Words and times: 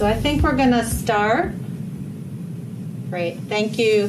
So 0.00 0.06
I 0.06 0.14
think 0.14 0.42
we're 0.42 0.56
going 0.56 0.70
to 0.70 0.86
start. 0.86 1.52
Great, 3.10 3.36
thank 3.50 3.78
you. 3.78 4.08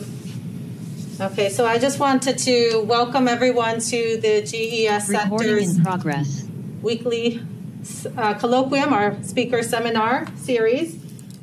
Okay, 1.19 1.49
so 1.49 1.65
I 1.65 1.79
just 1.79 1.99
wanted 1.99 2.37
to 2.37 2.79
welcome 2.85 3.27
everyone 3.27 3.81
to 3.81 4.17
the 4.21 4.41
GES 4.41 5.09
Recording 5.09 5.67
Center's 5.67 5.75
in 5.75 5.83
progress. 5.83 6.47
weekly 6.81 7.39
uh, 7.39 8.35
colloquium, 8.35 8.93
our 8.93 9.21
speaker 9.23 9.61
seminar 9.63 10.27
series. 10.37 10.97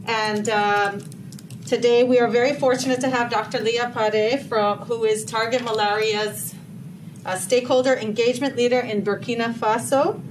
And 0.06 0.48
um, 0.48 1.04
today 1.66 2.04
we 2.04 2.18
are 2.18 2.28
very 2.28 2.54
fortunate 2.54 3.02
to 3.02 3.10
have 3.10 3.30
Dr. 3.30 3.60
Leah 3.60 3.92
Pare, 3.92 4.38
from, 4.38 4.78
who 4.78 5.04
is 5.04 5.26
Target 5.26 5.62
Malaria's 5.62 6.54
uh, 7.26 7.36
stakeholder 7.36 7.94
engagement 7.94 8.56
leader 8.56 8.80
in 8.80 9.02
Burkina 9.02 9.52
Faso. 9.52 10.22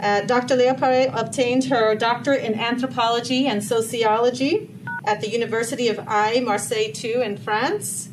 Uh, 0.00 0.22
Dr. 0.22 0.56
Leah 0.56 0.74
Pare 0.74 1.10
obtained 1.14 1.64
her 1.64 1.94
doctorate 1.94 2.44
in 2.44 2.58
anthropology 2.58 3.46
and 3.46 3.62
sociology 3.62 4.70
at 5.06 5.20
the 5.20 5.30
University 5.30 5.88
of 5.88 5.98
Aix-Marseille 5.98 6.92
II 7.02 7.22
in 7.22 7.36
France. 7.36 8.08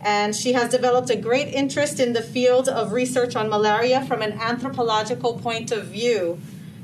And 0.00 0.36
she 0.36 0.52
has 0.52 0.70
developed 0.70 1.08
a 1.08 1.16
great 1.16 1.48
interest 1.48 1.98
in 1.98 2.12
the 2.12 2.22
field 2.22 2.68
of 2.68 2.92
research 2.92 3.34
on 3.34 3.48
malaria 3.48 4.04
from 4.04 4.20
an 4.20 4.32
anthropological 4.32 5.38
point 5.38 5.72
of 5.72 5.86
view. 5.86 6.38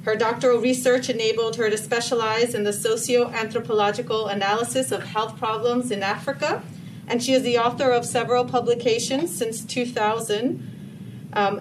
Her 0.05 0.17
doctoral 0.17 0.59
research 0.59 1.11
enabled 1.11 1.57
her 1.57 1.69
to 1.69 1.77
specialize 1.77 2.55
in 2.55 2.65
the 2.65 2.73
socio 2.73 3.29
anthropological 3.31 4.29
analysis 4.29 4.91
of 4.91 5.03
health 5.03 5.37
problems 5.39 5.91
in 5.91 6.03
Africa. 6.03 6.63
And 7.07 7.23
she 7.23 7.35
is 7.35 7.43
the 7.43 7.59
author 7.59 7.91
of 7.91 8.07
several 8.07 8.47
publications 8.47 9.37
since 9.37 9.63
2000, 9.65 11.29
um, 11.35 11.61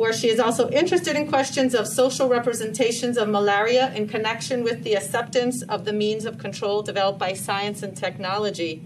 where 0.00 0.14
she 0.14 0.30
is 0.30 0.40
also 0.40 0.70
interested 0.70 1.14
in 1.14 1.28
questions 1.28 1.74
of 1.74 1.86
social 1.86 2.26
representations 2.26 3.18
of 3.18 3.28
malaria 3.28 3.92
in 3.92 4.08
connection 4.08 4.64
with 4.64 4.82
the 4.82 4.94
acceptance 4.94 5.60
of 5.64 5.84
the 5.84 5.92
means 5.92 6.24
of 6.24 6.38
control 6.38 6.80
developed 6.80 7.18
by 7.18 7.34
science 7.34 7.82
and 7.82 7.94
technology. 7.94 8.82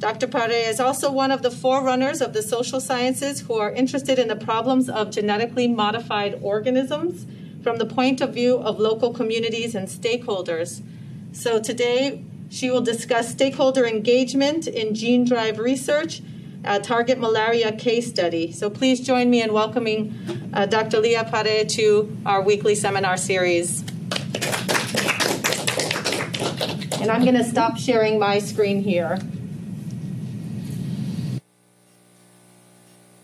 Dr. 0.00 0.26
Pare 0.26 0.68
is 0.68 0.80
also 0.80 1.12
one 1.12 1.30
of 1.30 1.42
the 1.42 1.50
forerunners 1.52 2.20
of 2.20 2.32
the 2.32 2.42
social 2.42 2.80
sciences 2.80 3.42
who 3.42 3.54
are 3.54 3.70
interested 3.70 4.18
in 4.18 4.26
the 4.26 4.34
problems 4.34 4.88
of 4.88 5.12
genetically 5.12 5.68
modified 5.68 6.36
organisms 6.42 7.24
from 7.62 7.76
the 7.76 7.86
point 7.86 8.20
of 8.20 8.34
view 8.34 8.56
of 8.56 8.80
local 8.80 9.14
communities 9.14 9.76
and 9.76 9.86
stakeholders. 9.86 10.82
So 11.30 11.60
today, 11.60 12.24
she 12.50 12.68
will 12.68 12.80
discuss 12.80 13.30
stakeholder 13.30 13.86
engagement 13.86 14.66
in 14.66 14.96
gene 14.96 15.24
drive 15.24 15.60
research, 15.60 16.20
a 16.64 16.80
target 16.80 17.18
malaria 17.18 17.72
case 17.72 18.08
study. 18.08 18.52
So 18.52 18.70
please 18.70 19.00
join 19.00 19.30
me 19.30 19.42
in 19.42 19.52
welcoming 19.52 20.50
uh, 20.52 20.66
Dr. 20.66 21.00
Leah 21.00 21.24
Pare 21.24 21.64
to 21.64 22.16
our 22.24 22.42
weekly 22.42 22.74
seminar 22.74 23.16
series. 23.16 23.80
And 27.00 27.10
I'm 27.10 27.22
going 27.22 27.34
to 27.34 27.44
stop 27.44 27.78
sharing 27.78 28.18
my 28.18 28.38
screen 28.38 28.82
here. 28.82 29.18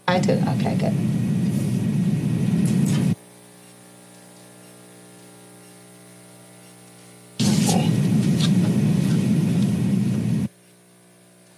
I 0.09 0.19
did. 0.19 0.43
Okay, 0.49 0.75
good. 0.77 1.38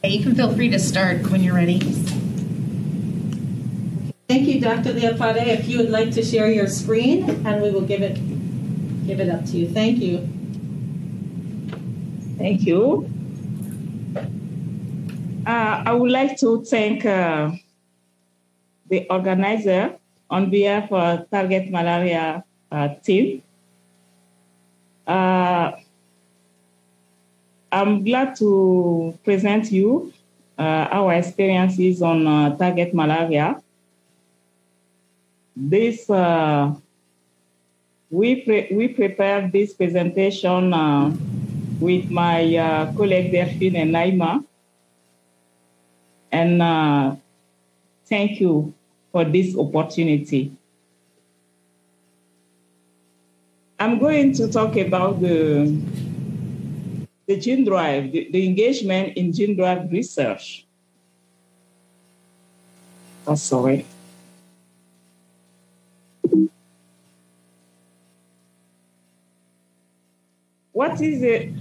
You 0.03 0.23
can 0.23 0.35
feel 0.35 0.55
free 0.55 0.71
to 0.71 0.79
start 0.79 1.31
when 1.31 1.43
you're 1.43 1.55
ready. 1.55 1.79
Thank 4.29 4.49
you, 4.49 4.59
Dr. 4.59 4.95
Leah 4.95 5.15
Pare. 5.15 5.45
If 5.45 5.69
you 5.69 5.77
would 5.77 5.91
like 5.91 6.13
to 6.13 6.25
share 6.25 6.51
your 6.51 6.69
screen, 6.69 7.29
and 7.45 7.61
we 7.61 7.71
will 7.71 7.85
give 7.85 8.01
it 8.01 8.17
give 9.07 9.21
it 9.21 9.29
up 9.29 9.45
to 9.53 9.59
you. 9.59 9.69
Thank 9.69 10.01
you. 10.01 10.25
Thank 12.39 12.65
you. 12.65 13.11
Uh, 15.45 15.85
I 15.85 15.93
would 15.93 16.11
like 16.11 16.39
to 16.39 16.65
thank 16.65 17.05
uh, 17.05 17.53
the 18.89 19.07
organizer 19.11 20.01
on 20.31 20.49
behalf 20.49 20.91
of 20.91 21.29
Target 21.29 21.71
Malaria 21.71 22.43
uh, 22.73 22.89
team. 23.05 23.43
Uh, 27.73 27.77
I'm 27.77 28.05
glad 28.05 28.37
to 28.37 29.19
present 29.25 29.71
you 29.71 30.13
uh, 30.59 30.89
our 30.91 31.15
experiences 31.15 32.03
on 32.03 32.27
uh, 32.27 32.57
Target 32.57 32.95
Malaria. 32.95 33.63
This 35.57 36.09
we 38.11 38.43
pre- 38.43 38.69
we 38.73 38.89
prepared 38.89 39.53
this 39.53 39.73
presentation 39.73 40.73
with 41.81 42.11
my 42.11 42.57
uh, 42.57 42.93
colleague 42.93 43.33
Delphine 43.33 43.77
and 43.77 43.95
Naima. 43.95 44.45
And 46.31 46.63
uh, 46.63 47.17
thank 48.07 48.41
you 48.41 48.75
for 49.11 49.25
this 49.25 49.57
opportunity. 49.57 50.53
I'm 53.81 53.99
going 53.99 54.35
to 54.35 54.53
talk 54.53 54.77
about 54.77 55.21
the, 55.21 55.75
the 57.31 57.39
gene 57.39 57.65
drive, 57.65 58.11
the, 58.11 58.29
the 58.33 58.45
engagement 58.45 59.17
in 59.17 59.33
gene 59.33 59.55
drive 59.55 59.89
research. 59.93 60.67
Oh, 63.25 63.37
sorry. 63.37 63.87
What 70.73 71.01
is 71.01 71.23
it? 71.23 71.53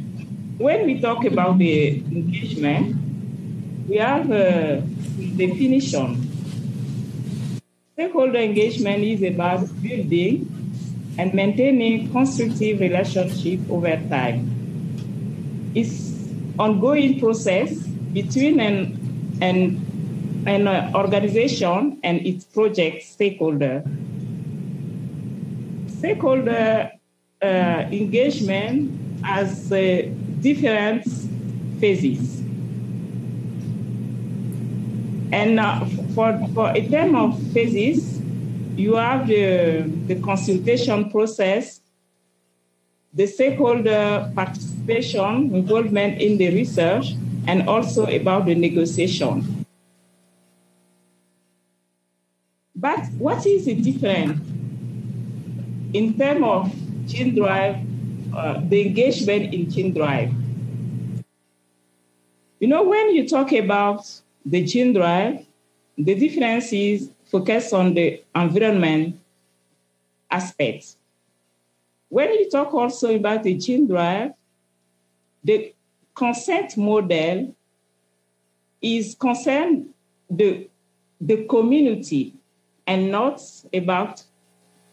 When 0.58 0.88
we 0.88 1.00
talk 1.00 1.24
about 1.26 1.60
the 1.60 2.00
engagement, 2.00 2.98
we 3.88 3.98
have 3.98 4.32
a 4.32 4.82
definition. 5.38 6.26
Stakeholder 7.94 8.40
engagement 8.40 9.04
is 9.04 9.22
about 9.22 9.70
building 9.84 10.50
and 11.20 11.32
maintaining 11.36 12.12
constructive 12.12 12.80
relationship 12.80 13.60
over 13.70 13.96
time. 14.10 14.59
It's 15.76 16.12
ongoing 16.58 17.20
process 17.20 17.72
between 18.14 18.60
an, 18.60 19.38
an, 19.42 20.44
an 20.46 20.96
organization 20.96 22.00
and 22.04 22.26
its 22.26 22.46
project 22.46 23.04
stakeholder. 23.04 23.84
Stakeholder 25.88 26.92
uh, 27.42 27.46
engagement 27.46 29.24
has 29.24 29.72
uh, 29.72 30.10
different 30.42 31.06
phases. 31.80 32.40
And 35.32 35.60
uh, 35.60 35.86
for, 36.16 36.40
for 36.54 36.72
a 36.72 36.88
term 36.90 37.16
of 37.16 37.40
phases, 37.54 38.20
you 38.76 38.96
have 38.96 39.28
the, 39.28 39.84
the 40.08 40.16
consultation 40.22 41.12
process, 41.12 41.79
the 43.14 43.26
stakeholder 43.26 44.32
participation, 44.36 45.54
involvement 45.56 46.22
in 46.22 46.38
the 46.38 46.50
research, 46.52 47.16
and 47.48 47.68
also 47.68 48.06
about 48.06 48.46
the 48.46 48.56
negotiation. 48.56 49.66
But 52.76 53.08
what 53.18 53.46
is 53.46 53.66
the 53.66 53.76
difference 53.76 54.40
in 55.94 56.18
terms 56.18 56.44
of 56.44 56.74
gene 57.08 57.36
drive, 57.36 57.78
uh, 58.34 58.62
the 58.64 58.88
engagement 58.88 59.54
in 59.54 59.70
gene 59.70 59.94
drive? 59.94 60.32
You 62.60 62.68
know, 62.68 62.84
when 62.84 63.16
you 63.16 63.28
talk 63.28 63.52
about 63.52 64.06
the 64.46 64.64
gene 64.64 64.94
drive, 64.94 65.46
the 65.98 66.16
difference 66.16 66.72
is 66.72 67.10
focused 67.26 67.74
on 67.74 67.94
the 67.94 68.24
environment 68.36 69.20
aspect. 70.32 70.96
When 72.10 72.34
you 72.34 72.50
talk 72.50 72.74
also 72.74 73.16
about 73.16 73.44
the 73.44 73.54
gene 73.56 73.88
drive, 73.88 74.34
the 75.44 75.74
consent 76.16 76.76
model 76.76 77.56
is 78.82 79.16
concerned 79.16 79.90
the, 80.30 80.68
the 81.22 81.46
community 81.46 82.36
and 82.86 83.12
not 83.12 83.42
about 83.74 84.24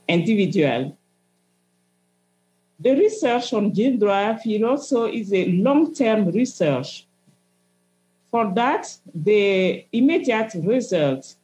individual. 0.08 0.96
The 2.78 2.94
research 2.94 3.52
on 3.54 3.72
gene 3.72 3.98
drive 3.98 4.46
is 4.46 4.62
also 4.62 5.06
is 5.06 5.32
a 5.32 5.46
long-term 5.46 6.30
research. 6.30 7.06
For 8.30 8.52
that, 8.54 8.94
the 9.14 9.86
immediate 9.92 10.52
results 10.54 11.38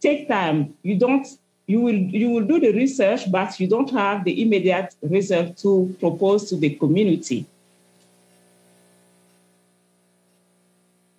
take 0.00 0.26
time. 0.26 0.74
You 0.82 0.98
don't 0.98 1.26
you 1.66 1.80
will 1.80 1.94
you 1.94 2.30
will 2.30 2.44
do 2.44 2.60
the 2.60 2.72
research, 2.72 3.30
but 3.30 3.58
you 3.58 3.66
don't 3.66 3.90
have 3.90 4.24
the 4.24 4.42
immediate 4.42 4.94
result 5.02 5.56
to 5.58 5.94
propose 6.00 6.48
to 6.50 6.56
the 6.56 6.70
community. 6.76 7.46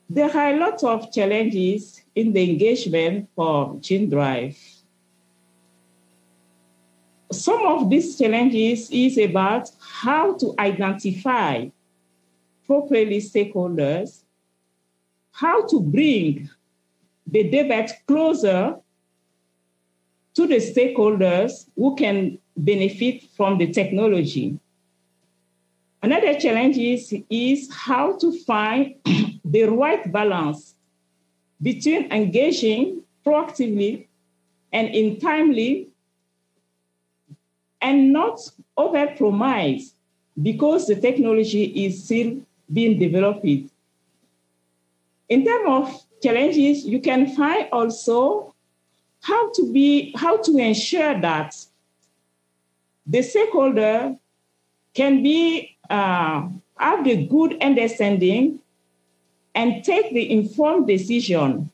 There 0.09 0.30
are 0.30 0.53
a 0.53 0.57
lot 0.57 0.83
of 0.83 1.12
challenges 1.12 2.01
in 2.13 2.31
the 2.31 2.50
engagement 2.50 3.27
for 3.36 3.77
gene 3.81 4.09
drive. 4.09 4.56
some 7.36 7.65
of 7.65 7.89
these 7.89 8.18
challenges 8.18 8.89
is 8.91 9.18
about 9.18 9.69
how 9.80 10.36
to 10.38 10.53
identify 10.59 11.68
properly 12.65 13.19
stakeholders, 13.19 14.21
how 15.31 15.65
to 15.68 15.80
bring 15.80 16.50
the 17.27 17.44
debate 17.44 17.91
closer 18.07 18.77
to 20.36 20.48
the 20.48 20.58
stakeholders 20.58 21.68
who 21.76 21.96
can 21.96 22.38
benefit 22.58 23.24
from 23.36 23.58
the 23.58 23.72
technology. 23.72 24.60
Another 26.04 26.40
challenge 26.40 26.78
is, 26.78 27.14
is 27.30 27.74
how 27.74 28.18
to 28.18 28.32
find 28.44 28.96
the 29.46 29.64
right 29.64 30.12
balance 30.12 30.76
between 31.62 32.12
engaging 32.12 33.02
proactively 33.26 34.08
and 34.72 34.90
in 34.90 35.20
timely 35.20 35.90
and 37.82 38.12
not 38.12 38.40
overpromise 38.78 39.94
because 40.42 40.88
the 40.88 40.96
technology 40.96 41.64
is 41.86 42.04
still 42.04 42.38
being 42.72 43.00
developed. 43.00 43.46
In 45.30 45.46
terms 45.46 45.66
of 45.68 46.06
challenges, 46.22 46.86
you 46.86 47.00
can 47.00 47.36
find 47.36 47.68
also 47.72 48.55
how 49.25 49.51
to 49.54 49.74
be 49.74 50.13
how 50.16 50.38
to 50.38 50.56
ensure 50.57 51.19
that 51.19 51.56
the 53.07 53.24
stakeholder 53.24 54.16
can 54.94 55.24
be 55.24 55.75
uh, 55.89 56.48
have 56.77 57.04
the 57.04 57.25
good 57.25 57.57
understanding 57.62 58.60
and 59.56 59.83
take 59.83 60.13
the 60.13 60.31
informed 60.31 60.86
decision. 60.86 61.72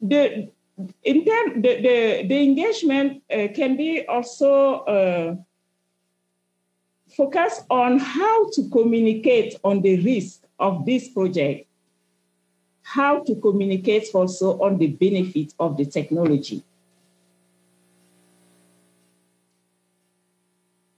The 0.00 0.48
in 1.04 1.24
term, 1.24 1.62
the, 1.62 1.80
the, 1.86 2.26
the 2.26 2.42
engagement 2.42 3.22
uh, 3.30 3.48
can 3.54 3.76
be 3.76 4.06
also 4.06 4.80
uh, 4.84 5.36
focused 7.16 7.64
on 7.70 7.98
how 7.98 8.50
to 8.50 8.68
communicate 8.70 9.56
on 9.62 9.82
the 9.82 10.00
risk 10.00 10.42
of 10.58 10.86
this 10.86 11.08
project, 11.08 11.66
how 12.86 13.18
to 13.24 13.34
communicate 13.34 14.06
also 14.14 14.56
on 14.60 14.78
the 14.78 14.86
benefit 14.86 15.52
of 15.58 15.76
the 15.76 15.84
technology. 15.84 16.62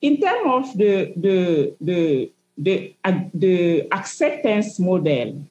In 0.03 0.21
terms 0.21 0.69
of 0.69 0.77
the, 0.77 1.15
the, 1.17 1.75
the, 1.81 2.33
the, 2.59 2.95
uh, 3.03 3.21
the 3.33 3.89
acceptance 3.91 4.79
model, 4.79 5.47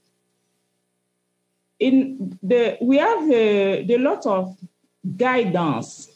in 1.79 2.37
the 2.43 2.77
we 2.81 2.97
have 2.97 3.29
a, 3.31 3.93
a 3.93 3.97
lot 3.97 4.25
of 4.27 4.55
guidance 5.15 6.09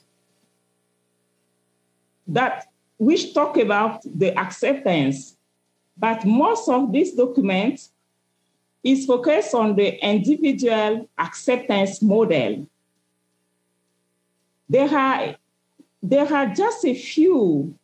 that 2.28 2.68
which 2.98 3.34
talk 3.34 3.58
about 3.58 4.02
the 4.06 4.38
acceptance, 4.38 5.36
but 5.98 6.24
most 6.26 6.70
of 6.70 6.92
these 6.92 7.16
documents 7.16 7.92
is 8.84 9.06
focused 9.06 9.54
on 9.54 9.76
the 9.76 10.04
individual 10.04 11.10
acceptance 11.18 12.02
model. 12.02 12.68
There 14.70 14.90
are, 14.90 15.36
there 16.02 16.34
are 16.34 16.48
just 16.48 16.86
a 16.86 16.96
few 16.96 17.76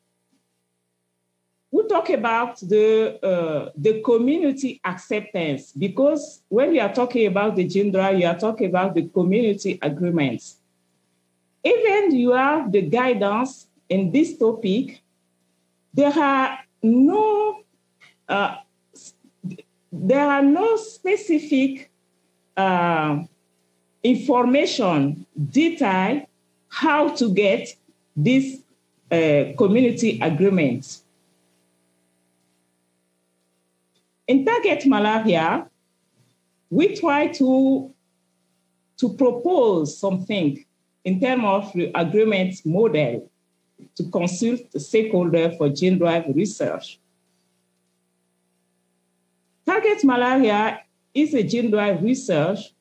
we 1.71 1.85
talk 1.87 2.09
about 2.09 2.59
the 2.59 3.19
uh, 3.23 3.71
the 3.75 4.01
community 4.01 4.79
acceptance 4.85 5.71
because 5.73 6.41
when 6.47 6.73
you 6.73 6.81
are 6.81 6.93
talking 6.93 7.27
about 7.27 7.55
the 7.55 7.67
gene 7.67 7.91
drive, 7.91 8.19
you 8.19 8.25
are 8.25 8.37
talking 8.37 8.67
about 8.69 8.95
the 8.95 9.07
community 9.09 9.77
agreements. 9.81 10.57
Even 11.63 12.15
you 12.15 12.31
have 12.31 12.71
the 12.71 12.81
guidance 12.81 13.67
in 13.89 14.11
this 14.11 14.37
topic, 14.37 15.01
there 15.93 16.13
are 16.17 16.59
no 16.81 17.63
uh, 18.29 18.55
there 20.01 20.29
are 20.29 20.41
no 20.41 20.75
specific 20.77 21.89
uh, 22.55 23.19
information 24.03 25.25
detail 25.51 26.27
how 26.69 27.09
to 27.09 27.33
get 27.33 27.75
this 28.15 28.61
uh, 29.11 29.53
community 29.57 30.19
agreement. 30.21 31.01
In 34.27 34.45
Target 34.45 34.85
Malaria, 34.85 35.67
we 36.69 36.95
try 36.95 37.27
to, 37.27 37.93
to 38.97 39.09
propose 39.13 39.97
something 39.97 40.65
in 41.05 41.21
terms 41.21 41.43
of 41.45 41.73
the 41.73 41.91
agreement 41.95 42.55
model 42.65 43.31
to 43.95 44.03
consult 44.09 44.71
the 44.71 44.79
stakeholder 44.79 45.51
for 45.51 45.69
gene 45.69 45.97
drive 45.97 46.25
research. 46.35 46.99
Target 49.77 50.03
Malaria 50.03 50.79
is 51.13 51.35
a 51.35 51.43
gene 51.43 51.69
drive 51.69 52.01
research 52.01 52.73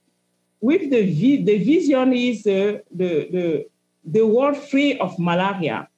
with 0.63 0.89
the, 0.91 1.03
the 1.45 1.59
vision 1.59 2.15
is 2.15 2.47
uh, 2.47 2.79
the, 2.91 3.29
the, 3.31 3.67
the 4.03 4.27
world 4.27 4.57
free 4.57 4.99
of 4.99 5.19
malaria. 5.19 5.89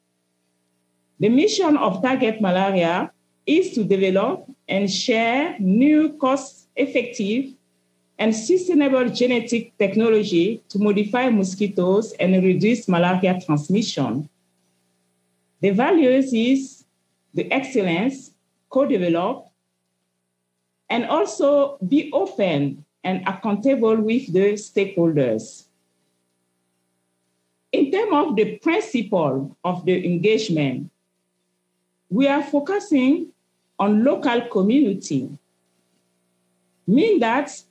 The 1.20 1.28
mission 1.28 1.76
of 1.76 2.02
Target 2.02 2.40
Malaria 2.40 3.12
is 3.46 3.74
to 3.74 3.84
develop 3.84 4.50
and 4.66 4.90
share 4.90 5.56
new 5.60 6.14
cost-effective 6.18 7.54
and 8.18 8.34
sustainable 8.34 9.08
genetic 9.08 9.78
technology 9.78 10.64
to 10.68 10.80
modify 10.80 11.30
mosquitoes 11.30 12.10
and 12.18 12.42
reduce 12.42 12.88
malaria 12.88 13.40
transmission. 13.40 14.28
The 15.60 15.70
values 15.70 16.32
is 16.32 16.84
the 17.34 17.50
excellence, 17.52 18.32
co-develop, 18.68 19.47
and 20.90 21.06
also 21.06 21.78
be 21.86 22.10
open 22.12 22.84
and 23.04 23.26
accountable 23.28 23.96
with 23.96 24.32
the 24.32 24.54
stakeholders. 24.54 25.66
In 27.72 27.92
terms 27.92 28.12
of 28.12 28.36
the 28.36 28.56
principle 28.58 29.56
of 29.64 29.84
the 29.84 30.04
engagement, 30.04 30.90
we 32.08 32.26
are 32.26 32.42
focusing 32.42 33.28
on 33.78 34.02
local 34.02 34.40
community 34.48 35.28
mean 36.86 37.20
that 37.20 37.62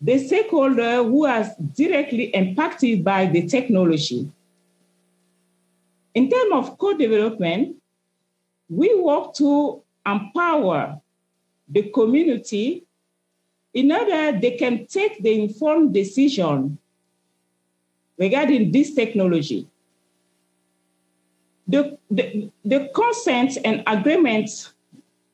the 0.00 0.18
stakeholder 0.18 1.04
who 1.04 1.26
is 1.26 1.48
directly 1.74 2.24
impacted 2.34 3.04
by 3.04 3.26
the 3.26 3.46
technology. 3.46 4.30
In 6.14 6.28
terms 6.28 6.52
of 6.52 6.78
co-development, 6.78 7.76
we 8.68 8.94
work 9.00 9.34
to 9.34 9.82
empower 10.04 11.00
the 11.70 11.90
community 11.90 12.84
in 13.72 13.92
order 13.92 14.38
they 14.38 14.56
can 14.56 14.86
take 14.86 15.22
the 15.22 15.32
informed 15.32 15.94
decision 15.94 16.76
regarding 18.18 18.72
this 18.72 18.94
technology. 18.94 19.68
The, 21.68 21.96
the, 22.10 22.50
the 22.64 22.90
consent 22.92 23.56
and 23.64 23.84
agreement 23.86 24.50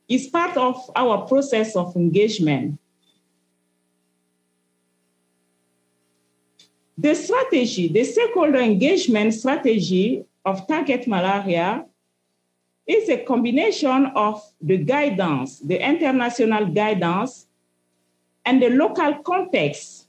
is 0.07 0.27
part 0.27 0.55
of 0.55 0.79
our 0.95 1.25
process 1.25 1.75
of 1.75 1.95
engagement. 1.95 2.79
The 6.99 7.15
strategy, 7.15 7.87
the 7.87 8.03
stakeholder 8.03 8.59
engagement 8.59 9.33
strategy 9.33 10.23
of 10.45 10.67
target 10.67 11.07
malaria 11.07 11.85
is 12.87 13.09
a 13.09 13.23
combination 13.23 14.05
of 14.15 14.41
the 14.61 14.77
guidance, 14.77 15.59
the 15.59 15.77
international 15.77 16.67
guidance, 16.67 17.47
and 18.45 18.61
the 18.61 18.69
local 18.69 19.15
context. 19.23 20.07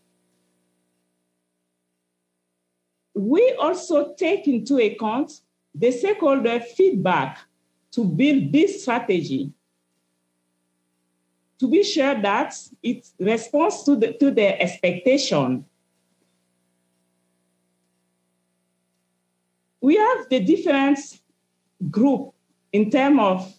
We 3.14 3.52
also 3.60 4.14
take 4.14 4.46
into 4.46 4.78
account 4.78 5.40
the 5.74 5.90
stakeholder 5.90 6.60
feedback 6.60 7.40
to 7.90 8.04
build 8.04 8.52
this 8.52 8.82
strategy 8.82 9.52
to 11.58 11.68
be 11.68 11.82
sure 11.82 12.14
that 12.22 12.54
it 12.82 13.08
responds 13.18 13.82
to, 13.82 13.96
the, 13.96 14.12
to 14.14 14.30
their 14.30 14.60
expectation. 14.60 15.64
We 19.80 19.96
have 19.96 20.28
the 20.28 20.40
different 20.40 20.98
group 21.90 22.34
in 22.72 22.90
terms 22.90 23.18
of 23.20 23.54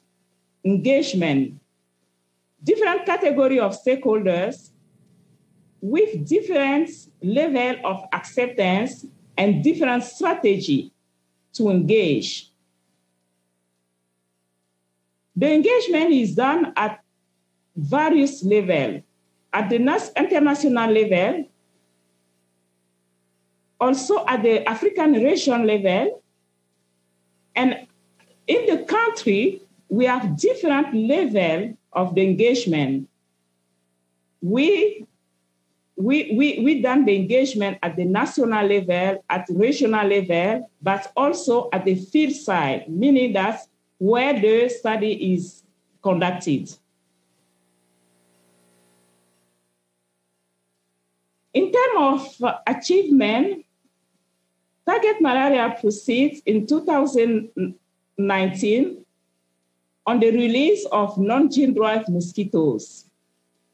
engagement, 0.63 1.59
different 2.63 3.05
category 3.05 3.59
of 3.59 3.77
stakeholders 3.81 4.69
with 5.81 6.27
different 6.27 6.89
level 7.21 7.75
of 7.85 8.03
acceptance 8.13 9.05
and 9.37 9.63
different 9.63 10.03
strategy 10.03 10.91
to 11.53 11.69
engage. 11.69 12.51
The 15.35 15.53
engagement 15.53 16.11
is 16.11 16.35
done 16.35 16.73
at 16.75 17.01
various 17.75 18.43
levels. 18.43 19.03
At 19.51 19.69
the 19.69 19.77
international 20.17 20.91
level, 20.91 21.49
also 23.79 24.25
at 24.27 24.43
the 24.43 24.67
African 24.67 25.13
region 25.13 25.65
level. 25.65 26.21
And 27.55 27.87
in 28.49 28.65
the 28.65 28.83
country, 28.83 29.61
we 29.87 30.05
have 30.05 30.35
different 30.35 30.93
level 30.93 31.77
of 31.93 32.15
the 32.15 32.23
engagement. 32.23 33.07
We 34.41 35.05
we, 35.95 36.33
we, 36.33 36.63
we 36.63 36.81
done 36.81 37.03
the 37.03 37.13
engagement 37.13 37.77
at 37.83 37.97
the 37.97 38.05
national 38.05 38.65
level, 38.65 39.21
at 39.29 39.47
the 39.47 39.53
regional 39.53 40.07
level, 40.07 40.71
but 40.81 41.11
also 41.17 41.67
at 41.73 41.83
the 41.83 41.95
field 41.95 42.31
side, 42.31 42.87
meaning 42.87 43.33
that 43.33 43.59
where 43.97 44.39
the 44.39 44.69
study 44.69 45.33
is 45.33 45.61
conducted. 46.01 46.71
In 51.53 51.69
terms 51.69 51.95
of 51.97 52.43
uh, 52.45 52.57
achievement, 52.65 53.65
Target 54.85 55.19
Malaria 55.19 55.75
proceeds 55.81 56.41
in 56.45 56.65
2019 58.19 59.05
on 60.05 60.19
the 60.19 60.29
release 60.31 60.85
of 60.91 61.17
non-gene 61.17 61.73
drive 61.73 62.09
mosquitoes 62.09 63.05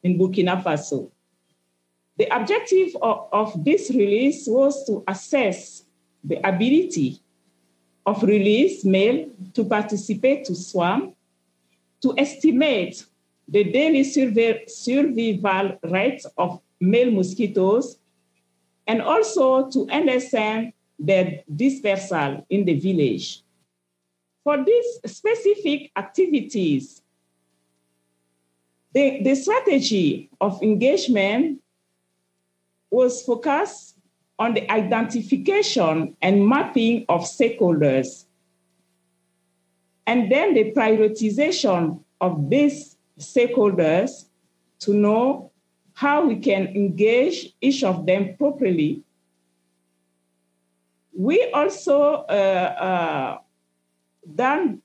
in 0.04 0.20
Burkina 0.20 0.62
Faso. 0.62 1.10
The 2.18 2.26
objective 2.34 2.96
of, 3.02 3.28
of 3.32 3.66
this 3.66 3.90
release 3.90 4.46
was 4.48 4.86
to 4.86 5.04
assess 5.08 5.84
the 6.24 6.38
ability 6.48 7.20
of 8.06 8.22
released 8.22 8.86
male 8.86 9.30
to 9.56 9.66
participate 9.66 10.46
to 10.46 10.56
swarm, 10.56 11.14
to 12.04 12.14
estimate 12.16 13.04
the 13.48 13.64
daily 13.64 14.04
survival 14.04 15.80
rate 15.84 16.24
of 16.38 16.62
male 16.80 17.10
mosquitoes, 17.10 17.98
and 18.86 19.02
also 19.02 19.72
to 19.72 19.90
understand 19.90 20.72
their 21.00 21.42
dispersal 21.56 22.46
in 22.52 22.64
the 22.64 22.80
village. 22.80 23.42
For 24.46 24.64
these 24.64 25.00
specific 25.08 25.92
activities, 25.98 27.02
the, 28.94 29.24
the 29.24 29.34
strategy 29.34 30.30
of 30.40 30.62
engagement 30.62 31.62
was 32.92 33.24
focused 33.24 33.98
on 34.38 34.54
the 34.54 34.72
identification 34.72 36.16
and 36.22 36.48
mapping 36.48 37.06
of 37.10 37.22
stakeholders, 37.22 38.26
and 40.06 40.32
then 40.32 40.54
the 40.54 40.72
prioritization 40.74 42.02
of 42.22 42.48
these 42.48 42.98
stakeholders 43.20 44.26
to 44.82 44.94
know 44.94 45.52
how 45.94 46.24
we 46.24 46.36
can 46.36 46.68
engage 46.68 47.52
each 47.62 47.84
of 47.84 48.06
them 48.06 48.36
properly. 48.38 49.02
We 51.18 51.50
also 51.52 52.26
uh, 52.30 52.76
uh, 52.80 53.38
done 54.34 54.82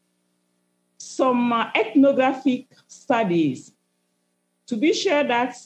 some 0.98 1.52
uh, 1.52 1.70
ethnographic 1.74 2.66
studies 2.86 3.72
to 4.66 4.76
be 4.76 4.92
sure 4.92 5.24
that 5.24 5.56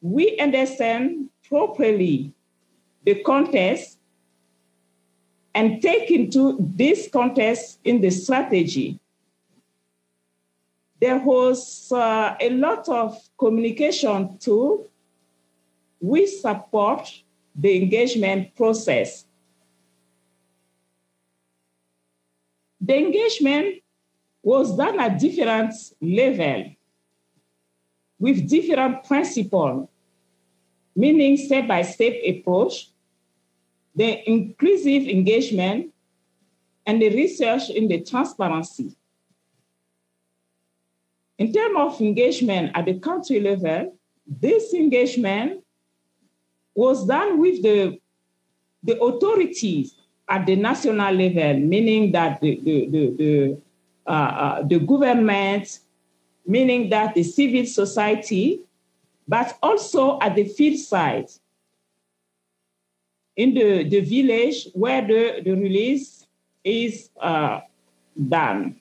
we 0.00 0.38
understand 0.38 1.28
properly 1.48 2.32
the 3.04 3.22
context 3.22 3.98
and 5.54 5.80
take 5.80 6.10
into 6.10 6.56
this 6.60 7.08
context 7.12 7.78
in 7.84 8.00
the 8.00 8.10
strategy. 8.10 8.98
There 11.00 11.18
was 11.18 11.92
uh, 11.92 12.36
a 12.40 12.50
lot 12.50 12.88
of 12.88 13.16
communication 13.38 14.38
too. 14.38 14.88
We 16.00 16.26
support 16.26 17.22
the 17.54 17.76
engagement 17.76 18.54
process. 18.54 19.25
The 22.80 22.96
engagement 22.96 23.82
was 24.42 24.76
done 24.76 25.00
at 25.00 25.18
different 25.18 25.74
level 26.00 26.72
with 28.18 28.48
different 28.48 29.04
principles 29.04 29.88
meaning 30.96 31.36
step 31.36 31.68
by 31.68 31.82
step 31.82 32.14
approach, 32.26 32.90
the 33.94 34.28
inclusive 34.28 35.06
engagement, 35.06 35.92
and 36.86 37.02
the 37.02 37.10
research 37.10 37.68
in 37.70 37.86
the 37.86 38.02
transparency. 38.02 38.96
In 41.38 41.52
terms 41.52 41.76
of 41.78 42.00
engagement 42.00 42.72
at 42.74 42.86
the 42.86 42.98
country 42.98 43.40
level, 43.40 43.94
this 44.26 44.72
engagement 44.72 45.62
was 46.74 47.06
done 47.06 47.38
with 47.40 47.62
the, 47.62 47.98
the 48.82 48.98
authorities 49.00 49.94
at 50.28 50.46
the 50.46 50.56
national 50.56 51.14
level, 51.14 51.60
meaning 51.60 52.12
that 52.12 52.40
the, 52.40 52.60
the, 52.62 52.88
the, 52.88 53.10
the, 53.16 53.60
uh, 54.06 54.10
uh, 54.10 54.62
the 54.62 54.78
government, 54.80 55.78
meaning 56.46 56.88
that 56.90 57.14
the 57.14 57.22
civil 57.22 57.64
society, 57.66 58.60
but 59.28 59.56
also 59.62 60.18
at 60.20 60.34
the 60.34 60.44
field 60.44 60.78
side, 60.78 61.30
in 63.36 63.54
the, 63.54 63.84
the 63.88 64.00
village 64.00 64.68
where 64.72 65.02
the, 65.02 65.42
the 65.44 65.52
release 65.52 66.26
is 66.64 67.10
uh, 67.20 67.60
done. 68.28 68.76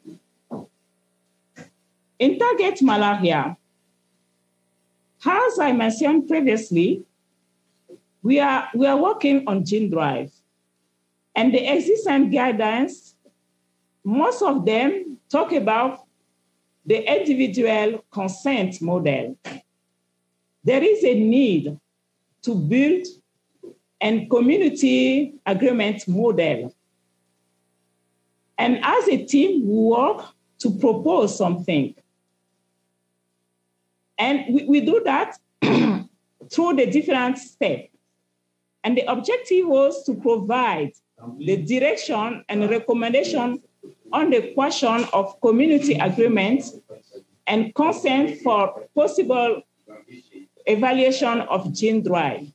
In 2.18 2.40
target 2.40 2.82
malaria, 2.82 3.58
as 5.26 5.60
I 5.60 5.74
mentioned 5.74 6.28
previously, 6.28 7.04
we 8.24 8.40
are, 8.40 8.70
we 8.74 8.88
are 8.88 8.98
working 8.98 9.44
on 9.48 9.66
gene 9.66 9.90
drive. 9.90 10.32
And 11.36 11.54
the 11.54 11.66
existing 11.66 12.30
guidance, 12.30 13.16
most 14.04 14.42
of 14.42 14.66
them 14.66 15.18
talk 15.30 15.52
about 15.52 16.06
the 16.86 17.04
individual 17.04 18.06
consent 18.12 18.82
model 18.82 19.38
there 20.66 20.84
is 20.84 21.04
a 21.04 21.14
need 21.14 21.80
to 22.42 22.56
build 22.56 23.06
a 24.02 24.26
community 24.26 25.36
agreement 25.46 26.08
model. 26.08 26.76
And 28.58 28.80
as 28.84 29.08
a 29.08 29.24
team, 29.26 29.68
we 29.68 29.76
work 29.76 30.26
to 30.60 30.72
propose 30.72 31.38
something. 31.38 31.94
And 34.18 34.46
we, 34.54 34.66
we 34.66 34.82
do 34.82 35.02
that 35.06 35.38
through 35.62 36.74
the 36.74 36.88
different 36.92 37.38
steps. 37.38 37.90
And 38.84 38.98
the 38.98 39.12
objective 39.12 39.68
was 39.68 40.04
to 40.06 40.16
provide 40.16 40.94
the 41.38 41.58
direction 41.58 42.44
and 42.50 42.70
recommendation 42.70 43.62
on 44.12 44.30
the 44.30 44.54
question 44.54 45.06
of 45.14 45.40
community 45.42 45.94
agreement 45.96 46.64
and 47.48 47.74
consent 47.76 48.40
for 48.42 48.88
possible 48.96 49.62
evaluation 50.66 51.42
of 51.42 51.74
gene 51.74 52.04
drive. 52.04 52.52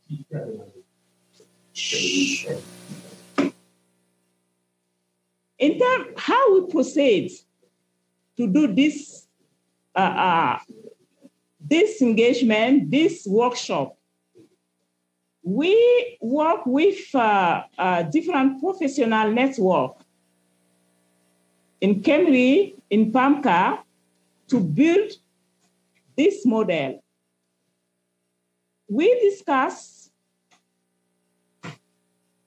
In 5.59 5.79
terms 5.79 6.07
how 6.17 6.55
we 6.55 6.71
proceed 6.71 7.31
to 8.37 8.47
do 8.47 8.75
this, 8.75 9.27
uh, 9.95 9.99
uh, 9.99 10.59
this 11.61 12.01
engagement, 12.01 12.91
this 12.91 13.27
workshop, 13.27 13.97
we 15.57 16.19
work 16.21 16.65
with 16.67 17.15
uh, 17.15 17.63
uh 17.79 18.03
different 18.05 18.61
professional 18.61 19.31
network 19.31 19.97
in 21.81 22.03
KEMRI, 22.03 22.75
in 22.91 23.11
PAMCA, 23.11 23.79
to 24.49 24.61
build 24.61 25.13
this 26.17 26.45
model 26.45 27.01
we 28.91 29.21
discussed 29.21 30.11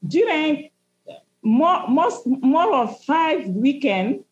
during 0.06 0.70
more, 1.42 1.88
most, 1.88 2.28
more 2.28 2.76
of 2.76 3.02
five 3.06 3.48
weekends, 3.48 4.24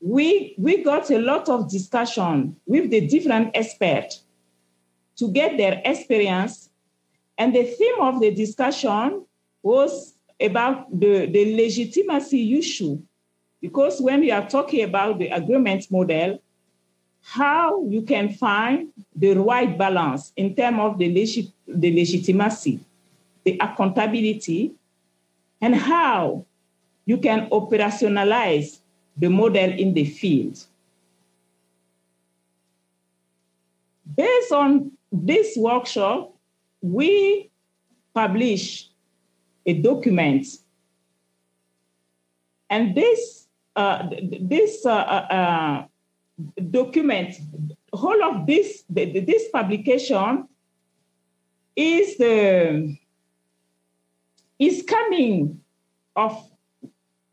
we, 0.00 0.54
we 0.56 0.84
got 0.84 1.10
a 1.10 1.18
lot 1.18 1.48
of 1.48 1.68
discussion 1.68 2.56
with 2.64 2.90
the 2.90 3.06
different 3.08 3.50
experts 3.54 4.22
to 5.16 5.28
get 5.32 5.56
their 5.56 5.82
experience. 5.84 6.70
And 7.38 7.54
the 7.54 7.64
theme 7.64 8.00
of 8.00 8.20
the 8.20 8.34
discussion 8.34 9.24
was 9.62 10.14
about 10.40 10.88
the, 10.90 11.26
the 11.26 11.56
legitimacy 11.56 12.58
issue. 12.58 13.00
Because 13.60 14.00
when 14.00 14.20
we 14.20 14.30
are 14.30 14.48
talking 14.48 14.84
about 14.84 15.18
the 15.18 15.28
agreement 15.28 15.90
model, 15.90 16.40
how 17.22 17.84
you 17.86 18.02
can 18.02 18.32
find 18.32 18.88
the 19.14 19.34
right 19.34 19.76
balance 19.76 20.32
in 20.36 20.54
terms 20.54 20.78
of 20.78 20.98
the, 20.98 21.12
legit- 21.12 21.52
the 21.66 21.92
legitimacy, 21.92 22.80
the 23.44 23.58
accountability, 23.60 24.72
and 25.60 25.74
how 25.74 26.44
you 27.04 27.18
can 27.18 27.48
operationalize 27.50 28.78
the 29.16 29.28
model 29.28 29.70
in 29.70 29.94
the 29.94 30.04
field. 30.04 30.64
Based 34.16 34.52
on 34.52 34.92
this 35.10 35.56
workshop, 35.56 36.35
we 36.92 37.50
publish 38.14 38.88
a 39.64 39.74
document. 39.74 40.46
And 42.70 42.94
this, 42.94 43.46
uh, 43.74 44.08
this 44.40 44.84
uh, 44.86 44.90
uh, 44.90 45.26
uh, 45.30 45.84
document, 46.70 47.34
whole 47.92 48.22
of 48.24 48.46
this, 48.46 48.84
this 48.88 49.48
publication 49.52 50.48
is 51.74 52.16
the 52.16 52.96
is 54.58 54.82
coming 54.82 55.60
of 56.14 56.50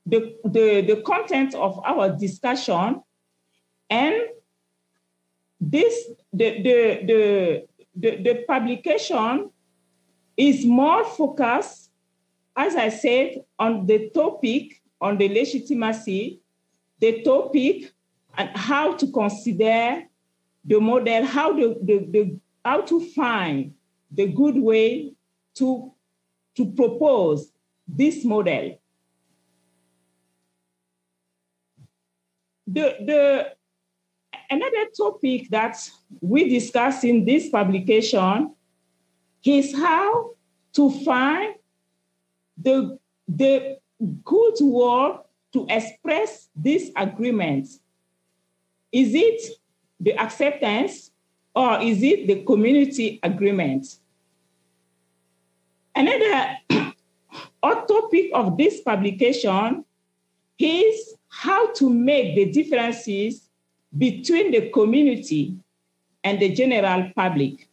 the, 0.05 0.35
the, 0.43 0.81
the 0.81 1.01
content 1.05 1.55
of 1.55 1.79
our 1.85 2.09
discussion 2.09 3.01
and 3.89 4.15
this 5.61 6.09
the 6.33 6.61
the 6.61 6.77
the 7.07 7.67
the, 7.95 8.17
the 8.17 8.43
publication 8.47 9.49
is 10.35 10.65
more 10.65 11.03
focused, 11.05 11.91
as 12.55 12.75
I 12.75 12.89
said, 12.89 13.43
on 13.59 13.85
the 13.85 14.09
topic, 14.09 14.81
on 14.99 15.17
the 15.17 15.29
legitimacy, 15.29 16.41
the 16.99 17.21
topic, 17.23 17.91
and 18.37 18.49
how 18.55 18.93
to 18.93 19.11
consider 19.11 20.03
the 20.65 20.79
model, 20.79 21.25
how 21.25 21.53
the, 21.53 21.77
the, 21.83 21.97
the 22.09 22.39
how 22.63 22.81
to 22.81 22.99
find 23.11 23.73
the 24.11 24.27
good 24.27 24.55
way 24.55 25.13
to, 25.55 25.91
to 26.55 26.65
propose 26.73 27.51
this 27.87 28.23
model. 28.23 28.79
The, 32.65 32.95
the, 33.05 33.53
another 34.53 34.85
topic 34.95 35.49
that 35.49 35.75
we 36.21 36.47
discuss 36.47 37.03
in 37.03 37.25
this 37.25 37.49
publication 37.49 38.53
is 39.43 39.75
how 39.75 40.31
to 40.73 40.91
find 41.03 41.55
the, 42.57 42.97
the 43.27 43.77
good 44.23 44.55
word 44.61 45.19
to 45.53 45.65
express 45.69 46.49
this 46.55 46.91
agreement. 46.95 47.67
Is 48.91 49.13
it 49.13 49.41
the 49.99 50.17
acceptance 50.19 51.11
or 51.55 51.81
is 51.81 52.01
it 52.03 52.27
the 52.27 52.43
community 52.43 53.19
agreement? 53.23 53.99
Another 55.95 56.57
hot 57.63 57.87
topic 57.87 58.29
of 58.33 58.57
this 58.57 58.81
publication 58.81 59.83
is 60.59 61.15
how 61.27 61.71
to 61.73 61.89
make 61.89 62.35
the 62.35 62.51
differences 62.51 63.49
between 63.97 64.51
the 64.51 64.69
community 64.69 65.55
and 66.23 66.39
the 66.39 66.53
general 66.53 67.11
public. 67.15 67.67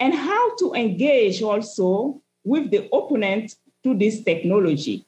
And 0.00 0.14
how 0.14 0.56
to 0.56 0.74
engage 0.74 1.42
also 1.42 2.20
with 2.44 2.70
the 2.70 2.88
opponent 2.92 3.54
to 3.82 3.96
this 3.96 4.22
technology. 4.22 5.04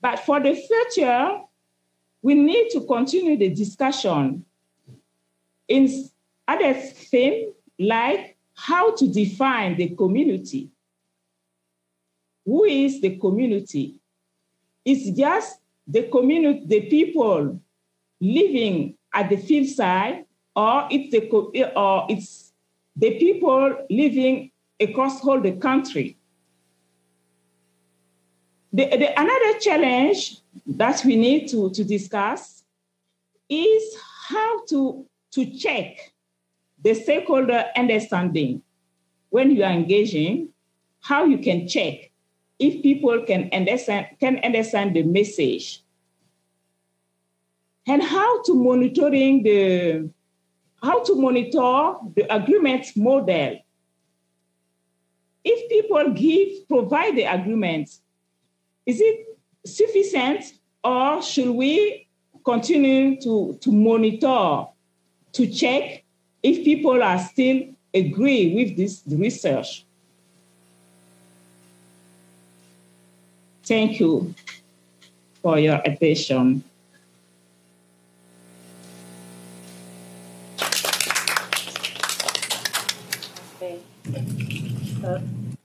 But 0.00 0.20
for 0.20 0.40
the 0.40 0.54
future, 0.54 1.40
we 2.22 2.34
need 2.34 2.70
to 2.70 2.80
continue 2.86 3.36
the 3.36 3.50
discussion 3.50 4.44
in 5.68 6.08
other 6.48 6.74
themes 6.74 7.54
like 7.78 8.36
how 8.54 8.94
to 8.94 9.06
define 9.06 9.76
the 9.76 9.88
community. 9.90 10.70
Who 12.44 12.64
is 12.64 13.00
the 13.00 13.16
community? 13.16 13.99
It's 14.84 15.10
just 15.16 15.60
the 15.86 16.04
community, 16.04 16.64
the 16.66 16.80
people 16.82 17.60
living 18.20 18.94
at 19.12 19.28
the 19.28 19.36
field 19.36 19.68
side, 19.68 20.24
or 20.54 20.86
it's 20.90 21.10
the 21.10 21.72
or 21.74 22.06
it's 22.08 22.52
the 22.96 23.18
people 23.18 23.86
living 23.90 24.50
across 24.78 25.24
all 25.24 25.40
the 25.40 25.52
country. 25.52 26.16
The, 28.72 28.86
the, 28.86 29.20
another 29.20 29.58
challenge 29.58 30.38
that 30.66 31.04
we 31.04 31.16
need 31.16 31.48
to, 31.48 31.70
to 31.70 31.84
discuss 31.84 32.62
is 33.48 33.96
how 34.28 34.64
to, 34.66 35.04
to 35.32 35.46
check 35.46 36.12
the 36.82 36.94
stakeholder 36.94 37.64
understanding 37.76 38.62
when 39.30 39.50
you 39.50 39.64
are 39.64 39.72
engaging, 39.72 40.50
how 41.00 41.24
you 41.24 41.38
can 41.38 41.66
check 41.66 42.09
if 42.60 42.82
people 42.82 43.24
can 43.26 43.48
understand, 43.52 44.06
can 44.20 44.38
understand 44.44 44.94
the 44.94 45.02
message 45.02 45.82
and 47.86 48.02
how 48.02 48.42
to 48.42 48.54
monitoring 48.54 49.42
the 49.42 50.08
how 50.82 51.02
to 51.02 51.14
monitor 51.14 51.94
the 52.14 52.26
agreement 52.34 52.86
model 52.96 53.58
if 55.44 55.68
people 55.68 56.10
give 56.10 56.68
provide 56.68 57.16
the 57.16 57.24
agreement 57.24 57.90
is 58.86 59.00
it 59.00 59.26
sufficient 59.64 60.44
or 60.84 61.22
should 61.22 61.50
we 61.50 62.08
continue 62.44 63.20
to, 63.20 63.58
to 63.60 63.70
monitor 63.70 64.66
to 65.32 65.46
check 65.46 66.04
if 66.42 66.64
people 66.64 67.02
are 67.02 67.18
still 67.18 67.62
agree 67.94 68.54
with 68.54 68.76
this 68.76 69.02
research. 69.06 69.84
Thank 73.70 74.00
you 74.00 74.34
for 75.42 75.56
your 75.56 75.80
attention. 75.84 76.64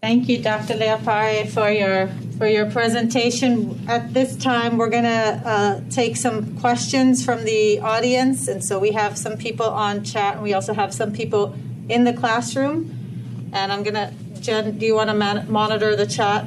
Thank 0.04 0.30
you, 0.30 0.38
Dr. 0.44 0.76
Leah 0.76 1.02
Pare, 1.04 1.48
for 1.48 1.72
your 1.72 2.10
for 2.38 2.46
your 2.46 2.70
presentation. 2.70 3.84
At 3.88 4.14
this 4.14 4.38
time, 4.38 4.78
we're 4.78 4.92
going 4.92 5.06
to 5.06 5.42
uh, 5.44 5.82
take 5.90 6.16
some 6.16 6.60
questions 6.60 7.26
from 7.26 7.44
the 7.44 7.80
audience. 7.80 8.48
And 8.48 8.64
so 8.64 8.78
we 8.78 8.92
have 8.92 9.18
some 9.18 9.36
people 9.36 9.72
on 9.72 10.04
chat, 10.04 10.36
and 10.36 10.44
we 10.44 10.54
also 10.54 10.76
have 10.76 10.94
some 10.94 11.12
people 11.12 11.56
in 11.90 12.04
the 12.04 12.14
classroom. 12.14 13.50
And 13.52 13.72
I'm 13.72 13.82
going 13.82 13.96
to, 13.96 14.14
Jen, 14.42 14.78
do 14.78 14.86
you 14.86 14.94
want 14.94 15.10
to 15.10 15.16
man- 15.16 15.52
monitor 15.52 15.96
the 15.96 16.06
chat? 16.06 16.46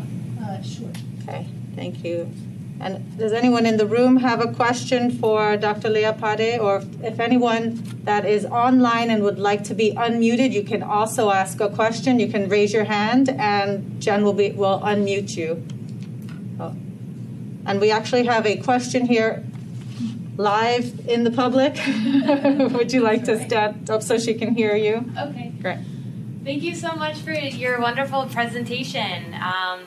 Thank 1.79 2.03
you. 2.05 2.29
And 2.81 3.17
does 3.17 3.33
anyone 3.33 3.67
in 3.67 3.77
the 3.77 3.87
room 3.87 4.17
have 4.17 4.41
a 4.41 4.53
question 4.53 5.12
for 5.12 5.57
Dr. 5.57 5.88
Leah 5.88 6.12
Pare? 6.12 6.61
Or 6.61 6.83
if 7.05 7.21
anyone 7.21 7.83
that 8.03 8.25
is 8.25 8.45
online 8.45 9.11
and 9.11 9.23
would 9.23 9.38
like 9.38 9.62
to 9.64 9.75
be 9.75 9.93
unmuted, 9.93 10.51
you 10.53 10.64
can 10.64 10.83
also 10.83 11.31
ask 11.31 11.61
a 11.61 11.69
question. 11.69 12.19
You 12.19 12.29
can 12.29 12.49
raise 12.49 12.73
your 12.73 12.85
hand, 12.85 13.29
and 13.29 14.01
Jen 14.01 14.25
will 14.25 14.33
be 14.33 14.51
will 14.51 14.81
unmute 14.81 15.37
you. 15.37 15.64
Oh. 16.59 16.75
And 17.67 17.81
we 17.81 17.93
actually 17.93 18.25
have 18.27 18.45
a 18.45 18.57
question 18.57 19.07
here 19.07 19.45
live 20.37 21.07
in 21.09 21.23
the 21.23 21.31
public. 21.31 21.75
Would 22.75 22.93
you 22.93 23.03
like 23.03 23.23
to 23.25 23.45
stand 23.45 23.88
up 23.88 24.03
so 24.03 24.19
she 24.19 24.35
can 24.35 24.55
hear 24.55 24.75
you? 24.75 25.05
Okay. 25.17 25.53
Great. 25.62 25.79
Thank 26.43 26.62
you 26.62 26.75
so 26.75 26.93
much 26.95 27.19
for 27.19 27.33
your 27.33 27.81
wonderful 27.81 28.27
presentation. 28.27 29.35
Um, 29.35 29.81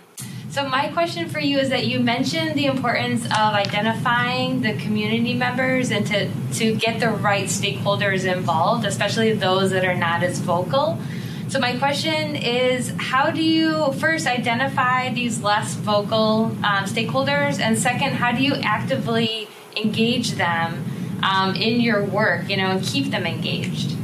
so, 0.51 0.67
my 0.67 0.89
question 0.89 1.29
for 1.29 1.39
you 1.39 1.59
is 1.59 1.69
that 1.69 1.87
you 1.87 2.01
mentioned 2.01 2.55
the 2.55 2.65
importance 2.65 3.23
of 3.23 3.31
identifying 3.31 4.59
the 4.59 4.73
community 4.73 5.33
members 5.33 5.91
and 5.91 6.05
to, 6.07 6.29
to 6.55 6.75
get 6.75 6.99
the 6.99 7.07
right 7.07 7.45
stakeholders 7.45 8.29
involved, 8.29 8.85
especially 8.85 9.31
those 9.31 9.71
that 9.71 9.85
are 9.85 9.95
not 9.95 10.23
as 10.23 10.39
vocal. 10.39 10.99
So, 11.47 11.57
my 11.57 11.77
question 11.77 12.35
is 12.35 12.93
how 12.99 13.31
do 13.31 13.41
you 13.41 13.93
first 13.93 14.27
identify 14.27 15.13
these 15.13 15.41
less 15.41 15.73
vocal 15.75 16.47
um, 16.65 16.83
stakeholders? 16.83 17.61
And 17.61 17.79
second, 17.79 18.15
how 18.15 18.33
do 18.33 18.43
you 18.43 18.55
actively 18.55 19.47
engage 19.77 20.31
them 20.31 20.83
um, 21.23 21.55
in 21.55 21.79
your 21.79 22.03
work, 22.03 22.49
you 22.49 22.57
know, 22.57 22.71
and 22.71 22.83
keep 22.83 23.09
them 23.09 23.25
engaged? 23.25 23.95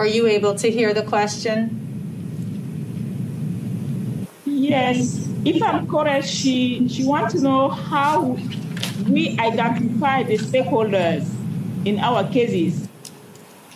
Are 0.00 0.06
you 0.06 0.26
able 0.28 0.54
to 0.54 0.70
hear 0.70 0.94
the 0.94 1.02
question? 1.02 1.76
Yes. 4.46 5.28
If 5.44 5.62
I'm 5.62 5.86
correct, 5.86 6.26
she, 6.26 6.88
she 6.88 7.04
wants 7.04 7.34
to 7.34 7.42
know 7.42 7.68
how 7.68 8.38
we 9.06 9.38
identify 9.38 10.22
the 10.22 10.38
stakeholders 10.38 11.28
in 11.84 11.98
our 11.98 12.26
cases. 12.32 12.88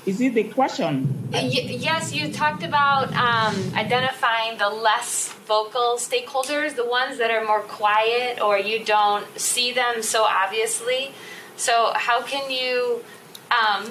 Is 0.07 0.23
it 0.23 0.33
the 0.33 0.45
question? 0.45 1.29
Yes, 1.31 2.15
you 2.15 2.33
talked 2.33 2.63
about 2.63 3.13
um, 3.13 3.55
identifying 3.75 4.57
the 4.57 4.71
less 4.71 5.31
vocal 5.45 5.99
stakeholders, 5.99 6.75
the 6.75 6.89
ones 6.89 7.19
that 7.19 7.31
are 7.31 7.45
more 7.45 7.61
quiet 7.61 8.41
or 8.41 8.57
you 8.57 8.83
don't 8.83 9.27
see 9.39 9.73
them 9.73 10.01
so 10.03 10.23
obviously. 10.23 11.13
So, 11.57 11.93
how 11.95 12.23
can 12.23 12.51
you 12.51 13.05
um, 13.55 13.91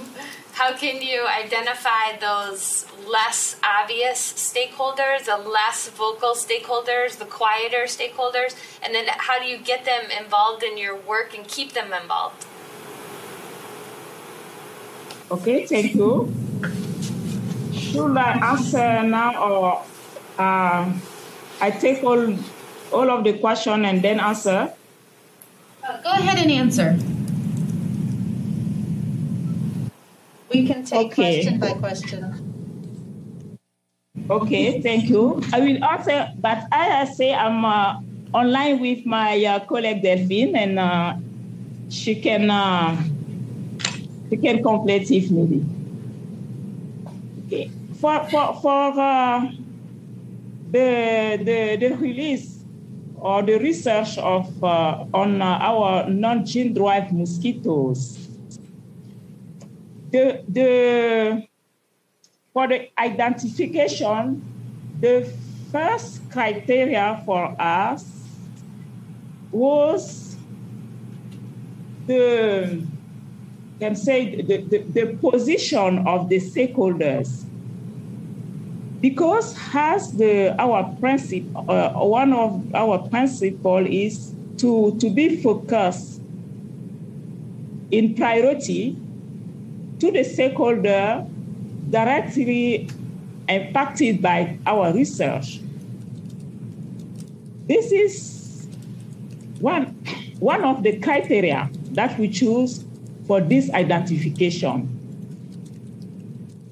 how 0.54 0.74
can 0.74 1.02
you 1.02 1.26
identify 1.26 2.16
those 2.20 2.86
less 3.08 3.58
obvious 3.64 4.20
stakeholders, 4.34 5.26
the 5.26 5.38
less 5.38 5.90
vocal 5.90 6.36
stakeholders, 6.36 7.18
the 7.18 7.26
quieter 7.26 7.86
stakeholders, 7.86 8.56
and 8.84 8.94
then 8.94 9.06
how 9.18 9.40
do 9.40 9.46
you 9.46 9.58
get 9.58 9.86
them 9.86 10.06
involved 10.12 10.64
in 10.64 10.78
your 10.78 10.96
work 10.96 11.36
and 11.36 11.48
keep 11.48 11.74
them 11.74 11.92
involved? 11.94 12.46
Okay, 15.32 15.66
thank 15.66 15.96
you. 15.96 16.32
Should 17.74 18.18
I 18.18 18.52
answer 18.52 19.04
now 19.04 19.44
or 19.44 19.82
uh, 20.38 20.92
I 21.62 21.72
take 21.72 22.04
all 22.04 22.36
all 22.92 23.10
of 23.10 23.24
the 23.24 23.34
question 23.40 23.86
and 23.86 24.02
then 24.02 24.20
answer? 24.20 24.72
Uh, 25.84 26.02
go 26.02 26.12
ahead 26.12 26.38
and 26.38 26.52
answer. 26.52 26.98
We 30.54 30.68
can 30.68 30.86
take 30.86 31.18
Okay. 31.18 31.42
question 31.42 31.60
by 31.60 31.74
question. 31.74 32.22
Okay, 34.30 34.82
thank 34.82 35.10
you. 35.10 35.42
I 35.52 35.60
will 35.60 35.84
answer, 35.84 36.30
but 36.40 36.70
as 36.72 37.10
I 37.10 37.14
say 37.14 37.34
I'm 37.34 37.66
uh, 37.66 38.00
online 38.34 38.80
with 38.80 39.06
my 39.06 39.44
uh, 39.44 39.60
colleague 39.66 40.04
Delphine, 40.04 40.56
and 40.56 40.78
uh, 40.78 41.16
she 41.90 42.22
can 42.22 42.50
uh, 42.50 42.96
she 44.30 44.38
can 44.38 44.62
complete 44.62 45.10
if 45.10 45.30
needed. 45.32 45.66
Okay, 47.46 47.72
for 48.00 48.24
for 48.30 48.54
for 48.62 48.94
uh, 48.94 49.50
the 50.72 51.42
the 51.42 51.60
the 51.82 51.90
release 51.98 52.64
or 53.18 53.42
the 53.42 53.58
research 53.58 54.18
of 54.20 54.48
uh, 54.64 55.04
on 55.14 55.42
uh, 55.42 55.58
our 55.60 56.08
non-gene 56.10 56.74
drive 56.74 57.12
mosquitoes. 57.12 58.23
The 60.14 60.46
the 60.48 61.48
for 62.54 62.68
the 62.68 62.88
identification, 63.02 64.46
the 65.02 65.28
first 65.72 66.30
criteria 66.30 67.20
for 67.26 67.60
us 67.60 68.06
was 69.52 70.38
the 72.06 72.86
can 73.80 73.96
say 73.96 74.40
the, 74.40 74.58
the, 74.62 74.78
the 74.94 75.18
position 75.18 76.06
of 76.08 76.30
the 76.30 76.38
stakeholders. 76.38 77.44
Because 79.02 79.58
has 79.58 80.14
the 80.14 80.54
our 80.62 80.94
principle 81.02 81.66
uh, 81.68 81.90
one 82.06 82.34
of 82.34 82.62
our 82.76 83.00
principle 83.10 83.82
is 83.82 84.32
to 84.58 84.96
to 85.02 85.10
be 85.10 85.42
focused 85.42 86.22
in 87.90 88.14
priority 88.14 88.96
to 90.04 90.12
the 90.12 90.24
stakeholder 90.26 91.26
directly 91.90 92.90
impacted 93.48 94.22
by 94.22 94.60
our 94.66 94.92
research. 94.92 95.62
This 97.70 97.90
is 97.94 98.68
one, 99.62 99.86
one 100.40 100.66
of 100.66 100.84
the 100.84 101.00
criteria 101.00 101.70
that 101.92 102.20
we 102.20 102.28
choose 102.28 102.84
for 103.28 103.40
this 103.40 103.70
identification. 103.70 104.90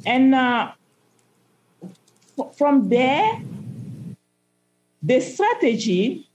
And 0.05 0.35
uh, 0.35 0.73
from 2.57 2.89
there, 2.89 3.41
the 5.01 5.21
strategy, 5.21 6.27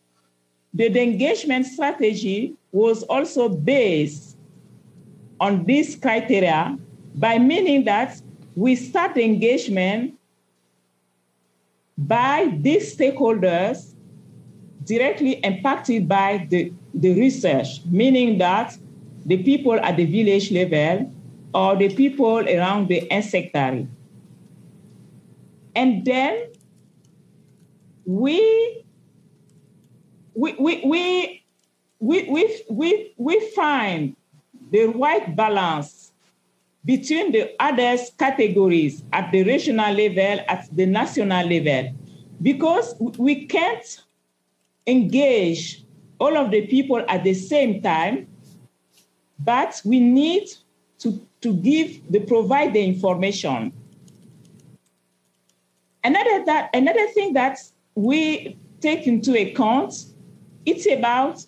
the 0.73 0.87
engagement 0.87 1.67
strategy 1.67 2.55
was 2.73 3.03
also 3.03 3.51
based 3.51 4.39
on 5.39 5.65
this 5.67 5.95
criteria 5.95 6.79
by 7.17 7.39
meaning 7.39 7.85
that 7.85 8.21
we 8.55 8.77
start 8.77 9.15
the 9.15 9.25
engagement 9.25 10.19
by 11.97 12.55
these 12.61 12.95
stakeholders 12.95 13.95
directly 14.85 15.33
impacted 15.45 16.07
by 16.09 16.47
the, 16.51 16.73
the 16.95 17.19
research, 17.19 17.85
meaning 17.87 18.39
that 18.39 18.77
the 19.25 19.43
people 19.43 19.75
at 19.81 19.97
the 19.97 20.05
village 20.05 20.53
level 20.53 21.13
or 21.55 21.75
the 21.77 21.89
people 21.95 22.39
around 22.39 22.89
the 22.89 22.99
insectary. 23.11 23.89
And 25.75 26.05
then 26.05 26.53
we 28.05 28.85
we 30.35 30.53
we 30.59 30.83
we 30.85 31.43
we 31.99 32.31
we, 32.31 32.63
we, 32.71 33.15
we 33.17 33.41
find 33.57 34.17
the 34.71 34.87
right 34.87 35.35
balance 35.35 36.13
between 36.87 37.33
the 37.33 37.51
other 37.59 37.99
categories 38.17 39.03
at 39.13 39.33
the 39.33 39.43
regional 39.43 39.93
level, 39.93 40.45
at 40.49 40.69
the 40.75 40.87
national 40.87 41.47
level, 41.47 41.93
because 42.41 42.95
we 43.19 43.47
can't 43.47 44.05
engage 44.87 45.85
all 46.21 46.37
of 46.37 46.51
the 46.51 46.67
people 46.69 47.05
at 47.09 47.25
the 47.25 47.35
same 47.35 47.83
time, 47.83 48.29
but 49.41 49.83
we 49.85 49.99
need 49.99 50.49
to, 51.01 51.21
to 51.41 51.53
give 51.55 52.01
the 52.11 52.21
provide 52.21 52.73
the 52.73 52.83
information. 52.83 53.73
Another 56.05 56.45
that 56.45 56.71
another 56.73 57.07
thing 57.09 57.33
that 57.33 57.59
we 57.97 58.57
take 58.81 59.09
into 59.09 59.37
account, 59.37 59.93
it's 60.65 60.87
about 60.87 61.45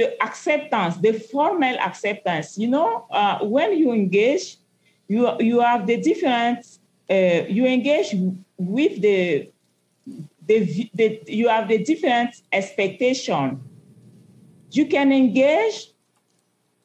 the 0.00 0.22
acceptance, 0.22 0.96
the 0.96 1.12
formal 1.12 1.76
acceptance. 1.78 2.56
You 2.56 2.68
know, 2.68 3.06
uh, 3.10 3.40
when 3.44 3.76
you 3.76 3.92
engage, 3.92 4.56
you 5.08 5.28
you 5.38 5.60
have 5.60 5.86
the 5.86 5.98
different. 6.00 6.78
Uh, 7.10 7.44
you 7.48 7.66
engage 7.66 8.14
with 8.56 9.02
the, 9.02 9.50
the 10.46 10.90
the 10.94 11.20
you 11.26 11.48
have 11.48 11.68
the 11.68 11.78
different 11.84 12.30
expectation. 12.50 13.60
You 14.70 14.86
can 14.86 15.12
engage 15.12 15.92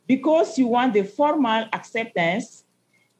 because 0.08 0.58
you 0.58 0.67
want 0.67 0.93
the 0.93 1.04
formal 1.04 1.69
acceptance. 1.71 2.65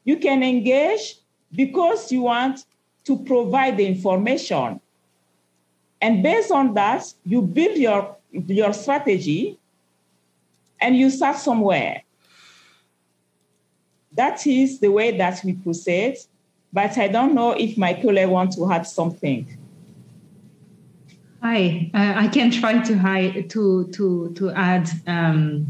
You 0.04 0.18
can 0.18 0.42
engage 0.42 1.16
because 1.52 2.12
you 2.12 2.22
want 2.22 2.66
to 3.04 3.16
provide 3.24 3.78
the 3.78 3.86
information. 3.86 4.80
And 6.02 6.22
based 6.22 6.50
on 6.50 6.74
that, 6.74 7.04
you 7.24 7.40
build 7.40 7.76
your, 7.78 8.16
your 8.32 8.72
strategy 8.72 9.58
and 10.80 10.96
you 10.96 11.10
start 11.10 11.36
somewhere. 11.36 12.02
That 14.12 14.46
is 14.46 14.80
the 14.80 14.88
way 14.88 15.16
that 15.18 15.42
we 15.44 15.54
proceed, 15.54 16.16
but 16.72 16.96
I 16.98 17.08
don't 17.08 17.34
know 17.34 17.52
if 17.52 17.76
my 17.76 17.94
colleague 17.94 18.28
wants 18.28 18.56
to 18.56 18.70
add 18.70 18.86
something. 18.86 19.58
Hi, 21.42 21.90
uh, 21.94 22.14
I 22.16 22.28
can 22.28 22.50
try 22.50 22.82
to 22.82 22.98
hi, 22.98 23.42
to 23.48 23.86
to 23.92 24.32
to 24.36 24.50
add. 24.50 24.90
Um, 25.06 25.66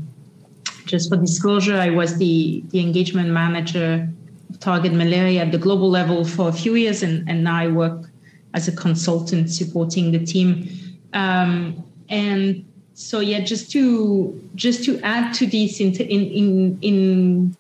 just 0.87 1.09
for 1.11 1.17
disclosure, 1.17 1.77
I 1.77 1.91
was 1.91 2.17
the 2.19 2.63
the 2.71 2.81
engagement 2.81 3.31
manager 3.31 4.09
of 4.49 4.61
Target 4.61 4.93
Malaria 4.93 5.43
at 5.43 5.51
the 5.51 5.59
global 5.59 5.91
level 5.91 6.25
for 6.25 6.49
a 6.49 6.53
few 6.53 6.77
years, 6.77 7.03
and, 7.03 7.29
and 7.29 7.43
now 7.43 7.57
I 7.57 7.67
work 7.67 8.09
as 8.55 8.69
a 8.69 8.73
consultant 8.73 9.51
supporting 9.51 10.13
the 10.13 10.25
team. 10.25 10.69
Um, 11.13 11.85
and 12.09 12.65
so, 12.99 13.21
yeah, 13.21 13.41
just 13.41 13.71
to 13.73 14.41
just 14.55 14.83
to 14.85 14.99
add 15.03 15.35
to 15.35 15.47
this 15.47 15.81
in 15.81 15.93
in 15.97 16.79
in 16.81 17.57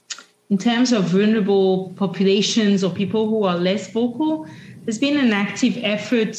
in 0.49 0.57
terms 0.57 0.92
of 0.92 1.05
vulnerable 1.05 1.92
populations 1.96 2.83
or 2.83 2.90
people 2.90 3.29
who 3.29 3.44
are 3.44 3.59
less 3.59 3.92
vocal, 3.92 4.46
there's 4.85 4.99
been 4.99 5.18
an 5.18 5.35
active 5.35 5.77
effort 5.83 6.38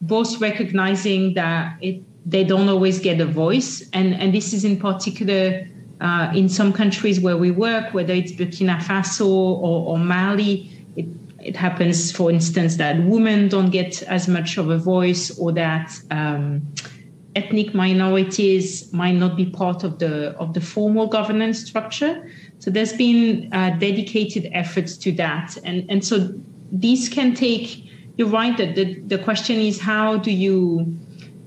both 0.00 0.40
recognizing 0.40 1.34
that 1.34 1.76
it, 1.80 2.00
they 2.24 2.44
don't 2.44 2.68
always 2.68 3.00
get 3.00 3.20
a 3.20 3.26
voice, 3.26 3.82
and, 3.92 4.14
and 4.14 4.32
this 4.32 4.52
is 4.52 4.64
in 4.64 4.78
particular 4.78 5.68
uh, 6.00 6.30
in 6.32 6.48
some 6.48 6.72
countries 6.72 7.18
where 7.18 7.36
we 7.36 7.50
work, 7.50 7.94
whether 7.94 8.14
it's 8.14 8.30
Burkina 8.30 8.78
Faso 8.78 9.26
or, 9.26 9.88
or 9.88 9.98
Mali. 9.98 10.70
It, 10.94 11.06
it 11.40 11.56
happens, 11.56 12.12
for 12.12 12.30
instance, 12.30 12.76
that 12.76 13.02
women 13.02 13.48
don't 13.48 13.70
get 13.70 14.04
as 14.04 14.28
much 14.28 14.56
of 14.56 14.70
a 14.70 14.78
voice, 14.78 15.36
or 15.36 15.50
that 15.50 15.98
um, 16.12 16.62
ethnic 17.36 17.74
minorities 17.74 18.92
might 18.92 19.14
not 19.14 19.36
be 19.36 19.46
part 19.46 19.84
of 19.84 19.98
the 19.98 20.30
of 20.38 20.54
the 20.54 20.60
formal 20.60 21.06
governance 21.06 21.64
structure. 21.64 22.28
So 22.58 22.70
there's 22.70 22.94
been 22.94 23.48
uh, 23.52 23.70
dedicated 23.78 24.48
efforts 24.52 24.96
to 24.98 25.12
that, 25.12 25.56
and 25.64 25.84
and 25.90 26.04
so 26.04 26.34
these 26.72 27.08
can 27.08 27.34
take 27.34 27.86
you're 28.16 28.28
right 28.28 28.56
that 28.56 28.74
the, 28.74 28.94
the 29.00 29.18
question 29.18 29.56
is 29.60 29.80
how 29.80 30.16
do 30.16 30.30
you 30.30 30.96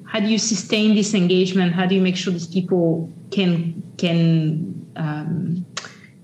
how 0.05 0.19
do 0.19 0.27
you 0.27 0.37
sustain 0.37 0.95
this 0.95 1.13
engagement 1.13 1.73
how 1.73 1.85
do 1.85 1.95
you 1.95 2.01
make 2.01 2.15
sure 2.15 2.31
these 2.31 2.47
people 2.47 3.11
can 3.31 3.83
can 3.97 4.91
um, 4.95 5.65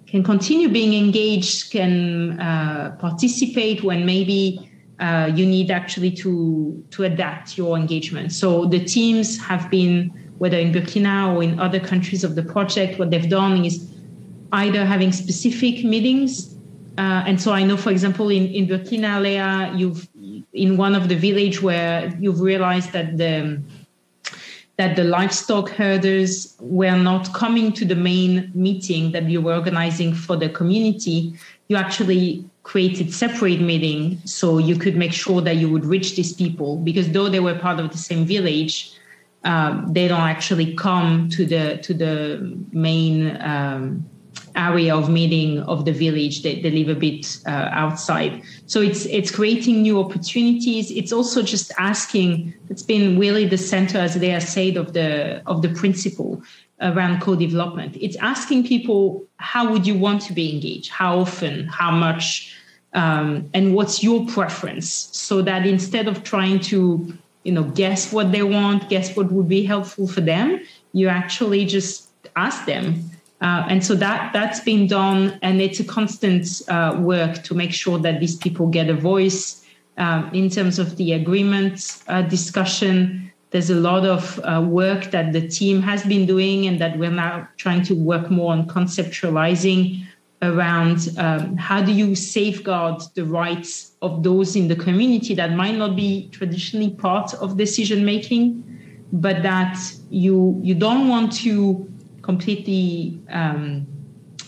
can 0.07 0.23
continue 0.23 0.69
being 0.69 0.93
engaged 0.93 1.71
can 1.71 2.39
uh, 2.39 2.95
participate 2.99 3.83
when 3.83 4.05
maybe 4.05 4.69
uh, 4.99 5.29
you 5.33 5.45
need 5.45 5.71
actually 5.71 6.11
to 6.11 6.83
to 6.91 7.03
adapt 7.03 7.57
your 7.57 7.77
engagement 7.77 8.31
so 8.31 8.65
the 8.65 8.83
teams 8.83 9.39
have 9.39 9.69
been 9.69 10.11
whether 10.37 10.57
in 10.57 10.71
burkina 10.71 11.33
or 11.33 11.43
in 11.43 11.59
other 11.59 11.79
countries 11.79 12.23
of 12.23 12.35
the 12.35 12.43
project 12.43 12.97
what 12.99 13.11
they've 13.11 13.29
done 13.29 13.65
is 13.65 13.89
either 14.51 14.85
having 14.85 15.11
specific 15.11 15.83
meetings 15.83 16.55
uh, 16.97 17.23
and 17.27 17.41
so 17.41 17.51
I 17.51 17.63
know, 17.63 17.75
for 17.75 17.91
example, 17.91 18.29
in, 18.29 18.47
in 18.47 18.67
Burkina 18.67 19.21
Lea, 19.21 19.77
you've 19.77 20.07
in 20.53 20.77
one 20.77 20.95
of 20.95 21.09
the 21.09 21.15
village 21.15 21.61
where 21.61 22.15
you've 22.19 22.39
realized 22.39 22.93
that 22.93 23.17
the 23.17 23.61
that 24.77 24.95
the 24.95 25.03
livestock 25.03 25.69
herders 25.69 26.55
were 26.59 26.97
not 26.97 27.33
coming 27.33 27.71
to 27.71 27.85
the 27.85 27.95
main 27.95 28.51
meeting 28.53 29.11
that 29.11 29.23
you 29.23 29.41
were 29.41 29.53
organizing 29.53 30.13
for 30.13 30.35
the 30.35 30.49
community. 30.49 31.33
you 31.67 31.75
actually 31.77 32.45
created 32.65 33.13
separate 33.13 33.61
meeting 33.61 34.19
so 34.25 34.57
you 34.57 34.75
could 34.75 34.95
make 34.97 35.13
sure 35.13 35.39
that 35.39 35.55
you 35.55 35.69
would 35.69 35.85
reach 35.85 36.15
these 36.15 36.33
people 36.33 36.77
because 36.77 37.07
though 37.11 37.29
they 37.29 37.39
were 37.39 37.57
part 37.67 37.79
of 37.79 37.91
the 37.91 37.97
same 37.97 38.25
village 38.25 38.91
um, 39.43 39.93
they 39.93 40.07
don't 40.07 40.29
actually 40.35 40.73
come 40.73 41.29
to 41.29 41.45
the 41.45 41.77
to 41.83 41.93
the 41.93 42.57
main 42.71 43.39
um, 43.41 44.03
area 44.55 44.95
of 44.95 45.09
meeting 45.09 45.59
of 45.59 45.85
the 45.85 45.91
village. 45.91 46.41
They, 46.41 46.61
they 46.61 46.71
live 46.71 46.89
a 46.89 46.99
bit 46.99 47.37
uh, 47.45 47.69
outside. 47.71 48.41
So 48.65 48.81
it's 48.81 49.05
it's 49.05 49.29
creating 49.29 49.81
new 49.81 49.99
opportunities. 49.99 50.89
It's 50.91 51.11
also 51.11 51.43
just 51.43 51.71
asking. 51.77 52.53
It's 52.69 52.81
been 52.81 53.19
really 53.19 53.45
the 53.45 53.57
center, 53.57 53.99
as 53.99 54.15
they 54.15 54.33
are 54.33 54.41
said, 54.41 54.77
of 54.77 54.93
the 54.93 55.43
of 55.45 55.61
the 55.61 55.69
principle 55.69 56.41
around 56.81 57.21
co-development. 57.21 57.97
It's 58.01 58.17
asking 58.17 58.65
people 58.65 59.23
how 59.37 59.71
would 59.71 59.87
you 59.87 59.97
want 59.97 60.21
to 60.23 60.33
be 60.33 60.53
engaged, 60.53 60.91
how 60.91 61.19
often, 61.19 61.67
how 61.67 61.91
much, 61.91 62.54
um, 62.95 63.49
and 63.53 63.75
what's 63.75 64.03
your 64.03 64.25
preference, 64.25 64.89
so 65.11 65.41
that 65.43 65.67
instead 65.67 66.07
of 66.07 66.23
trying 66.23 66.59
to 66.71 67.13
you 67.43 67.51
know 67.51 67.63
guess 67.63 68.11
what 68.11 68.31
they 68.31 68.43
want, 68.43 68.89
guess 68.89 69.15
what 69.15 69.31
would 69.31 69.47
be 69.47 69.63
helpful 69.63 70.07
for 70.07 70.21
them, 70.21 70.61
you 70.93 71.07
actually 71.07 71.65
just 71.65 72.09
ask 72.35 72.65
them 72.65 73.11
uh, 73.41 73.65
and 73.69 73.85
so 73.85 73.95
that 73.95 74.31
that's 74.33 74.61
been 74.61 74.87
done, 74.87 75.37
and 75.41 75.61
it's 75.61 75.79
a 75.79 75.83
constant 75.83 76.47
uh, 76.69 76.97
work 76.99 77.43
to 77.43 77.53
make 77.53 77.73
sure 77.73 77.99
that 77.99 78.19
these 78.19 78.35
people 78.35 78.67
get 78.67 78.89
a 78.89 78.93
voice 78.93 79.65
um, 79.97 80.29
in 80.33 80.49
terms 80.49 80.79
of 80.79 80.95
the 80.95 81.11
agreement 81.13 82.01
uh, 82.07 82.21
discussion. 82.21 83.31
There's 83.51 83.69
a 83.69 83.75
lot 83.75 84.05
of 84.05 84.39
uh, 84.39 84.61
work 84.61 85.11
that 85.11 85.33
the 85.33 85.47
team 85.47 85.81
has 85.81 86.03
been 86.03 86.25
doing, 86.25 86.65
and 86.65 86.79
that 86.79 86.97
we're 86.97 87.11
now 87.11 87.47
trying 87.57 87.83
to 87.83 87.93
work 87.93 88.31
more 88.31 88.53
on 88.53 88.67
conceptualizing 88.67 90.05
around 90.53 91.09
um, 91.17 91.57
how 91.57 91.81
do 91.81 91.91
you 91.91 92.15
safeguard 92.15 93.01
the 93.15 93.25
rights 93.25 93.91
of 94.01 94.23
those 94.23 94.55
in 94.55 94.67
the 94.67 94.75
community 94.75 95.33
that 95.35 95.51
might 95.53 95.75
not 95.75 95.95
be 95.95 96.29
traditionally 96.31 96.91
part 96.91 97.33
of 97.35 97.57
decision 97.57 98.05
making, 98.05 98.63
but 99.11 99.43
that 99.43 99.77
you 100.09 100.59
you 100.63 100.75
don't 100.75 101.07
want 101.07 101.31
to 101.31 101.87
completely 102.21 103.19
um, 103.29 103.87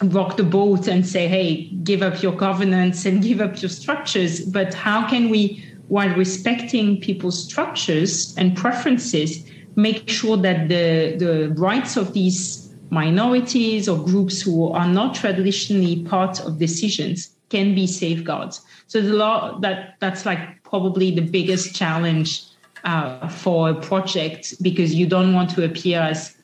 rock 0.04 0.38
the 0.38 0.44
boat 0.44 0.88
and 0.88 1.06
say, 1.06 1.28
hey, 1.28 1.66
give 1.84 2.02
up 2.02 2.22
your 2.22 2.34
governance 2.34 3.06
and 3.06 3.22
give 3.30 3.42
up 3.42 3.62
your 3.62 3.70
structures. 3.70 4.42
But 4.42 4.74
how 4.74 5.08
can 5.08 5.30
we, 5.30 5.64
while 5.88 6.14
respecting 6.16 7.00
people's 7.02 7.44
structures 7.44 8.36
and 8.38 8.56
preferences, 8.56 9.44
make 9.76 10.10
sure 10.10 10.38
that 10.38 10.70
the, 10.70 11.16
the 11.18 11.54
rights 11.56 11.98
of 11.98 12.14
these 12.14 12.67
minorities 12.90 13.88
or 13.90 14.04
groups 14.04 14.42
who 14.42 14.70
are 14.72 14.88
not 14.88 15.16
traditionally 15.16 16.04
part 16.04 16.40
of 16.40 16.60
decisions 16.60 17.32
can 17.50 17.74
be 17.76 17.88
safeguards. 17.88 18.62
So 18.88 19.02
the 19.02 19.14
law 19.14 19.60
that 19.60 19.96
that's 20.00 20.26
like 20.26 20.64
probably 20.64 21.12
the 21.12 21.22
biggest 21.22 21.76
challenge 21.76 22.44
uh, 22.84 23.28
for 23.28 23.70
a 23.70 23.76
project 23.76 24.62
because 24.62 24.94
you 24.94 25.08
don't 25.08 25.34
want 25.34 25.50
to 25.52 25.66
appear 25.66 26.00
as 26.00 26.36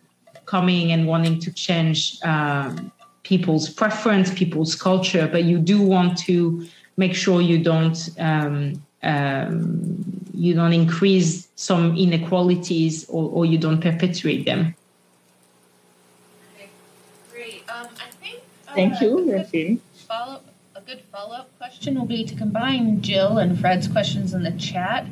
coming 0.45 0.91
and 0.91 1.07
wanting 1.07 1.39
to 1.39 1.51
change 1.51 2.17
um, 2.23 2.91
people's 3.23 3.69
preference, 3.69 4.33
people's 4.33 4.75
culture, 4.75 5.27
but 5.31 5.43
you 5.45 5.57
do 5.57 5.81
want 5.81 6.17
to 6.17 6.67
make 6.97 7.15
sure 7.15 7.41
you 7.41 7.57
don't 7.63 8.09
um, 8.19 8.81
um, 9.03 10.03
you 10.33 10.53
don't 10.53 10.73
increase 10.73 11.47
some 11.55 11.95
inequalities 11.95 13.07
or, 13.09 13.29
or 13.29 13.45
you 13.45 13.57
don't 13.57 13.81
perpetuate 13.81 14.45
them. 14.45 14.75
Okay, 16.55 16.69
great. 17.31 17.63
Um, 17.69 17.87
I 17.99 18.09
think. 18.21 18.39
Uh, 18.62 18.62
Thank 18.75 19.01
you, 19.01 19.31
Rafin. 19.31 19.79
Follow 20.07 20.41
a 20.75 20.81
good 20.81 21.01
follow 21.11 21.35
up 21.35 21.55
question 21.57 21.95
will 21.95 22.05
be 22.07 22.23
to 22.25 22.35
combine 22.35 23.01
Jill 23.01 23.37
and 23.37 23.59
Fred's 23.59 23.87
questions 23.87 24.33
in 24.33 24.43
the 24.43 24.51
chat, 24.51 25.05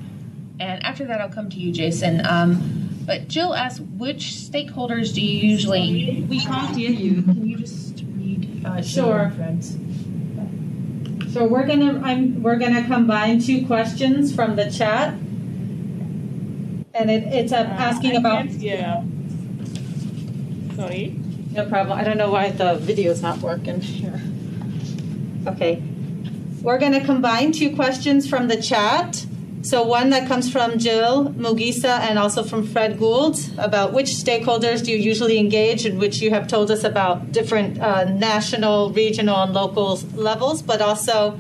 and 0.60 0.84
after 0.84 1.06
that, 1.06 1.22
I'll 1.22 1.30
come 1.30 1.50
to 1.52 1.58
you, 1.58 1.72
Jason. 1.72 2.26
Um, 2.26 3.04
but 3.06 3.28
Jill 3.28 3.54
asked, 3.54 3.82
which 3.82 4.26
stakeholders 4.34 5.14
do 5.14 5.22
you 5.22 5.50
usually? 5.50 6.26
We 6.30 6.40
can't 6.40 6.76
hear 6.76 6.92
you. 6.92 7.22
Can 7.24 7.46
you 7.48 7.58
just 7.58 8.04
read? 8.16 8.64
Uh, 8.66 8.82
Sure. 8.82 9.32
Fred's. 9.36 9.78
So 11.34 11.46
we're 11.46 11.66
gonna 11.68 12.02
I'm 12.04 12.42
we're 12.44 12.58
gonna 12.58 12.84
combine 12.86 13.40
two 13.40 13.66
questions 13.66 14.34
from 14.36 14.56
the 14.56 14.70
chat, 14.70 15.14
and 16.94 17.10
it, 17.10 17.24
it's 17.34 17.54
uh, 17.54 17.58
asking 17.58 18.14
I 18.14 18.20
about. 18.20 18.48
can't. 18.48 19.08
Sorry. 20.76 21.21
No 21.52 21.68
problem. 21.68 22.00
I 22.00 22.04
don't 22.04 22.18
know 22.18 22.32
why 22.32 22.52
the 22.52 22.76
video's 22.76 23.22
not 23.22 23.40
working 23.40 23.82
here. 23.82 24.22
Okay. 25.48 25.84
We're 26.62 26.78
going 26.78 26.94
to 26.94 27.04
combine 27.04 27.52
two 27.52 27.76
questions 27.76 28.30
from 28.30 28.48
the 28.48 28.62
chat. 28.62 29.26
So, 29.64 29.84
one 29.84 30.12
that 30.12 30.28
comes 30.28 30.52
from 30.52 30.80
Jill 30.80 31.30
Mugisa 31.30 32.00
and 32.00 32.18
also 32.18 32.44
from 32.44 32.66
Fred 32.66 32.98
Gould 32.98 33.38
about 33.58 33.94
which 33.94 34.08
stakeholders 34.08 34.84
do 34.84 34.92
you 34.92 34.98
usually 34.98 35.38
engage, 35.38 35.86
and 35.86 36.00
which 36.00 36.20
you 36.22 36.32
have 36.32 36.48
told 36.48 36.72
us 36.72 36.84
about 36.84 37.32
different 37.32 37.80
uh, 37.80 38.06
national, 38.06 38.92
regional, 38.92 39.44
and 39.44 39.54
local 39.54 40.00
levels, 40.16 40.62
but 40.62 40.82
also 40.82 41.40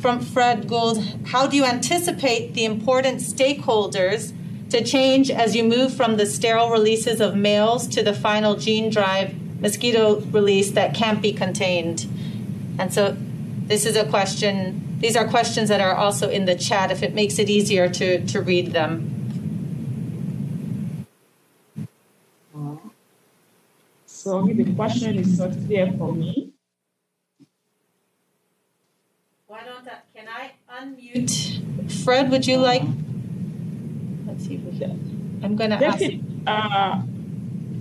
from 0.00 0.20
Fred 0.20 0.68
Gould, 0.68 1.02
how 1.26 1.46
do 1.46 1.56
you 1.56 1.64
anticipate 1.64 2.52
the 2.52 2.64
important 2.64 3.20
stakeholders 3.20 4.34
to 4.70 4.84
change 4.84 5.30
as 5.30 5.56
you 5.56 5.64
move 5.64 5.94
from 5.94 6.16
the 6.16 6.26
sterile 6.26 6.70
releases 6.70 7.20
of 7.20 7.34
males 7.34 7.86
to 7.88 8.02
the 8.02 8.12
final 8.12 8.56
gene 8.56 8.90
drive 8.90 9.34
mosquito 9.60 10.20
release 10.20 10.70
that 10.72 10.94
can't 10.94 11.22
be 11.22 11.32
contained? 11.32 12.06
And 12.78 12.92
so 12.92 13.16
this 13.66 13.86
is 13.86 13.96
a 13.96 14.04
question, 14.08 14.98
these 15.00 15.16
are 15.16 15.26
questions 15.26 15.68
that 15.68 15.80
are 15.80 15.94
also 15.94 16.28
in 16.28 16.44
the 16.44 16.54
chat 16.54 16.90
if 16.90 17.02
it 17.02 17.14
makes 17.14 17.38
it 17.38 17.48
easier 17.48 17.88
to, 17.88 18.24
to 18.26 18.40
read 18.40 18.72
them. 18.72 19.10
Sorry, 24.06 24.54
the 24.54 24.72
question 24.74 25.18
is 25.18 25.38
not 25.38 25.52
clear 25.66 25.92
for 25.98 26.12
me. 26.14 26.52
Why 29.46 29.60
don't 29.64 29.86
I, 29.86 29.98
can 30.14 30.26
I 30.26 30.52
unmute? 30.80 32.02
Fred, 32.04 32.30
would 32.30 32.46
you 32.46 32.56
like? 32.56 32.82
Let's 34.26 34.46
see 34.46 34.54
if 34.54 34.62
we 34.62 34.78
can. 34.78 35.40
I'm 35.44 35.56
going 35.56 35.70
to 35.70 35.84
ask. 35.84 35.98
David, 35.98 36.24
uh, 36.46 37.02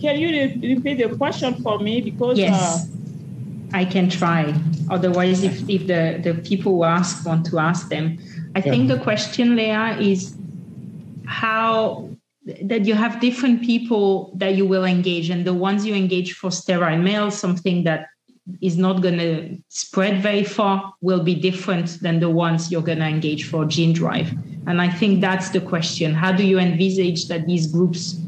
can 0.04 0.20
you 0.20 0.30
repeat 0.76 0.96
the 0.96 1.16
question 1.16 1.56
for 1.64 1.80
me? 1.80 2.02
Because 2.02 2.38
Yes, 2.38 2.54
uh, 2.54 3.78
I 3.82 3.86
can 3.86 4.10
try. 4.10 4.54
Otherwise, 4.90 5.44
if, 5.44 5.68
if 5.70 5.88
the, 5.88 6.20
the 6.22 6.34
people 6.42 6.74
who 6.74 6.84
ask 6.84 7.26
want 7.26 7.46
to 7.46 7.58
ask 7.58 7.88
them, 7.88 8.20
I 8.54 8.60
think 8.60 8.90
the 8.90 9.00
question, 9.00 9.56
Leah, 9.56 9.98
is 10.00 10.36
how 11.26 12.10
that 12.70 12.84
you 12.86 12.96
have 12.96 13.22
different 13.22 13.64
people 13.64 14.34
that 14.36 14.56
you 14.56 14.66
will 14.66 14.84
engage, 14.84 15.30
and 15.30 15.46
the 15.46 15.54
ones 15.54 15.86
you 15.86 15.96
engage 15.96 16.34
for 16.34 16.52
sterile 16.52 17.02
males, 17.02 17.40
something 17.40 17.86
that 17.86 18.08
is 18.62 18.78
not 18.78 19.02
going 19.02 19.18
to 19.18 19.58
spread 19.70 20.22
very 20.22 20.44
far, 20.44 20.94
will 21.00 21.24
be 21.24 21.34
different 21.34 22.02
than 22.02 22.20
the 22.20 22.30
ones 22.30 22.70
you're 22.70 22.88
going 22.92 23.00
to 23.00 23.08
engage 23.08 23.50
for 23.50 23.64
gene 23.64 23.94
drive. 23.94 24.30
And 24.68 24.82
I 24.82 24.90
think 24.90 25.22
that's 25.22 25.50
the 25.52 25.62
question: 25.62 26.14
How 26.14 26.34
do 26.34 26.44
you 26.46 26.60
envisage 26.60 27.30
that 27.30 27.48
these 27.48 27.68
groups 27.68 28.20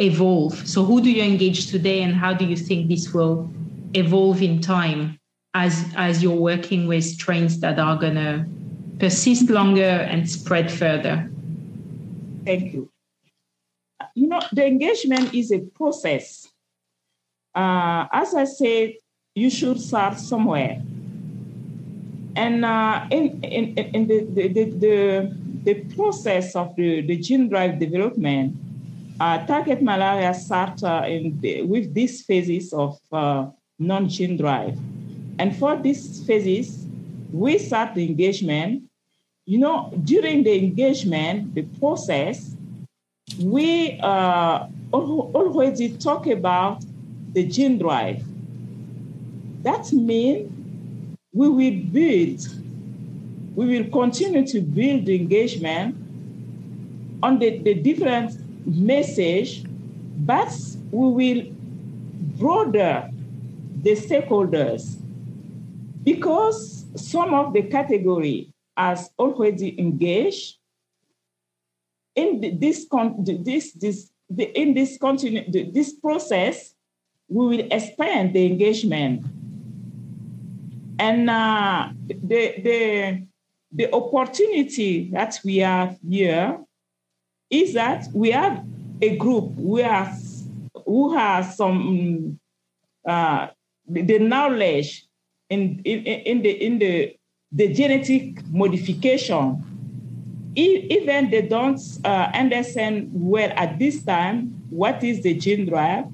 evolve? 0.00 0.66
So, 0.66 0.84
who 0.84 1.00
do 1.00 1.10
you 1.10 1.22
engage 1.22 1.70
today, 1.70 2.02
and 2.02 2.14
how 2.14 2.32
do 2.32 2.44
you 2.44 2.56
think 2.56 2.88
this 2.88 3.12
will 3.12 3.50
evolve 3.94 4.42
in 4.42 4.60
time 4.60 5.18
as 5.54 5.84
as 5.96 6.22
you're 6.22 6.36
working 6.36 6.86
with 6.86 7.04
strains 7.04 7.60
that 7.60 7.78
are 7.78 7.96
going 7.96 8.14
to 8.14 8.46
persist 8.98 9.50
longer 9.50 10.06
and 10.10 10.28
spread 10.28 10.70
further? 10.70 11.30
Thank 12.44 12.72
you. 12.72 12.90
You 14.14 14.28
know, 14.28 14.40
the 14.52 14.66
engagement 14.66 15.34
is 15.34 15.52
a 15.52 15.60
process. 15.60 16.48
Uh, 17.54 18.06
as 18.12 18.34
I 18.34 18.44
said, 18.44 18.94
you 19.34 19.50
should 19.50 19.80
start 19.80 20.18
somewhere. 20.18 20.82
And 22.36 22.64
uh, 22.64 23.06
in, 23.10 23.42
in, 23.42 23.74
in 23.76 24.06
the, 24.06 24.24
the, 24.24 24.48
the, 24.48 24.64
the, 24.64 25.36
the 25.64 25.74
process 25.94 26.54
of 26.54 26.74
the, 26.76 27.02
the 27.02 27.16
gene 27.16 27.48
drive 27.48 27.78
development, 27.78 28.56
uh, 29.20 29.46
target 29.46 29.82
malaria 29.82 30.34
start 30.34 30.82
uh, 30.82 31.04
in 31.06 31.38
with 31.68 31.94
these 31.94 32.22
phases 32.22 32.72
of 32.72 32.98
uh, 33.12 33.46
non-gene 33.78 34.36
drive. 34.36 34.76
And 35.38 35.54
for 35.56 35.76
these 35.76 36.24
phases, 36.26 36.86
we 37.32 37.58
start 37.58 37.94
the 37.94 38.04
engagement 38.04 38.90
you 39.50 39.58
know, 39.58 39.92
during 40.04 40.44
the 40.44 40.56
engagement, 40.56 41.56
the 41.56 41.62
process, 41.80 42.54
we 43.40 43.98
uh, 44.00 44.66
al- 44.94 45.30
already 45.34 45.96
talk 45.96 46.28
about 46.28 46.84
the 47.32 47.44
gene 47.44 47.76
drive. 47.76 48.22
That 49.64 49.92
means 49.92 50.52
we 51.32 51.48
will 51.48 51.82
build, 51.90 52.46
we 53.56 53.66
will 53.66 53.90
continue 53.90 54.46
to 54.46 54.60
build 54.60 55.08
engagement 55.08 55.96
on 57.20 57.40
the, 57.40 57.58
the 57.58 57.74
different 57.74 58.32
message, 58.64 59.64
but 60.18 60.52
we 60.90 61.08
will 61.10 61.46
broaden 62.38 63.80
the 63.82 63.92
stakeholders. 63.92 64.96
Because 66.02 66.86
some 66.96 67.34
of 67.34 67.52
the 67.52 67.62
category 67.62 68.52
has 68.76 69.10
already 69.18 69.78
engaged 69.78 70.56
in 72.14 72.58
this 72.58 72.86
this 73.18 73.72
this 73.72 74.10
the, 74.28 74.44
in 74.58 74.74
this 74.74 74.96
continue 74.98 75.44
this 75.50 75.92
process, 75.92 76.74
we 77.28 77.46
will 77.46 77.66
expand 77.70 78.34
the 78.34 78.46
engagement, 78.46 79.24
and 80.98 81.28
uh, 81.28 81.88
the 82.06 82.54
the 82.62 83.26
the 83.72 83.94
opportunity 83.94 85.10
that 85.12 85.38
we 85.44 85.58
have 85.58 85.98
here 86.08 86.58
is 87.50 87.74
that 87.74 88.06
we 88.14 88.30
have 88.30 88.64
a 89.02 89.16
group 89.16 89.54
who 89.56 89.76
has 89.76 90.44
who 90.86 91.14
has 91.14 91.56
some 91.56 92.38
uh, 93.06 93.48
the 93.88 94.18
knowledge 94.18 95.06
in, 95.48 95.80
in, 95.84 96.04
in 96.04 96.42
the 96.42 96.50
in 96.50 96.78
the 96.78 97.16
the 97.52 97.72
genetic 97.72 98.46
modification. 98.48 99.64
Even 100.54 101.30
they 101.30 101.42
don't 101.42 101.80
uh, 102.04 102.30
understand 102.34 103.08
well 103.12 103.52
at 103.54 103.78
this 103.78 104.02
time 104.02 104.48
what 104.70 105.02
is 105.02 105.22
the 105.22 105.34
gene 105.34 105.66
drive, 105.66 106.04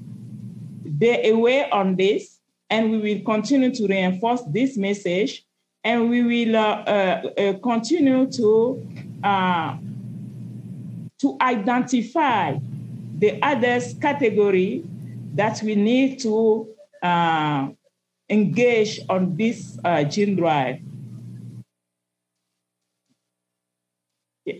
they're 0.83 1.33
aware 1.33 1.73
on 1.73 1.95
this, 1.95 2.39
and 2.69 2.91
we 2.91 2.97
will 2.97 3.23
continue 3.23 3.73
to 3.73 3.87
reinforce 3.87 4.41
this 4.49 4.77
message, 4.77 5.45
and 5.83 6.09
we 6.09 6.23
will 6.23 6.55
uh, 6.55 6.59
uh, 6.59 7.53
continue 7.59 8.29
to 8.31 8.87
uh, 9.23 9.77
to 11.19 11.37
identify 11.41 12.57
the 13.17 13.39
others 13.41 13.95
category 14.01 14.83
that 15.35 15.61
we 15.63 15.75
need 15.75 16.19
to 16.19 16.67
uh, 17.01 17.67
engage 18.29 18.99
on 19.09 19.35
this 19.35 19.77
gene 20.09 20.35
drive. 20.35 20.79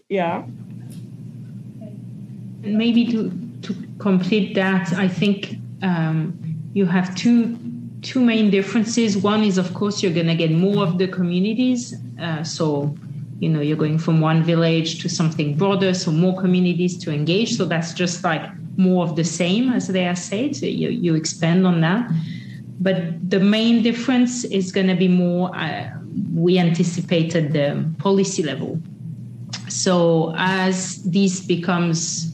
Yeah. 0.10 0.46
Maybe 2.62 3.06
to 3.12 3.32
to 3.62 3.76
complete 4.00 4.54
that, 4.56 4.94
I 4.94 5.08
think 5.08 5.58
um, 5.82 6.38
you 6.74 6.86
have 6.86 7.16
two 7.16 7.58
two 8.02 8.20
main 8.20 8.50
differences. 8.50 9.18
One 9.18 9.44
is, 9.44 9.58
of 9.58 9.74
course, 9.74 10.04
you're 10.04 10.14
going 10.14 10.28
to 10.28 10.36
get 10.36 10.52
more 10.52 10.84
of 10.84 10.98
the 10.98 11.08
communities. 11.08 11.96
Uh, 12.20 12.44
so, 12.44 12.96
you 13.40 13.50
know, 13.50 13.62
you're 13.62 13.78
going 13.78 14.00
from 14.00 14.20
one 14.20 14.44
village 14.44 15.02
to 15.02 15.10
something 15.10 15.56
broader, 15.56 15.94
so 15.94 16.12
more 16.12 16.40
communities 16.40 16.98
to 16.98 17.12
engage. 17.12 17.56
So 17.56 17.66
that's 17.66 17.94
just 17.94 18.24
like 18.24 18.42
more 18.78 19.04
of 19.04 19.16
the 19.16 19.24
same, 19.24 19.72
as 19.72 19.88
they 19.88 20.08
are 20.08 20.16
said. 20.16 20.56
So 20.56 20.66
you, 20.66 20.90
you 20.90 21.16
expand 21.16 21.66
on 21.68 21.82
that. 21.82 22.10
But 22.80 23.30
the 23.30 23.40
main 23.40 23.84
difference 23.84 24.44
is 24.44 24.72
going 24.72 24.88
to 24.88 24.96
be 24.96 25.08
more, 25.08 25.56
uh, 25.56 25.90
we 26.34 26.58
anticipated 26.60 27.54
the 27.54 27.86
policy 28.00 28.44
level. 28.44 28.80
So 29.68 30.34
as 30.38 31.04
this 31.04 31.46
becomes 31.46 32.34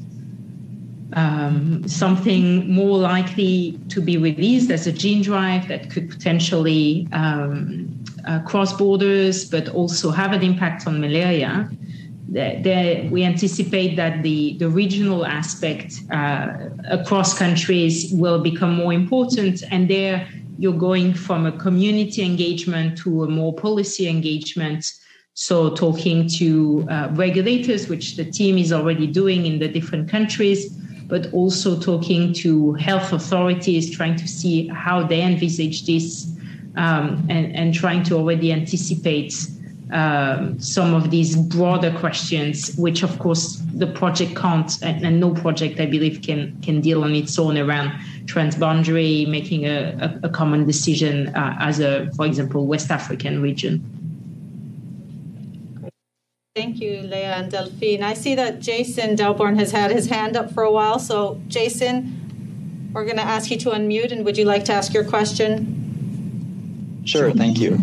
um, 1.14 1.88
something 1.88 2.72
more 2.72 2.98
likely 2.98 3.80
to 3.90 4.02
be 4.02 4.18
released 4.18 4.72
as 4.72 4.88
a 4.88 4.92
gene 4.92 5.22
drive 5.22 5.68
that 5.68 5.90
could 5.90 6.10
potentially 6.10 7.08
um, 7.12 8.03
uh, 8.26 8.40
cross 8.42 8.74
borders, 8.74 9.46
but 9.46 9.70
also 9.70 10.12
have 10.12 10.32
an 10.32 10.42
impact 10.42 10.88
on 10.88 11.00
malaria. 11.00 11.70
We 12.30 13.24
anticipate 13.24 13.96
that 13.96 14.24
the, 14.24 14.58
the 14.58 14.70
regional 14.70 15.26
aspect 15.26 16.02
uh, 16.12 16.70
across 16.90 17.38
countries 17.38 18.12
will 18.14 18.42
become 18.42 18.74
more 18.76 18.94
important, 18.94 19.64
and 19.72 19.90
there 19.90 20.28
you're 20.58 20.74
going 20.74 21.14
from 21.14 21.46
a 21.46 21.52
community 21.52 22.24
engagement 22.24 22.98
to 23.00 23.24
a 23.24 23.28
more 23.28 23.54
policy 23.54 24.08
engagement 24.08 24.86
so, 25.36 25.74
talking 25.74 26.28
to 26.38 26.86
uh, 26.90 27.10
regulators, 27.14 27.88
which 27.88 28.18
the 28.18 28.26
team 28.26 28.60
is 28.60 28.72
already 28.72 29.08
doing 29.08 29.48
in 29.48 29.58
the 29.58 29.68
different 29.68 30.08
countries, 30.08 30.70
but 31.08 31.34
also 31.34 31.80
talking 31.80 32.34
to 32.34 32.74
health 32.74 33.12
authorities, 33.12 33.90
trying 33.90 34.16
to 34.18 34.28
see 34.28 34.68
how 34.68 35.02
they 35.02 35.24
envisage 35.24 35.88
this 35.88 36.32
um, 36.76 37.26
and, 37.30 37.56
and 37.56 37.74
trying 37.74 38.04
to 38.04 38.16
already 38.16 38.52
anticipate 38.52 39.34
um, 39.92 40.60
some 40.60 40.94
of 40.94 41.12
these 41.12 41.36
broader 41.36 41.92
questions, 42.00 42.76
which 42.78 43.04
of 43.04 43.20
course 43.20 43.62
the 43.76 43.88
project 43.88 44.36
can't, 44.36 44.82
and, 44.82 45.06
and, 45.06 45.20
no 45.20 45.34
project 45.34 45.80
I 45.80 45.86
believe 45.86 46.24
can 46.24 46.60
can 46.62 46.82
deal 46.82 47.04
on 47.04 47.14
its 47.14 47.38
own 47.38 47.58
around 47.58 47.92
transboundary, 48.26 49.28
making 49.28 49.66
a, 49.66 50.20
a, 50.24 50.28
a 50.28 50.30
common 50.30 50.66
decision 50.66 51.28
uh, 51.36 51.58
as 51.60 51.80
a, 51.80 52.10
for 52.16 52.26
example, 52.26 52.66
West 52.66 52.90
African 52.90 53.42
region. 53.42 53.84
Thank 56.56 56.80
you, 56.80 57.02
Leah 57.02 57.36
and 57.36 57.52
Delphine. 57.52 58.04
I 58.04 58.14
see 58.14 58.36
that 58.36 58.60
Jason 58.60 59.16
Delborne 59.16 59.58
has 59.58 59.72
had 59.72 59.92
his 59.92 60.08
hand 60.08 60.38
up 60.38 60.52
for 60.52 60.64
a 60.64 60.72
while. 60.72 61.00
So, 61.00 61.42
Jason, 61.48 62.92
we're 62.94 63.06
going 63.06 63.18
to 63.18 63.24
ask 63.24 63.50
you 63.50 63.58
to 63.58 63.72
unmute, 63.72 64.12
and 64.12 64.24
would 64.24 64.38
you 64.38 64.46
like 64.46 64.66
to 64.66 64.74
ask 64.74 64.94
your 64.94 65.04
question? 65.04 65.83
Sure, 67.06 67.32
thank 67.32 67.60
you. 67.60 67.80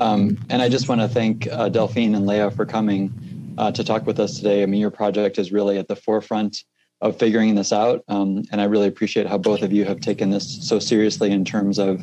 Um, 0.00 0.38
and 0.48 0.62
I 0.62 0.68
just 0.68 0.88
want 0.88 1.00
to 1.00 1.08
thank 1.08 1.46
uh, 1.48 1.68
Delphine 1.68 2.14
and 2.14 2.26
Leah 2.26 2.50
for 2.50 2.64
coming 2.64 3.54
uh, 3.58 3.72
to 3.72 3.82
talk 3.82 4.06
with 4.06 4.20
us 4.20 4.36
today. 4.36 4.62
I 4.62 4.66
mean, 4.66 4.80
your 4.80 4.90
project 4.90 5.38
is 5.38 5.50
really 5.50 5.78
at 5.78 5.88
the 5.88 5.96
forefront 5.96 6.64
of 7.00 7.18
figuring 7.18 7.54
this 7.54 7.72
out. 7.72 8.02
Um, 8.08 8.44
and 8.50 8.60
I 8.60 8.64
really 8.64 8.88
appreciate 8.88 9.26
how 9.26 9.38
both 9.38 9.62
of 9.62 9.72
you 9.72 9.84
have 9.84 10.00
taken 10.00 10.30
this 10.30 10.66
so 10.66 10.78
seriously 10.78 11.30
in 11.30 11.44
terms 11.44 11.78
of 11.78 12.02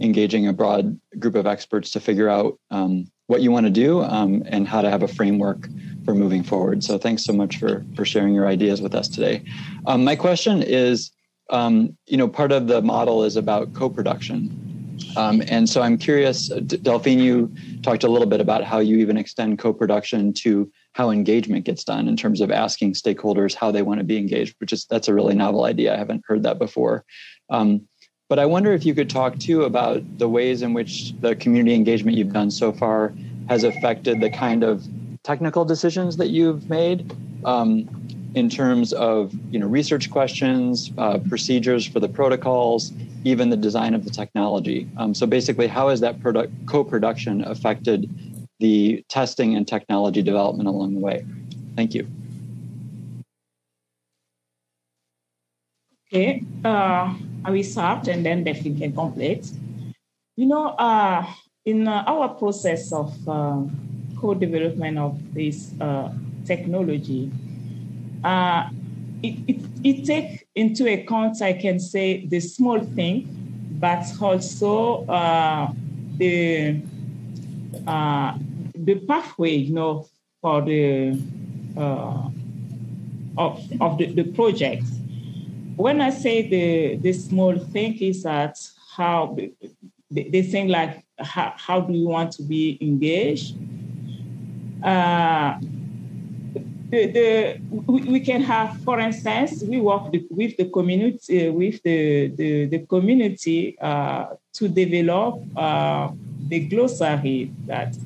engaging 0.00 0.46
a 0.46 0.52
broad 0.52 0.98
group 1.18 1.34
of 1.34 1.46
experts 1.46 1.90
to 1.92 2.00
figure 2.00 2.28
out 2.28 2.58
um, 2.70 3.10
what 3.26 3.42
you 3.42 3.50
want 3.50 3.66
to 3.66 3.72
do 3.72 4.02
um, 4.02 4.42
and 4.46 4.68
how 4.68 4.82
to 4.82 4.90
have 4.90 5.02
a 5.02 5.08
framework 5.08 5.68
for 6.04 6.14
moving 6.14 6.42
forward. 6.42 6.84
So 6.84 6.98
thanks 6.98 7.24
so 7.24 7.32
much 7.32 7.58
for 7.58 7.84
for 7.96 8.04
sharing 8.04 8.34
your 8.34 8.46
ideas 8.46 8.80
with 8.80 8.94
us 8.94 9.08
today. 9.08 9.42
Um, 9.86 10.04
my 10.04 10.14
question 10.14 10.62
is, 10.62 11.10
um, 11.50 11.96
you 12.06 12.16
know, 12.16 12.28
part 12.28 12.52
of 12.52 12.68
the 12.68 12.82
model 12.82 13.24
is 13.24 13.36
about 13.36 13.74
co-production. 13.74 14.65
Um, 15.16 15.42
and 15.48 15.68
so 15.68 15.82
I'm 15.82 15.98
curious, 15.98 16.48
Delphine, 16.48 17.20
you 17.20 17.54
talked 17.82 18.04
a 18.04 18.08
little 18.08 18.28
bit 18.28 18.40
about 18.40 18.64
how 18.64 18.78
you 18.78 18.98
even 18.98 19.16
extend 19.16 19.58
co-production 19.58 20.32
to 20.34 20.70
how 20.92 21.10
engagement 21.10 21.64
gets 21.64 21.84
done 21.84 22.08
in 22.08 22.16
terms 22.16 22.40
of 22.40 22.50
asking 22.50 22.94
stakeholders 22.94 23.54
how 23.54 23.70
they 23.70 23.82
want 23.82 23.98
to 23.98 24.04
be 24.04 24.16
engaged, 24.16 24.54
which 24.58 24.72
is 24.72 24.86
that's 24.86 25.08
a 25.08 25.14
really 25.14 25.34
novel 25.34 25.64
idea. 25.64 25.94
I 25.94 25.98
haven't 25.98 26.24
heard 26.26 26.42
that 26.44 26.58
before. 26.58 27.04
Um, 27.50 27.82
but 28.28 28.38
I 28.38 28.46
wonder 28.46 28.72
if 28.72 28.84
you 28.84 28.94
could 28.94 29.08
talk 29.08 29.38
too 29.38 29.62
about 29.64 30.02
the 30.18 30.28
ways 30.28 30.62
in 30.62 30.72
which 30.72 31.12
the 31.20 31.36
community 31.36 31.74
engagement 31.74 32.16
you've 32.16 32.32
done 32.32 32.50
so 32.50 32.72
far 32.72 33.12
has 33.48 33.62
affected 33.62 34.20
the 34.20 34.30
kind 34.30 34.64
of 34.64 34.84
technical 35.22 35.64
decisions 35.64 36.16
that 36.16 36.30
you've 36.30 36.68
made 36.68 37.14
um, 37.44 37.88
in 38.34 38.48
terms 38.50 38.92
of 38.92 39.32
you 39.50 39.58
know 39.58 39.66
research 39.66 40.10
questions, 40.10 40.92
uh, 40.98 41.18
procedures 41.28 41.86
for 41.86 42.00
the 42.00 42.08
protocols, 42.08 42.92
even 43.26 43.50
the 43.50 43.56
design 43.56 43.92
of 43.92 44.04
the 44.04 44.10
technology. 44.10 44.88
Um, 44.96 45.12
so 45.12 45.26
basically, 45.26 45.66
how 45.66 45.88
has 45.88 45.98
that 45.98 46.20
product 46.20 46.52
co-production 46.66 47.42
affected 47.42 48.08
the 48.60 49.04
testing 49.08 49.56
and 49.56 49.66
technology 49.66 50.22
development 50.22 50.68
along 50.68 50.94
the 50.94 51.00
way? 51.00 51.26
Thank 51.74 51.92
you. 51.92 52.06
Okay. 56.06 56.44
Uh, 56.64 57.18
I 57.44 57.50
will 57.50 57.64
start 57.64 58.06
and 58.06 58.24
then 58.24 58.44
Daphne 58.44 58.78
can 58.78 58.92
complete. 58.92 59.50
You 60.36 60.46
know, 60.46 60.68
uh, 60.78 61.26
in 61.64 61.88
uh, 61.88 62.04
our 62.06 62.28
process 62.28 62.92
of 62.92 63.10
uh, 63.26 63.62
co-development 64.20 64.98
of 64.98 65.18
this 65.34 65.74
uh, 65.80 66.12
technology, 66.46 67.32
uh, 68.22 68.70
it, 69.24 69.34
it, 69.48 69.58
it 69.82 70.06
takes 70.06 70.45
into 70.56 70.92
account, 70.92 71.40
I 71.42 71.52
can 71.52 71.78
say, 71.78 72.26
the 72.26 72.40
small 72.40 72.80
thing, 72.80 73.28
but 73.78 74.04
also 74.20 75.04
uh, 75.06 75.70
the 76.16 76.82
the 78.74 78.94
pathway, 79.06 79.54
you 79.54 79.74
know, 79.74 80.06
for 80.40 80.62
the 80.62 81.18
of, 83.38 83.62
of 83.80 83.98
the, 83.98 84.06
the 84.06 84.24
project 84.32 84.82
when 85.76 86.00
I 86.00 86.10
say 86.10 86.48
the 86.48 86.96
the 86.96 87.12
small 87.12 87.56
thing 87.58 87.98
is 88.00 88.22
that 88.22 88.56
how 88.96 89.36
they 90.10 90.42
think 90.42 90.70
like 90.70 91.04
how, 91.18 91.52
how 91.56 91.80
do 91.80 91.92
you 91.92 92.08
want 92.08 92.32
to 92.32 92.42
be 92.42 92.78
engaged? 92.80 93.56
Uh, 94.82 95.58
the, 96.90 97.06
the 97.06 97.58
we, 97.70 98.02
we 98.02 98.20
can 98.20 98.42
have, 98.42 98.76
for 98.84 99.00
instance, 99.00 99.62
we 99.66 99.80
work 99.80 100.12
with 100.30 100.56
the 100.56 100.68
community 100.70 101.50
with 101.50 101.82
the 101.82 102.28
the, 102.28 102.66
the 102.66 102.78
community 102.86 103.78
uh, 103.80 104.26
to 104.54 104.68
develop 104.68 105.42
uh, 105.56 106.10
the 106.48 106.60
glossary 106.68 107.52
that 107.66 107.96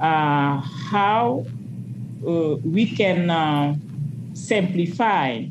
uh, 0.00 0.60
how 0.90 1.44
uh, 2.26 2.56
we 2.64 2.86
can 2.86 3.28
uh, 3.28 3.74
simplify 4.34 5.44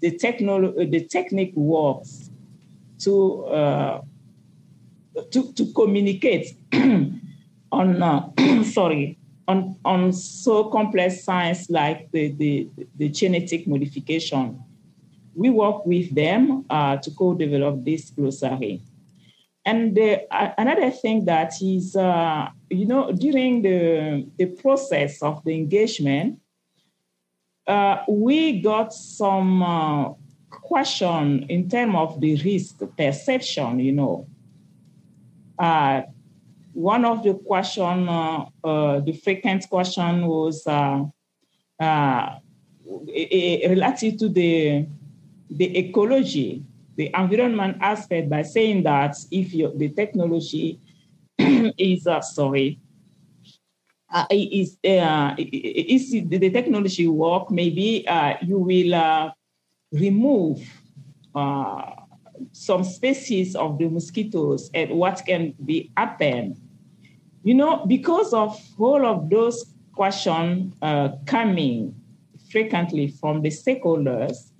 the, 0.00 0.10
technolo- 0.12 0.72
uh, 0.72 0.90
the 0.90 1.04
technique 1.06 1.54
works 1.54 2.30
to 2.98 3.44
uh, 3.46 4.00
to, 5.30 5.52
to 5.54 5.72
communicate 5.72 6.56
on 7.72 8.02
uh, 8.02 8.28
sorry 8.64 9.18
on 9.48 9.76
on 9.84 10.12
so 10.12 10.64
complex 10.64 11.24
science 11.24 11.70
like 11.70 12.10
the, 12.12 12.32
the, 12.32 12.68
the 12.96 13.08
genetic 13.08 13.66
modification. 13.66 14.62
We 15.34 15.50
work 15.50 15.84
with 15.86 16.14
them 16.14 16.64
uh, 16.70 16.96
to 16.96 17.10
co-develop 17.10 17.84
this 17.84 18.10
glossary. 18.10 18.82
And 19.64 19.96
the, 19.96 20.22
uh, 20.34 20.52
another 20.56 20.90
thing 20.90 21.24
that 21.26 21.60
is, 21.60 21.96
uh, 21.96 22.48
you 22.70 22.86
know, 22.86 23.12
during 23.12 23.62
the, 23.62 24.26
the 24.38 24.46
process 24.46 25.22
of 25.22 25.44
the 25.44 25.54
engagement, 25.54 26.38
uh, 27.66 27.98
we 28.08 28.60
got 28.60 28.94
some 28.94 29.62
uh, 29.62 30.10
question 30.50 31.46
in 31.48 31.68
terms 31.68 31.94
of 31.96 32.20
the 32.20 32.36
risk 32.42 32.80
perception, 32.96 33.80
you 33.80 33.92
know. 33.92 34.26
One 36.76 37.06
of 37.06 37.22
the 37.22 37.32
question, 37.32 38.06
uh, 38.06 38.44
uh, 38.62 39.00
the 39.00 39.12
frequent 39.12 39.66
question 39.70 40.26
was 40.26 40.66
uh, 40.66 41.04
related 42.84 44.18
to 44.18 44.28
the, 44.28 44.86
the 45.48 45.78
ecology, 45.78 46.66
the 46.96 47.10
environment 47.16 47.78
aspect 47.80 48.28
by 48.28 48.42
saying 48.42 48.82
that 48.82 49.16
if 49.30 49.52
the 49.78 49.88
technology 49.88 50.78
is, 51.38 52.06
uh, 52.06 52.20
sorry, 52.20 52.78
uh, 54.12 54.26
is, 54.30 54.76
uh, 54.84 55.34
is 55.38 56.10
the 56.10 56.50
technology 56.50 57.08
work, 57.08 57.50
maybe 57.50 58.06
uh, 58.06 58.34
you 58.42 58.58
will 58.58 59.32
remove 59.92 60.60
some 62.52 62.84
species 62.84 63.56
of 63.56 63.78
the 63.78 63.88
mosquitoes 63.88 64.70
and 64.74 64.90
what 64.90 65.22
can 65.26 65.54
be 65.64 65.90
happen. 65.96 66.60
You 67.46 67.54
know, 67.54 67.86
because 67.86 68.34
of 68.34 68.60
all 68.76 69.06
of 69.06 69.30
those 69.30 69.72
questions 69.94 70.74
uh, 70.82 71.10
coming 71.26 71.94
frequently 72.50 73.06
from 73.06 73.40
the 73.40 73.50
stakeholders, 73.50 74.50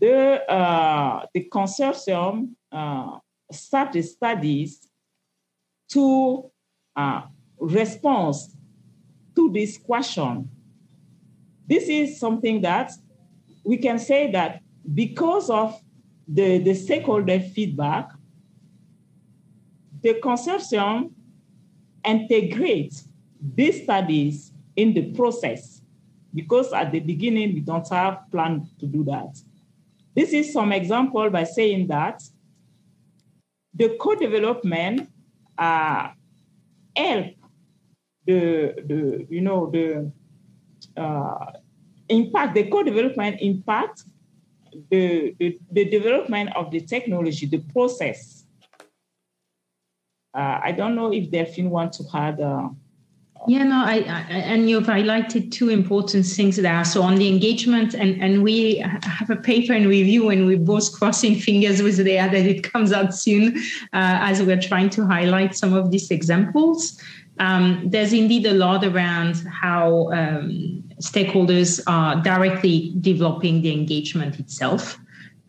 the, 0.00 0.42
uh, 0.50 1.26
the 1.34 1.46
consortium 1.52 2.54
uh, 2.72 3.18
started 3.52 4.04
studies 4.04 4.88
to 5.90 6.50
uh, 6.96 7.24
respond 7.58 8.36
to 9.36 9.52
this 9.52 9.76
question. 9.76 10.48
This 11.66 11.90
is 11.90 12.18
something 12.18 12.62
that 12.62 12.90
we 13.66 13.76
can 13.76 13.98
say 13.98 14.32
that 14.32 14.62
because 14.94 15.50
of 15.50 15.78
the, 16.26 16.56
the 16.56 16.72
stakeholder 16.72 17.38
feedback, 17.38 18.08
the 20.00 20.14
consortium 20.14 21.10
integrates 22.08 23.08
these 23.54 23.82
studies 23.82 24.52
in 24.76 24.94
the 24.94 25.12
process 25.12 25.82
because 26.34 26.72
at 26.72 26.90
the 26.92 27.00
beginning 27.00 27.54
we 27.54 27.60
don't 27.60 27.88
have 27.88 28.30
plan 28.30 28.66
to 28.80 28.86
do 28.86 29.04
that. 29.04 29.40
This 30.14 30.32
is 30.32 30.52
some 30.52 30.72
example 30.72 31.30
by 31.30 31.44
saying 31.44 31.86
that 31.88 32.22
the 33.74 33.96
co-development 34.00 35.08
uh, 35.56 36.08
help 36.96 37.26
the, 38.26 38.74
the 38.86 39.26
you 39.30 39.40
know 39.40 39.70
the 39.70 40.12
uh, 40.96 41.52
impact 42.08 42.54
the 42.54 42.68
co-development 42.68 43.38
impact 43.40 44.04
the, 44.90 45.34
the, 45.38 45.58
the 45.72 45.84
development 45.84 46.50
of 46.54 46.70
the 46.70 46.80
technology 46.80 47.46
the 47.46 47.62
process 47.72 48.37
uh, 50.34 50.60
i 50.62 50.72
don't 50.72 50.94
know 50.94 51.12
if 51.12 51.30
delphine 51.30 51.70
wants 51.70 51.98
to 51.98 52.04
add 52.14 52.40
uh, 52.40 52.68
yeah, 53.46 53.62
no, 53.62 53.84
I, 53.84 53.98
I, 53.98 54.20
and 54.30 54.68
you've 54.68 54.86
highlighted 54.86 55.52
two 55.52 55.68
important 55.68 56.26
things 56.26 56.56
there. 56.56 56.84
So 56.84 57.02
on 57.02 57.16
the 57.16 57.28
engagement, 57.28 57.94
and 57.94 58.20
and 58.20 58.42
we 58.42 58.78
have 58.78 59.30
a 59.30 59.36
paper 59.36 59.72
in 59.74 59.86
review, 59.86 60.28
and 60.30 60.46
we're 60.46 60.58
both 60.58 60.92
crossing 60.92 61.36
fingers 61.46 61.82
with 61.82 61.98
the 61.98 62.16
that 62.16 62.34
it 62.34 62.64
comes 62.64 62.92
out 62.92 63.14
soon, 63.14 63.56
uh, 63.92 64.18
as 64.20 64.42
we're 64.42 64.60
trying 64.60 64.90
to 64.90 65.06
highlight 65.06 65.54
some 65.54 65.72
of 65.72 65.90
these 65.90 66.10
examples. 66.10 67.00
Um, 67.38 67.84
there's 67.86 68.12
indeed 68.12 68.46
a 68.46 68.54
lot 68.54 68.84
around 68.84 69.36
how 69.46 70.10
um, 70.12 70.82
stakeholders 71.00 71.80
are 71.86 72.20
directly 72.20 72.92
developing 73.00 73.62
the 73.62 73.72
engagement 73.72 74.40
itself. 74.40 74.98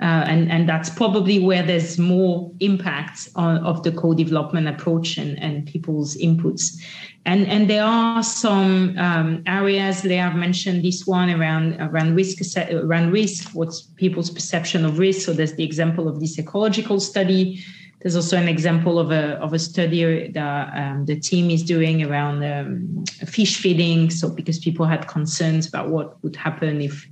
Uh, 0.02 0.24
and, 0.28 0.50
and 0.50 0.70
that's 0.70 0.90
probably 0.90 1.40
where 1.40 1.62
there's 1.62 1.98
more 1.98 2.50
impact 2.62 3.28
on, 3.36 3.58
of 3.66 3.84
the 3.84 3.92
co-development 3.92 4.66
approach 4.66 5.18
and, 5.18 5.38
and 5.40 5.68
people's 5.68 6.16
inputs. 6.18 6.82
And, 7.26 7.46
and 7.48 7.70
there 7.70 7.84
are 7.84 8.24
some 8.24 8.98
um, 8.98 9.44
areas, 9.46 10.06
Leah 10.06 10.32
mentioned 10.32 10.86
this 10.86 11.06
one 11.06 11.30
around, 11.30 11.76
around 11.82 12.16
risk, 12.16 12.40
around 12.72 13.12
risk, 13.12 13.50
what's 13.50 13.82
people's 13.82 14.30
perception 14.30 14.86
of 14.86 15.00
risk. 15.00 15.26
So 15.26 15.34
there's 15.34 15.54
the 15.54 15.66
example 15.66 16.08
of 16.08 16.22
this 16.22 16.40
ecological 16.40 17.02
study 17.02 17.62
there's 18.02 18.16
also 18.16 18.38
an 18.38 18.48
example 18.48 18.98
of 18.98 19.12
a 19.12 19.34
of 19.40 19.54
a 19.54 19.60
study 19.60 20.30
that 20.30 20.74
um, 20.74 21.06
the 21.06 21.20
team 21.20 21.50
is 21.50 21.64
doing 21.64 22.02
around 22.02 22.44
um, 22.44 23.04
fish 23.26 23.58
feeding. 23.58 24.10
So 24.10 24.30
because 24.30 24.58
people 24.58 24.86
had 24.86 25.08
concerns 25.08 25.68
about 25.68 25.90
what 25.90 26.22
would 26.24 26.36
happen 26.38 26.82
if 26.82 27.06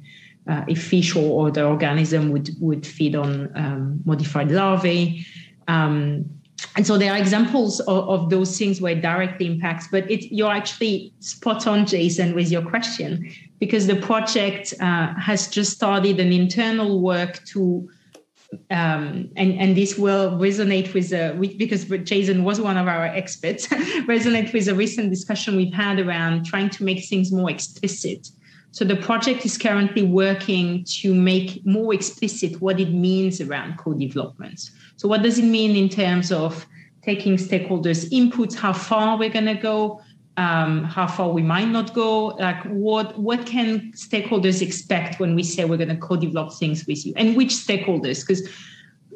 uh, 0.47 0.63
if 0.67 0.83
fish 0.83 1.15
or, 1.15 1.47
other 1.47 1.65
organism 1.65 2.31
would 2.31 2.49
would 2.59 2.85
feed 2.85 3.15
on 3.15 3.51
um, 3.55 4.01
modified 4.05 4.51
larvae. 4.51 5.25
Um, 5.67 6.25
and 6.75 6.87
so 6.87 6.97
there 6.97 7.13
are 7.13 7.17
examples 7.17 7.79
of, 7.81 8.09
of, 8.09 8.29
those 8.29 8.57
things 8.57 8.81
where 8.81 8.93
it 8.93 9.01
directly 9.01 9.45
impacts, 9.45 9.87
but 9.91 10.09
it, 10.09 10.33
you're 10.33 10.51
actually 10.51 11.13
spot 11.19 11.67
on, 11.67 11.85
Jason, 11.85 12.33
with 12.33 12.49
your 12.51 12.63
question, 12.63 13.31
because 13.59 13.85
the 13.85 13.95
project 13.95 14.73
uh, 14.79 15.13
has 15.15 15.47
just 15.49 15.73
started 15.73 16.19
an 16.19 16.31
internal 16.31 16.99
work 16.99 17.43
to 17.45 17.87
um, 18.71 19.29
and 19.35 19.59
and 19.59 19.75
this 19.75 19.97
will 19.97 20.31
resonate 20.31 20.93
with, 20.93 21.11
uh, 21.11 21.33
because 21.57 21.85
Jason 22.03 22.43
was 22.43 22.61
one 22.61 22.77
of 22.77 22.87
our 22.87 23.05
experts, 23.05 23.67
resonate 24.07 24.53
with 24.53 24.67
a 24.69 24.75
recent 24.75 25.09
discussion 25.09 25.57
we've 25.57 25.73
had 25.73 25.99
around 25.99 26.45
trying 26.45 26.69
to 26.71 26.83
make 26.83 27.03
things 27.05 27.31
more 27.31 27.49
explicit. 27.49 28.29
So 28.77 28.85
the 28.85 28.95
project 28.95 29.43
is 29.43 29.57
currently 29.57 30.03
working 30.03 30.83
to 31.01 31.11
make 31.11 31.65
more 31.65 31.95
explicit 31.95 32.61
what 32.61 32.79
it 32.79 32.93
means 32.93 33.41
around 33.41 33.79
co-development. 33.79 34.69
So 34.97 35.07
what 35.07 35.23
does 35.23 35.39
it 35.39 35.45
mean 35.45 35.75
in 35.75 35.89
terms 35.89 36.31
of 36.31 36.63
taking 37.01 37.37
stakeholders' 37.37 38.07
inputs, 38.11 38.53
how 38.53 38.73
far 38.73 39.17
we're 39.17 39.31
going 39.31 39.47
to 39.47 39.55
go, 39.55 39.99
um, 40.37 40.83
how 40.83 41.07
far 41.07 41.29
we 41.29 41.41
might 41.41 41.69
not 41.69 41.95
go? 41.95 42.27
Like 42.27 42.63
what 42.65 43.17
what 43.17 43.47
can 43.47 43.93
stakeholders 43.93 44.61
expect 44.61 45.19
when 45.19 45.33
we 45.33 45.41
say 45.41 45.65
we're 45.65 45.77
going 45.77 45.89
to 45.89 45.97
co-develop 45.97 46.53
things 46.53 46.85
with 46.85 47.03
you? 47.03 47.13
And 47.17 47.35
which 47.35 47.53
stakeholders? 47.53 48.21
Because 48.21 48.47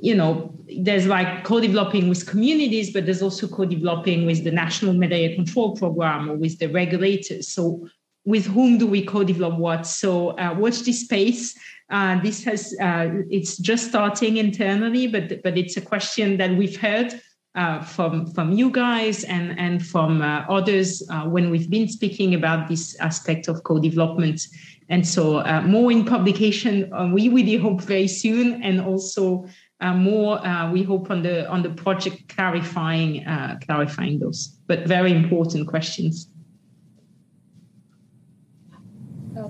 you 0.02 0.16
know 0.16 0.52
there's 0.80 1.06
like 1.06 1.44
co-developing 1.44 2.10
with 2.10 2.26
communities 2.26 2.92
but 2.92 3.06
there's 3.06 3.22
also 3.22 3.48
co-developing 3.48 4.26
with 4.26 4.44
the 4.44 4.50
national 4.50 4.94
malaria 4.94 5.36
control 5.36 5.76
program 5.76 6.32
or 6.32 6.36
with 6.36 6.58
the 6.58 6.66
regulators. 6.66 7.48
So 7.48 7.88
with 8.26 8.46
whom 8.46 8.78
do 8.78 8.86
we 8.88 9.04
co-develop 9.04 9.58
what 9.58 9.86
so 9.86 10.30
uh, 10.38 10.54
watch 10.58 10.80
this 10.82 11.02
space 11.02 11.58
uh, 11.90 12.20
this 12.22 12.44
has 12.44 12.76
uh, 12.82 13.10
it's 13.30 13.58
just 13.58 13.90
starting 13.90 14.38
internally 14.38 15.08
but 15.08 15.42
but 15.44 15.58
it's 15.58 15.78
a 15.78 15.82
question 15.82 16.38
that 16.38 16.52
we've 16.52 16.80
heard 16.80 17.20
uh, 17.56 17.82
from 17.82 18.26
from 18.28 18.54
you 18.54 18.70
guys 18.72 19.24
and 19.26 19.60
and 19.60 19.86
from 19.86 20.22
uh, 20.22 20.46
others 20.48 21.04
uh, 21.10 21.24
when 21.24 21.50
we've 21.50 21.70
been 21.70 21.88
speaking 21.88 22.34
about 22.34 22.68
this 22.68 22.98
aspect 23.00 23.48
of 23.48 23.64
co-development. 23.64 24.42
And 24.90 25.08
so 25.08 25.38
uh, 25.38 25.62
more 25.62 25.92
in 25.92 26.06
publication, 26.06 26.92
uh, 26.94 27.10
we 27.14 27.30
really 27.30 27.56
hope 27.56 27.82
very 27.82 28.08
soon, 28.08 28.62
and 28.64 28.82
also 28.82 29.48
uh, 29.80 29.94
more 29.94 30.40
we 30.72 30.84
hope 30.84 31.12
on 31.12 31.24
the 31.24 31.50
on 31.50 31.62
the 31.62 31.72
project 31.72 32.30
clarifying 32.30 33.26
clarifying 33.66 34.20
those, 34.20 34.58
but 34.68 34.88
very 34.88 35.12
important 35.12 35.68
questions. 35.68 36.31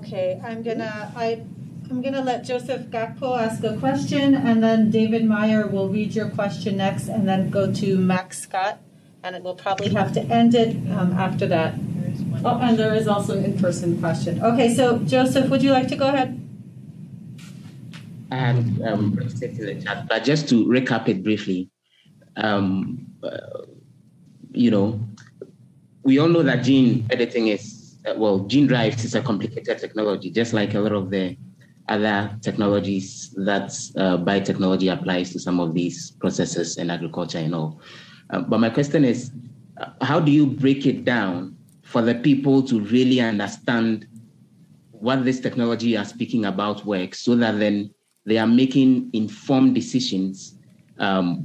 Okay, 0.02 0.40
I'm 0.44 0.64
gonna 0.64 1.12
I 1.14 1.42
I'm 1.88 2.02
to 2.02 2.20
let 2.22 2.42
Joseph 2.42 2.86
Gakpo 2.90 3.38
ask 3.38 3.62
a 3.62 3.76
question, 3.76 4.34
and 4.34 4.62
then 4.62 4.90
David 4.90 5.24
Meyer 5.24 5.68
will 5.68 5.88
read 5.88 6.12
your 6.14 6.28
question 6.28 6.78
next, 6.78 7.06
and 7.06 7.28
then 7.28 7.50
go 7.50 7.72
to 7.72 7.96
Max 7.98 8.40
Scott, 8.40 8.80
and 9.22 9.36
it 9.36 9.44
will 9.44 9.54
probably 9.54 9.90
have 9.90 10.12
to 10.14 10.20
end 10.22 10.56
it 10.56 10.74
um, 10.90 11.12
after 11.12 11.46
that. 11.46 11.74
Oh, 12.44 12.58
and 12.58 12.76
there 12.76 12.94
is 12.94 13.06
also 13.06 13.38
an 13.38 13.44
in-person 13.44 14.00
question. 14.00 14.42
Okay, 14.42 14.74
so 14.74 14.98
Joseph, 14.98 15.48
would 15.50 15.62
you 15.62 15.70
like 15.70 15.86
to 15.88 15.96
go 15.96 16.08
ahead? 16.08 16.40
And 18.32 18.82
um, 18.82 19.18
but 20.08 20.24
just 20.24 20.48
to 20.48 20.66
recap 20.66 21.06
it 21.06 21.22
briefly, 21.22 21.70
um, 22.36 23.06
uh, 23.22 23.38
you 24.50 24.70
know, 24.70 24.98
we 26.02 26.18
all 26.18 26.28
know 26.28 26.42
that 26.42 26.64
gene 26.64 27.06
editing 27.10 27.48
is 27.48 27.71
well, 28.16 28.40
gene 28.40 28.66
drives 28.66 29.04
is 29.04 29.14
a 29.14 29.22
complicated 29.22 29.78
technology, 29.78 30.30
just 30.30 30.52
like 30.52 30.74
a 30.74 30.80
lot 30.80 30.92
of 30.92 31.10
the 31.10 31.36
other 31.88 32.36
technologies 32.40 33.34
that 33.36 33.70
uh, 33.96 34.16
biotechnology 34.18 34.92
applies 34.92 35.32
to 35.32 35.38
some 35.38 35.60
of 35.60 35.74
these 35.74 36.12
processes 36.12 36.78
in 36.78 36.90
agriculture, 36.90 37.40
you 37.40 37.48
know. 37.48 37.80
Uh, 38.30 38.40
but 38.40 38.58
my 38.58 38.70
question 38.70 39.04
is, 39.04 39.32
uh, 39.78 39.86
how 40.00 40.20
do 40.20 40.30
you 40.30 40.46
break 40.46 40.86
it 40.86 41.04
down 41.04 41.56
for 41.82 42.02
the 42.02 42.14
people 42.14 42.62
to 42.62 42.80
really 42.80 43.20
understand 43.20 44.06
what 44.92 45.24
this 45.24 45.40
technology 45.40 45.88
you 45.88 45.98
are 45.98 46.04
speaking 46.04 46.44
about 46.44 46.84
works, 46.86 47.20
so 47.20 47.34
that 47.34 47.58
then 47.58 47.92
they 48.24 48.38
are 48.38 48.46
making 48.46 49.10
informed 49.12 49.74
decisions 49.74 50.56
um, 50.98 51.40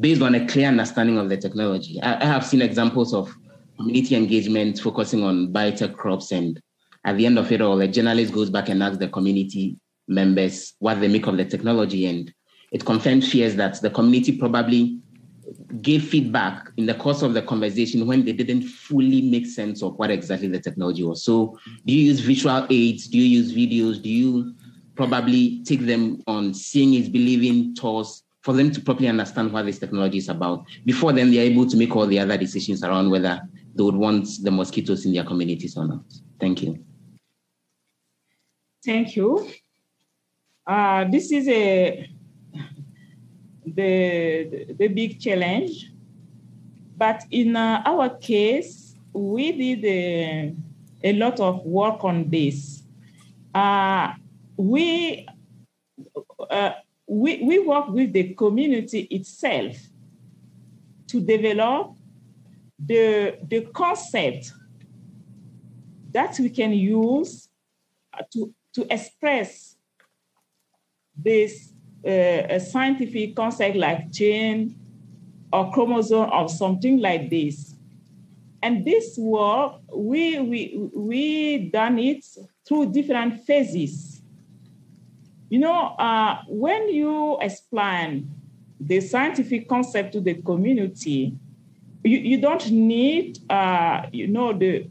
based 0.00 0.20
on 0.22 0.34
a 0.34 0.46
clear 0.48 0.66
understanding 0.66 1.18
of 1.18 1.28
the 1.28 1.36
technology. 1.36 2.00
I, 2.02 2.22
I 2.22 2.24
have 2.24 2.44
seen 2.44 2.62
examples 2.62 3.14
of 3.14 3.32
community 3.76 4.16
engagement 4.16 4.80
focusing 4.80 5.22
on 5.22 5.52
biotech 5.52 5.96
crops 5.96 6.32
and 6.32 6.60
at 7.06 7.16
the 7.16 7.24
end 7.24 7.38
of 7.38 7.50
it 7.52 7.60
all, 7.60 7.80
a 7.80 7.86
journalist 7.86 8.34
goes 8.34 8.50
back 8.50 8.68
and 8.68 8.82
asks 8.82 8.98
the 8.98 9.08
community 9.08 9.76
members 10.08 10.74
what 10.80 11.00
they 11.00 11.06
make 11.06 11.26
of 11.28 11.36
the 11.36 11.44
technology. 11.44 12.06
And 12.06 12.34
it 12.72 12.84
confirms 12.84 13.30
fears 13.30 13.54
that 13.56 13.80
the 13.80 13.90
community 13.90 14.36
probably 14.36 14.98
gave 15.80 16.08
feedback 16.08 16.68
in 16.76 16.86
the 16.86 16.94
course 16.94 17.22
of 17.22 17.32
the 17.32 17.42
conversation 17.42 18.08
when 18.08 18.24
they 18.24 18.32
didn't 18.32 18.62
fully 18.62 19.22
make 19.22 19.46
sense 19.46 19.84
of 19.84 19.94
what 19.96 20.10
exactly 20.10 20.48
the 20.48 20.58
technology 20.58 21.04
was. 21.04 21.22
So, 21.22 21.56
do 21.84 21.94
you 21.94 22.06
use 22.06 22.18
visual 22.18 22.66
aids? 22.70 23.06
Do 23.06 23.18
you 23.18 23.24
use 23.24 23.54
videos? 23.54 24.02
Do 24.02 24.08
you 24.08 24.54
probably 24.96 25.62
take 25.64 25.86
them 25.86 26.20
on 26.26 26.54
seeing 26.54 26.94
is 26.94 27.08
believing 27.08 27.76
tours 27.76 28.24
for 28.42 28.52
them 28.52 28.72
to 28.72 28.80
properly 28.80 29.08
understand 29.08 29.52
what 29.52 29.66
this 29.66 29.78
technology 29.78 30.18
is 30.18 30.28
about? 30.28 30.64
Before 30.84 31.12
then, 31.12 31.30
they're 31.30 31.44
able 31.44 31.68
to 31.68 31.76
make 31.76 31.94
all 31.94 32.06
the 32.06 32.18
other 32.18 32.36
decisions 32.36 32.82
around 32.82 33.10
whether 33.10 33.40
they 33.76 33.82
would 33.82 33.94
want 33.94 34.26
the 34.42 34.50
mosquitoes 34.50 35.04
in 35.04 35.12
their 35.12 35.24
communities 35.24 35.76
or 35.76 35.86
not. 35.86 36.04
Thank 36.40 36.62
you. 36.62 36.82
Thank 38.84 39.16
you. 39.16 39.48
Uh, 40.66 41.04
this 41.04 41.30
is 41.30 41.46
a 41.48 42.08
the 43.66 44.74
the 44.78 44.88
big 44.88 45.20
challenge, 45.20 45.92
but 46.96 47.24
in 47.30 47.56
uh, 47.56 47.82
our 47.84 48.16
case, 48.16 48.94
we 49.12 49.52
did 49.52 49.84
a, 49.84 50.54
a, 51.04 51.12
lot 51.14 51.40
of 51.40 51.64
work 51.64 52.04
on 52.04 52.30
this. 52.30 52.82
Uh, 53.54 54.12
we 54.56 55.26
uh, 56.50 56.72
we 57.06 57.42
we 57.42 57.58
work 57.58 57.88
with 57.88 58.12
the 58.12 58.34
community 58.34 59.00
itself 59.10 59.76
to 61.08 61.20
develop 61.20 61.95
the 62.78 63.38
the 63.48 63.62
concept 63.72 64.52
that 66.12 66.38
we 66.38 66.50
can 66.50 66.72
use 66.72 67.48
to 68.32 68.52
to 68.72 68.86
express 68.92 69.76
this 71.16 71.72
uh, 72.06 72.58
scientific 72.58 73.34
concept 73.34 73.76
like 73.76 74.10
gene 74.10 74.78
or 75.52 75.72
chromosome 75.72 76.30
or 76.30 76.48
something 76.48 76.98
like 76.98 77.30
this. 77.30 77.74
And 78.62 78.84
this 78.84 79.16
work, 79.16 79.80
we, 79.94 80.40
we, 80.40 80.90
we 80.94 81.70
done 81.70 81.98
it 81.98 82.24
through 82.66 82.92
different 82.92 83.44
phases. 83.44 84.22
You 85.48 85.60
know, 85.60 85.94
uh, 85.98 86.42
when 86.48 86.88
you 86.88 87.38
explain 87.40 88.30
the 88.80 89.00
scientific 89.00 89.68
concept 89.68 90.12
to 90.12 90.20
the 90.20 90.34
community, 90.34 91.34
you, 92.06 92.18
you 92.18 92.40
don't 92.40 92.70
need, 92.70 93.38
uh, 93.50 94.06
you 94.12 94.28
know, 94.28 94.52
the, 94.52 94.88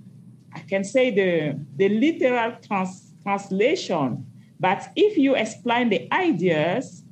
I 0.53 0.59
can 0.59 0.83
say 0.83 1.11
the, 1.11 1.59
the 1.75 1.89
literal 1.89 2.57
trans, 2.65 3.13
translation. 3.23 4.25
But 4.59 4.89
if 4.95 5.17
you 5.17 5.35
explain 5.35 5.89
the 5.89 6.11
ideas, 6.13 7.03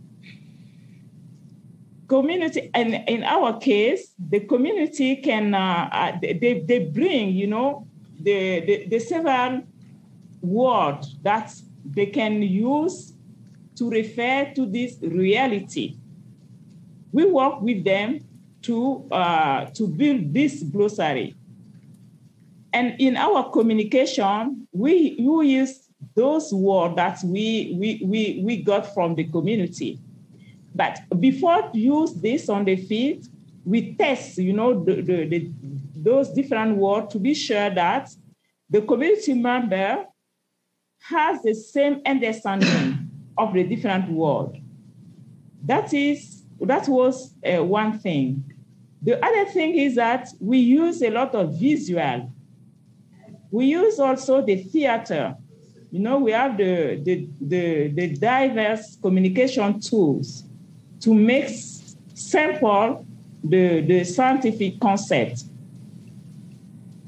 community, 2.08 2.70
and 2.74 3.04
in 3.08 3.24
our 3.24 3.58
case, 3.60 4.14
the 4.30 4.42
community 4.42 5.16
can, 5.18 5.54
uh, 5.54 5.90
uh 5.92 6.18
they, 6.22 6.64
they 6.66 6.80
bring, 6.80 7.32
you 7.32 7.48
know, 7.48 7.88
the, 8.20 8.60
the, 8.62 8.88
the 8.88 9.00
several 9.00 9.64
words 10.42 11.18
that 11.24 11.54
they 11.86 12.06
can 12.06 12.42
use 12.42 13.14
to 13.76 13.90
refer 13.90 14.52
to 14.54 14.66
this 14.66 14.98
reality. 15.02 15.98
We 17.12 17.26
work 17.26 17.62
with 17.62 17.84
them 17.84 18.22
to, 18.64 19.08
uh, 19.12 19.66
to 19.66 19.88
build 19.88 20.34
this 20.34 20.64
glossary. 20.64 21.36
And 22.74 22.96
in 23.00 23.18
our 23.18 23.52
communication, 23.52 24.68
we, 24.72 25.16
we 25.20 25.48
use 25.50 25.88
those 26.16 26.52
words 26.54 26.96
that 26.96 27.20
we, 27.24 27.76
we, 27.80 28.02
we, 28.04 28.42
we 28.44 28.62
got 28.62 28.94
from 28.94 29.16
the 29.16 29.26
community. 29.26 30.00
But 30.76 31.00
before 31.20 31.70
use 31.74 32.14
this 32.14 32.50
on 32.50 32.66
the 32.66 32.76
field, 32.76 33.26
we 33.64 33.94
test, 33.96 34.38
you 34.38 34.54
know, 34.54 34.84
the, 34.84 35.02
the, 35.02 35.28
the, 35.28 35.52
those 35.96 36.30
different 36.32 36.78
words 36.78 37.14
to 37.14 37.20
be 37.20 37.34
sure 37.34 37.70
that 37.70 38.10
the 38.70 38.82
community 38.82 39.34
member 39.36 40.06
has 41.08 41.42
the 41.44 41.54
same 41.54 42.02
understanding 42.06 43.10
of 43.38 43.54
the 43.54 43.64
different 43.64 44.10
words. 44.10 44.58
That 45.64 45.94
is, 45.94 46.44
that 46.60 46.88
was 46.88 47.34
uh, 47.46 47.64
one 47.64 48.00
thing. 48.00 48.53
The 49.04 49.24
other 49.24 49.46
thing 49.46 49.76
is 49.76 49.96
that 49.96 50.30
we 50.40 50.58
use 50.58 51.02
a 51.02 51.10
lot 51.10 51.36
of 51.36 51.60
visual. 51.60 52.32
We 53.52 53.66
use 53.66 54.00
also 54.00 54.42
the 54.42 54.56
theater 54.56 55.36
you 55.94 56.00
know, 56.00 56.18
we 56.18 56.32
have 56.32 56.58
the, 56.58 57.00
the, 57.04 57.30
the, 57.40 57.88
the 57.90 58.16
diverse 58.16 58.98
communication 59.00 59.80
tools 59.80 60.44
to 61.02 61.14
make 61.14 61.56
simple 62.16 63.06
the, 63.44 63.82
the 63.82 64.04
scientific 64.04 64.80
concept. 64.80 65.44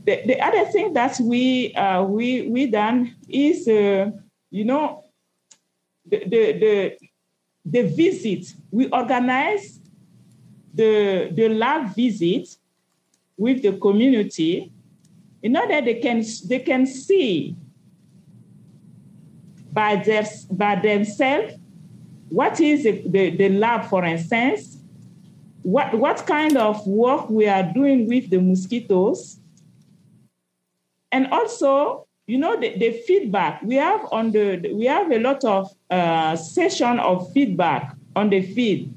The, 0.06 0.22
the 0.28 0.40
other 0.40 0.66
thing 0.66 0.94
that 0.94 1.20
we, 1.20 1.74
uh, 1.74 2.04
we, 2.04 2.44
we 2.44 2.68
done 2.68 3.16
is, 3.28 3.68
uh, 3.68 4.12
you 4.52 4.66
know, 4.66 5.06
the, 6.06 6.20
the, 6.20 6.52
the, 6.60 6.98
the 7.66 7.82
visit. 7.88 8.54
We 8.70 8.88
organize 8.90 9.80
the, 10.76 11.30
the 11.34 11.50
lab 11.50 11.96
visit 11.96 12.58
with 13.38 13.62
the 13.62 13.74
community 13.78 14.72
in 15.42 15.56
order 15.56 15.82
they 15.82 15.96
can, 15.96 16.24
they 16.48 16.60
can 16.60 16.86
see 16.86 17.56
by, 19.72 19.96
their, 19.98 20.26
by 20.52 20.76
themselves. 20.76 21.54
What 22.30 22.60
is 22.60 22.84
the, 22.84 23.04
the, 23.08 23.30
the 23.36 23.50
lab, 23.50 23.86
for 23.86 24.04
instance? 24.04 24.78
What, 25.62 25.94
what 25.94 26.26
kind 26.26 26.58
of 26.58 26.86
work 26.86 27.30
we 27.30 27.48
are 27.48 27.64
doing 27.74 28.08
with 28.08 28.30
the 28.30 28.40
mosquitoes? 28.40 29.40
And 31.12 31.28
also, 31.28 32.08
you 32.28 32.38
know, 32.38 32.60
the, 32.60 32.78
the 32.78 32.92
feedback 33.08 33.62
we 33.62 33.76
have 33.76 34.06
on 34.12 34.32
the, 34.32 34.74
we 34.74 34.86
have 34.86 35.12
a 35.12 35.20
lot 35.20 35.44
of 35.44 35.72
uh, 35.90 36.36
session 36.36 37.00
of 37.00 37.32
feedback 37.34 37.96
on 38.16 38.30
the 38.30 38.42
feed 38.42 38.94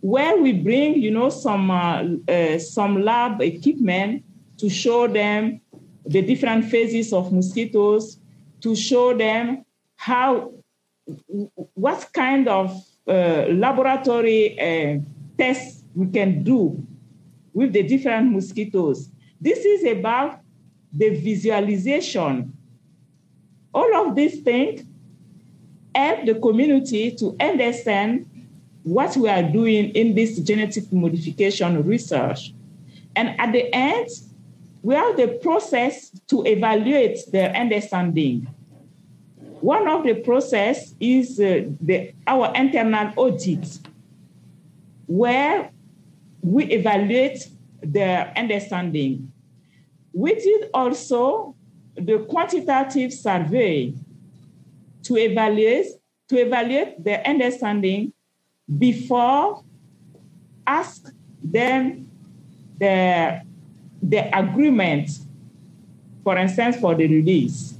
where 0.00 0.36
we 0.36 0.52
bring, 0.52 0.94
you 0.94 1.10
know, 1.10 1.30
some, 1.30 1.70
uh, 1.70 2.04
uh, 2.28 2.58
some 2.58 3.02
lab 3.02 3.40
equipment 3.40 4.24
to 4.58 4.68
show 4.68 5.06
them 5.06 5.60
the 6.04 6.22
different 6.22 6.64
phases 6.66 7.12
of 7.12 7.32
mosquitoes, 7.32 8.18
to 8.60 8.76
show 8.76 9.16
them 9.16 9.64
how, 9.96 10.52
what 11.74 12.08
kind 12.12 12.48
of 12.48 12.70
uh, 13.08 13.46
laboratory 13.50 14.58
uh, 14.60 14.98
tests 15.38 15.84
we 15.94 16.06
can 16.08 16.42
do 16.42 16.82
with 17.52 17.72
the 17.72 17.82
different 17.82 18.32
mosquitoes. 18.32 19.10
This 19.40 19.64
is 19.64 19.84
about 19.84 20.40
the 20.92 21.10
visualization. 21.10 22.52
All 23.72 23.96
of 23.96 24.14
these 24.14 24.40
things 24.40 24.84
help 25.94 26.26
the 26.26 26.34
community 26.34 27.10
to 27.12 27.36
understand 27.40 28.26
what 28.86 29.16
we 29.16 29.28
are 29.28 29.42
doing 29.42 29.90
in 29.96 30.14
this 30.14 30.38
genetic 30.38 30.92
modification 30.92 31.82
research. 31.82 32.54
And 33.16 33.34
at 33.40 33.50
the 33.50 33.74
end, 33.74 34.06
we 34.80 34.94
have 34.94 35.16
the 35.16 35.26
process 35.42 36.10
to 36.28 36.44
evaluate 36.44 37.18
their 37.32 37.52
understanding. 37.56 38.46
One 39.60 39.88
of 39.88 40.04
the 40.04 40.14
process 40.14 40.94
is 41.00 41.40
uh, 41.40 41.62
the, 41.80 42.12
our 42.28 42.52
internal 42.54 43.12
audit, 43.16 43.80
where 45.06 45.72
we 46.40 46.66
evaluate 46.66 47.48
their 47.82 48.32
understanding. 48.36 49.32
We 50.12 50.36
did 50.36 50.70
also 50.72 51.56
the 51.96 52.20
quantitative 52.28 53.12
survey 53.12 53.94
to 55.02 55.16
evaluate 55.16 55.86
to 56.28 56.38
evaluate 56.38 57.02
their 57.02 57.26
understanding 57.26 58.12
before 58.78 59.62
ask 60.66 61.12
them 61.42 62.10
the, 62.78 63.42
the 64.02 64.38
agreement, 64.38 65.10
for 66.24 66.36
instance, 66.36 66.76
for 66.76 66.94
the 66.94 67.06
release. 67.06 67.74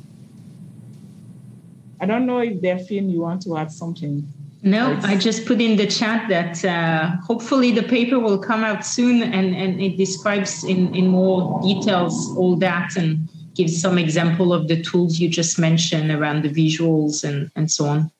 I 2.00 2.06
don't 2.06 2.26
know 2.26 2.38
if 2.38 2.60
Delphine, 2.60 3.10
you 3.10 3.20
want 3.20 3.42
to 3.42 3.56
add 3.56 3.72
something. 3.72 4.26
No, 4.62 4.98
I 5.02 5.16
just 5.16 5.46
put 5.46 5.60
in 5.60 5.76
the 5.76 5.86
chat 5.86 6.28
that 6.28 6.64
uh, 6.64 7.16
hopefully 7.22 7.70
the 7.72 7.82
paper 7.82 8.18
will 8.18 8.38
come 8.38 8.64
out 8.64 8.84
soon 8.84 9.22
and, 9.22 9.54
and 9.54 9.80
it 9.80 9.96
describes 9.96 10.64
in, 10.64 10.94
in 10.94 11.08
more 11.08 11.60
details 11.62 12.36
all 12.36 12.56
that 12.56 12.96
and 12.96 13.28
gives 13.54 13.80
some 13.80 13.96
example 13.96 14.52
of 14.52 14.68
the 14.68 14.82
tools 14.82 15.18
you 15.18 15.28
just 15.28 15.58
mentioned 15.58 16.10
around 16.10 16.42
the 16.42 16.48
visuals 16.48 17.22
and, 17.22 17.50
and 17.54 17.70
so 17.70 17.86
on. 17.86 18.10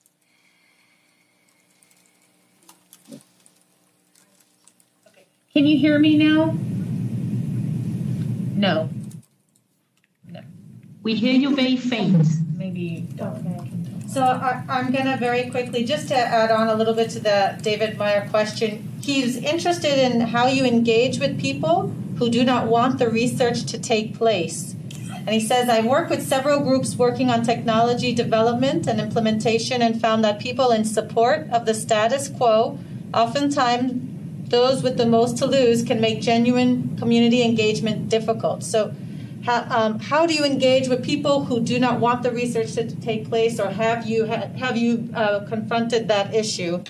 Can 5.56 5.66
you 5.66 5.78
hear 5.78 5.98
me 5.98 6.18
now? 6.18 6.54
No. 8.54 8.90
No. 10.30 10.40
We 11.02 11.14
hear 11.14 11.32
you 11.32 11.56
very 11.56 11.78
faint. 11.78 12.26
Maybe. 12.54 13.08
Okay. 13.18 13.70
So 14.06 14.20
I, 14.22 14.62
am 14.68 14.92
going 14.92 15.06
to 15.06 15.16
very 15.16 15.48
quickly, 15.48 15.82
just 15.82 16.08
to 16.08 16.14
add 16.14 16.50
on 16.50 16.68
a 16.68 16.74
little 16.74 16.92
bit 16.92 17.08
to 17.12 17.20
the 17.20 17.58
David 17.62 17.96
Meyer 17.96 18.28
question, 18.28 18.86
he's 19.00 19.38
interested 19.38 19.98
in 19.98 20.20
how 20.20 20.46
you 20.46 20.66
engage 20.66 21.18
with 21.20 21.40
people 21.40 21.88
who 22.18 22.28
do 22.28 22.44
not 22.44 22.66
want 22.66 22.98
the 22.98 23.08
research 23.08 23.64
to 23.64 23.78
take 23.78 24.14
place. 24.14 24.74
And 25.08 25.30
he 25.30 25.40
says, 25.40 25.70
I 25.70 25.80
work 25.80 26.10
with 26.10 26.22
several 26.22 26.60
groups 26.60 26.96
working 26.96 27.30
on 27.30 27.44
technology 27.44 28.14
development 28.14 28.86
and 28.86 29.00
implementation 29.00 29.80
and 29.80 29.98
found 29.98 30.22
that 30.22 30.38
people 30.38 30.70
in 30.70 30.84
support 30.84 31.48
of 31.50 31.64
the 31.64 31.72
status 31.72 32.28
quo, 32.28 32.78
oftentimes 33.14 34.05
those 34.48 34.82
with 34.82 34.96
the 34.96 35.06
most 35.06 35.38
to 35.38 35.46
lose, 35.46 35.82
can 35.82 36.00
make 36.00 36.20
genuine 36.20 36.96
community 36.98 37.42
engagement 37.42 38.08
difficult. 38.08 38.62
So 38.62 38.94
how, 39.46 39.66
um, 39.70 40.00
how 40.00 40.26
do 40.26 40.34
you 40.34 40.44
engage 40.44 40.88
with 40.88 41.04
people 41.04 41.44
who 41.44 41.60
do 41.60 41.78
not 41.78 42.00
want 42.00 42.22
the 42.22 42.32
research 42.32 42.72
to 42.74 42.84
take 42.96 43.28
place, 43.28 43.60
or 43.60 43.70
have 43.70 44.06
you 44.06 44.24
have 44.24 44.76
you 44.76 45.08
uh, 45.14 45.46
confronted 45.48 46.08
that 46.08 46.34
issue? 46.34 46.82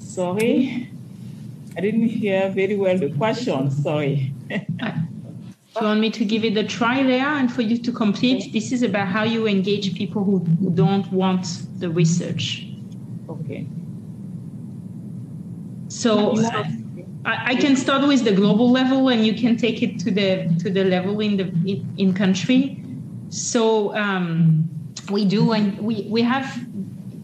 Sorry, 0.00 0.90
I 1.76 1.80
didn't 1.80 2.08
hear 2.08 2.50
very 2.50 2.74
well 2.74 2.98
the 2.98 3.10
question. 3.10 3.70
Sorry. 3.70 4.32
do 4.48 5.84
you 5.84 5.86
want 5.86 6.00
me 6.00 6.10
to 6.10 6.24
give 6.24 6.44
it 6.44 6.56
a 6.56 6.64
try, 6.64 7.04
there 7.04 7.26
and 7.26 7.52
for 7.52 7.62
you 7.62 7.78
to 7.78 7.92
complete? 7.92 8.52
This 8.52 8.72
is 8.72 8.82
about 8.82 9.06
how 9.06 9.22
you 9.22 9.46
engage 9.46 9.94
people 9.94 10.24
who, 10.24 10.38
who 10.38 10.70
don't 10.70 11.10
want 11.12 11.46
the 11.78 11.88
research. 11.88 12.67
Okay. 13.28 13.66
So. 15.88 16.36
I, 17.24 17.52
I 17.52 17.54
can 17.56 17.76
start 17.76 18.06
with 18.06 18.24
the 18.24 18.32
global 18.32 18.70
level, 18.70 19.08
and 19.08 19.26
you 19.26 19.34
can 19.34 19.56
take 19.56 19.82
it 19.82 19.98
to 20.00 20.10
the 20.10 20.54
to 20.60 20.70
the 20.70 20.84
level 20.84 21.20
in 21.20 21.36
the 21.36 21.46
in, 21.66 21.92
in 21.98 22.14
country. 22.14 22.82
So 23.28 23.94
um, 23.96 24.70
we 25.10 25.24
do, 25.24 25.52
and 25.52 25.78
we 25.78 26.06
we 26.08 26.22
have 26.22 26.46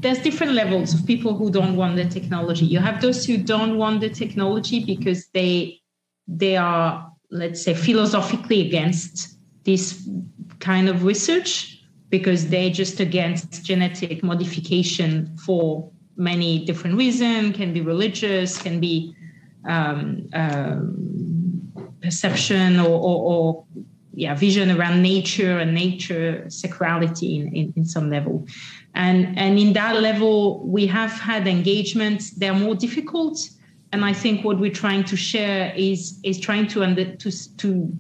there's 0.01 0.19
different 0.19 0.53
levels 0.53 0.93
of 0.93 1.07
people 1.07 1.35
who 1.35 1.51
don't 1.51 1.77
want 1.77 1.97
the 1.97 2.05
technology. 2.05 2.67
You 2.67 2.79
have 2.81 3.01
those 3.01 3.25
who 3.25 3.39
don't 3.39 3.79
want 3.79 4.01
the 4.01 4.11
technology 4.11 4.85
because 4.85 5.29
they 5.29 5.81
they 6.29 6.57
are, 6.57 7.11
let's 7.31 7.63
say, 7.63 7.75
philosophically 7.75 8.67
against 8.67 9.39
this 9.65 10.07
kind 10.59 10.89
of 10.89 11.05
research 11.05 11.83
because 12.11 12.49
they're 12.49 12.71
just 12.71 13.01
against 13.01 13.65
genetic 13.65 14.23
modification 14.23 15.37
for 15.39 15.91
many 16.17 16.65
different 16.65 16.97
reasons. 16.97 17.57
Can 17.57 17.73
be 17.73 17.81
religious, 17.81 18.61
can 18.61 18.81
be 18.81 19.15
um, 19.69 20.29
um, 20.35 21.73
perception 22.03 22.79
or, 22.81 22.89
or, 22.89 23.33
or, 23.33 23.65
yeah 24.17 24.35
vision 24.35 24.71
around 24.71 25.03
nature 25.03 25.59
and 25.59 25.75
nature 25.75 26.45
sacrality 26.47 27.41
in, 27.41 27.55
in, 27.55 27.73
in, 27.77 27.85
some 27.85 28.11
level 28.11 28.47
and 28.95 29.37
and 29.37 29.59
in 29.59 29.73
that 29.73 30.01
level 30.01 30.65
we 30.67 30.87
have 30.87 31.11
had 31.13 31.49
engagements 31.49 32.31
they're 32.31 32.55
more 32.55 32.77
difficult 32.77 33.49
and 33.93 34.05
i 34.05 34.13
think 34.13 34.45
what 34.45 34.59
we're 34.59 34.71
trying 34.71 35.03
to 35.03 35.17
share 35.17 35.73
is 35.77 36.21
is 36.23 36.39
trying 36.39 36.67
to 36.67 36.85
under, 36.85 37.05
to 37.17 37.57
to 37.57 37.93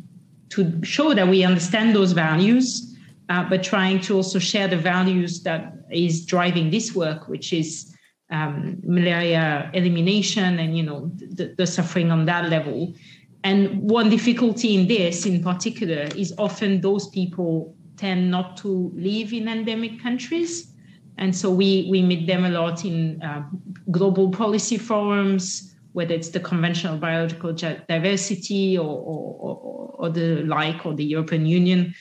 to 0.50 0.84
show 0.84 1.14
that 1.14 1.26
we 1.26 1.42
understand 1.42 1.96
those 1.96 2.12
values 2.12 2.96
uh, 3.28 3.42
but 3.48 3.62
trying 3.62 3.98
to 3.98 4.14
also 4.14 4.38
share 4.38 4.68
the 4.68 4.76
values 4.76 5.42
that 5.42 5.72
is 5.90 6.24
driving 6.24 6.70
this 6.70 6.94
work 6.94 7.28
which 7.28 7.52
is 7.52 7.93
um, 8.30 8.78
malaria 8.82 9.70
elimination 9.74 10.58
and 10.58 10.76
you 10.76 10.82
know 10.82 11.10
the, 11.16 11.54
the, 11.56 11.66
suffering 11.66 12.10
on 12.10 12.24
that 12.26 12.48
level. 12.48 12.94
And 13.42 13.78
one 13.78 14.08
difficulty 14.08 14.74
in 14.74 14.88
this 14.88 15.26
in 15.26 15.42
particular 15.42 16.08
is 16.16 16.34
often 16.38 16.80
those 16.80 17.08
people 17.08 17.76
tend 17.96 18.30
not 18.30 18.56
to 18.58 18.90
live 18.94 19.32
in 19.32 19.48
endemic 19.48 20.02
countries. 20.02 20.72
And 21.18 21.36
so 21.36 21.50
we 21.50 21.86
we 21.90 22.02
meet 22.02 22.26
them 22.26 22.44
a 22.44 22.50
lot 22.50 22.84
in 22.84 23.22
uh, 23.22 23.44
global 23.90 24.30
policy 24.30 24.78
forums 24.78 25.74
whether 25.94 26.12
it's 26.12 26.30
the 26.30 26.40
convention 26.40 26.92
of 26.92 27.00
biological 27.00 27.52
diversity 27.52 28.76
or, 28.76 28.84
or, 28.84 29.36
or, 29.38 29.94
or 29.96 30.10
the 30.10 30.42
like 30.42 30.84
or 30.84 30.92
the 30.92 31.04
european 31.04 31.46
union. 31.46 31.94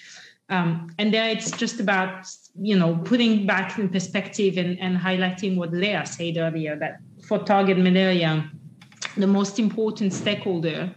Um, 0.50 0.90
and 0.98 1.14
there 1.14 1.30
it's 1.30 1.52
just 1.52 1.80
about 1.80 2.28
you 2.60 2.78
know, 2.78 2.96
putting 3.04 3.46
back 3.46 3.80
in 3.80 3.90
perspective 3.90 4.58
and, 4.58 4.80
and 4.80 4.98
highlighting 4.98 5.56
what 5.56 5.72
Leah 5.72 6.06
said 6.06 6.38
earlier 6.38 6.76
that 6.78 7.00
for 7.28 7.40
target 7.40 7.78
malaria, 7.78 8.50
the 9.18 9.28
most 9.28 9.60
important 9.60 10.14
stakeholder 10.14 10.94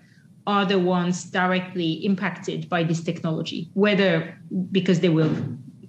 are 0.46 0.64
the 0.64 0.78
ones 0.78 1.24
directly 1.24 2.04
impacted 2.04 2.68
by 2.68 2.82
this 2.84 3.02
technology, 3.02 3.70
whether 3.74 4.38
because 4.70 5.00
they 5.00 5.08
will 5.08 5.34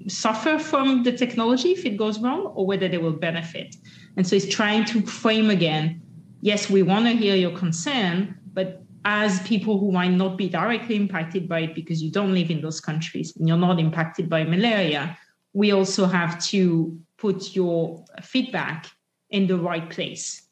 suffer 0.08 0.58
from 0.58 1.04
the 1.04 1.12
technology 1.12 1.72
if 1.72 1.86
it 1.86 1.98
goes 1.98 2.20
wrong 2.20 2.48
or 2.56 2.66
whether 2.66 2.88
they 2.88 2.98
will 2.98 3.12
benefit. 3.12 3.76
And 4.16 4.26
so 4.26 4.36
it's 4.36 4.48
trying 4.48 4.86
to 4.86 5.02
frame 5.02 5.50
again 5.50 6.02
yes, 6.42 6.70
we 6.70 6.84
want 6.84 7.06
to 7.06 7.12
hear 7.12 7.36
your 7.36 7.52
concern, 7.58 8.38
but 8.54 8.84
as 9.06 9.42
people 9.42 9.80
who 9.80 9.92
might 9.92 10.12
not 10.12 10.38
be 10.38 10.50
directly 10.50 10.96
impacted 10.96 11.48
by 11.48 11.62
it 11.62 11.76
because 11.76 12.02
you 12.02 12.12
don't 12.12 12.34
live 12.34 12.52
in 12.52 12.62
those 12.62 12.80
countries 12.80 13.36
and 13.38 13.48
you're 13.48 13.58
not 13.58 13.80
impacted 13.80 14.30
by 14.30 14.44
malaria, 14.44 15.18
we 15.58 15.72
also 15.72 16.06
have 16.06 16.38
to 16.40 16.96
put 17.18 17.56
your 17.56 18.06
feedback 18.22 18.86
in 19.32 19.48
the 19.48 19.58
right 19.58 19.90
place. 19.90 20.44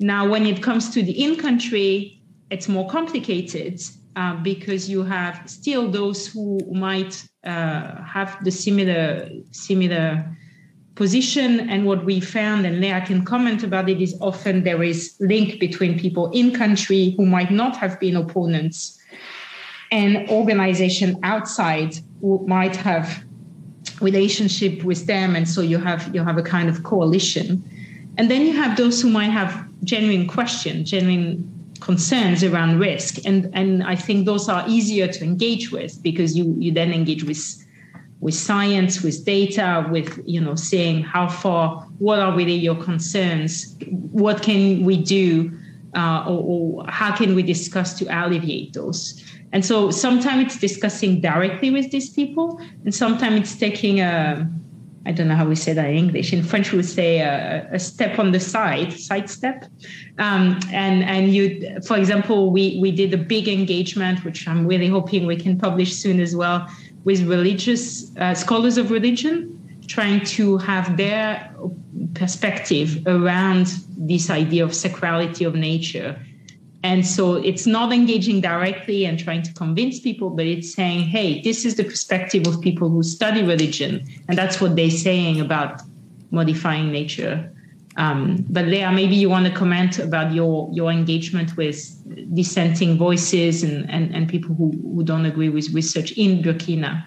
Now, 0.00 0.28
when 0.28 0.44
it 0.44 0.60
comes 0.60 0.90
to 0.94 1.04
the 1.04 1.12
in 1.12 1.36
country, 1.36 2.20
it's 2.50 2.68
more 2.68 2.88
complicated 2.88 3.80
uh, 4.16 4.34
because 4.42 4.90
you 4.90 5.04
have 5.04 5.40
still 5.48 5.88
those 5.88 6.26
who 6.26 6.58
might 6.72 7.24
uh, 7.44 8.02
have 8.02 8.42
the 8.42 8.50
similar 8.50 9.30
similar 9.52 10.08
position. 10.96 11.70
And 11.70 11.86
what 11.86 12.04
we 12.04 12.18
found, 12.18 12.66
and 12.66 12.80
Leah 12.80 13.04
can 13.06 13.24
comment 13.24 13.62
about 13.62 13.88
it, 13.88 14.02
is 14.02 14.16
often 14.20 14.64
there 14.64 14.82
is 14.82 15.14
link 15.20 15.60
between 15.60 15.96
people 15.96 16.28
in 16.32 16.52
country 16.52 17.14
who 17.16 17.24
might 17.24 17.52
not 17.52 17.76
have 17.76 18.00
been 18.00 18.16
opponents 18.16 18.98
and 19.92 20.28
organization 20.28 21.20
outside 21.22 21.94
who 22.20 22.44
might 22.48 22.74
have 22.74 23.24
relationship 24.00 24.82
with 24.84 25.06
them 25.06 25.36
and 25.36 25.48
so 25.48 25.60
you 25.60 25.78
have 25.78 26.14
you 26.14 26.24
have 26.24 26.38
a 26.38 26.42
kind 26.42 26.68
of 26.68 26.82
coalition. 26.82 27.62
And 28.18 28.30
then 28.30 28.44
you 28.44 28.52
have 28.52 28.76
those 28.76 29.00
who 29.00 29.10
might 29.10 29.30
have 29.30 29.66
genuine 29.84 30.26
questions 30.26 30.90
genuine 30.90 31.46
concerns 31.80 32.44
around 32.44 32.78
risk. 32.78 33.24
And 33.24 33.50
and 33.54 33.82
i 33.84 33.96
think 33.96 34.26
those 34.26 34.48
are 34.48 34.64
easier 34.68 35.08
to 35.08 35.24
engage 35.24 35.70
with 35.70 36.02
because 36.02 36.36
you 36.36 36.54
you 36.58 36.72
then 36.72 36.92
engage 36.92 37.24
with 37.24 37.42
with 38.20 38.34
science 38.34 39.02
with 39.02 39.24
data 39.24 39.86
with 39.90 40.20
you 40.26 40.40
know 40.40 40.54
saying 40.54 41.02
how 41.02 41.26
far 41.26 41.80
what 41.98 42.18
are 42.18 42.34
really 42.36 42.54
your 42.54 42.76
concerns? 42.76 43.76
What 43.88 44.42
can 44.42 44.84
we 44.84 44.96
do 45.02 45.52
uh, 45.96 46.24
or, 46.26 46.82
or 46.82 46.86
how 46.88 47.14
can 47.16 47.34
we 47.34 47.42
discuss 47.42 47.98
to 47.98 48.04
alleviate 48.06 48.72
those 48.74 49.24
and 49.52 49.64
so 49.64 49.90
sometimes 49.90 50.44
it's 50.44 50.58
discussing 50.58 51.20
directly 51.20 51.70
with 51.70 51.90
these 51.90 52.10
people, 52.10 52.60
and 52.84 52.94
sometimes 52.94 53.40
it's 53.40 53.56
taking 53.56 54.00
a, 54.00 54.48
I 55.06 55.12
don't 55.12 55.26
know 55.28 55.34
how 55.34 55.46
we 55.46 55.56
say 55.56 55.72
that 55.72 55.86
in 55.90 55.96
English. 55.96 56.32
In 56.32 56.42
French, 56.42 56.72
we 56.72 56.82
say 56.82 57.18
a, 57.18 57.68
a 57.72 57.78
step 57.78 58.18
on 58.18 58.30
the 58.30 58.38
side, 58.38 58.92
side 58.92 59.28
step. 59.28 59.64
Um, 60.18 60.60
and 60.72 61.02
and 61.02 61.34
you, 61.34 61.80
for 61.84 61.96
example, 61.96 62.50
we 62.50 62.78
we 62.80 62.92
did 62.92 63.12
a 63.12 63.18
big 63.18 63.48
engagement, 63.48 64.24
which 64.24 64.46
I'm 64.46 64.66
really 64.66 64.88
hoping 64.88 65.26
we 65.26 65.36
can 65.36 65.58
publish 65.58 65.94
soon 65.94 66.20
as 66.20 66.36
well, 66.36 66.68
with 67.04 67.22
religious 67.26 68.14
uh, 68.18 68.34
scholars 68.34 68.78
of 68.78 68.90
religion, 68.92 69.58
trying 69.88 70.24
to 70.36 70.58
have 70.58 70.96
their 70.96 71.52
perspective 72.14 73.02
around 73.06 73.74
this 73.96 74.30
idea 74.30 74.64
of 74.64 74.70
sacrality 74.70 75.46
of 75.46 75.54
nature 75.54 76.16
and 76.82 77.06
so 77.06 77.34
it's 77.34 77.66
not 77.66 77.92
engaging 77.92 78.40
directly 78.40 79.04
and 79.04 79.18
trying 79.18 79.42
to 79.42 79.52
convince 79.52 80.00
people, 80.00 80.30
but 80.30 80.46
it's 80.46 80.72
saying, 80.72 81.00
hey, 81.00 81.42
this 81.42 81.66
is 81.66 81.74
the 81.74 81.84
perspective 81.84 82.46
of 82.46 82.60
people 82.62 82.88
who 82.88 83.02
study 83.02 83.42
religion. 83.42 84.06
And 84.28 84.38
that's 84.38 84.60
what 84.60 84.76
they're 84.76 84.90
saying 84.90 85.40
about 85.40 85.82
modifying 86.30 86.90
nature. 86.90 87.52
Um, 87.96 88.46
but 88.48 88.64
Leah, 88.64 88.92
maybe 88.92 89.14
you 89.14 89.28
want 89.28 89.46
to 89.46 89.52
comment 89.52 89.98
about 89.98 90.32
your, 90.32 90.70
your 90.72 90.90
engagement 90.90 91.54
with 91.56 91.84
dissenting 92.34 92.96
voices 92.96 93.62
and, 93.62 93.90
and, 93.90 94.14
and 94.14 94.26
people 94.26 94.54
who, 94.54 94.70
who 94.82 95.04
don't 95.04 95.26
agree 95.26 95.50
with 95.50 95.70
research 95.74 96.12
in 96.12 96.42
Burkina. 96.42 97.06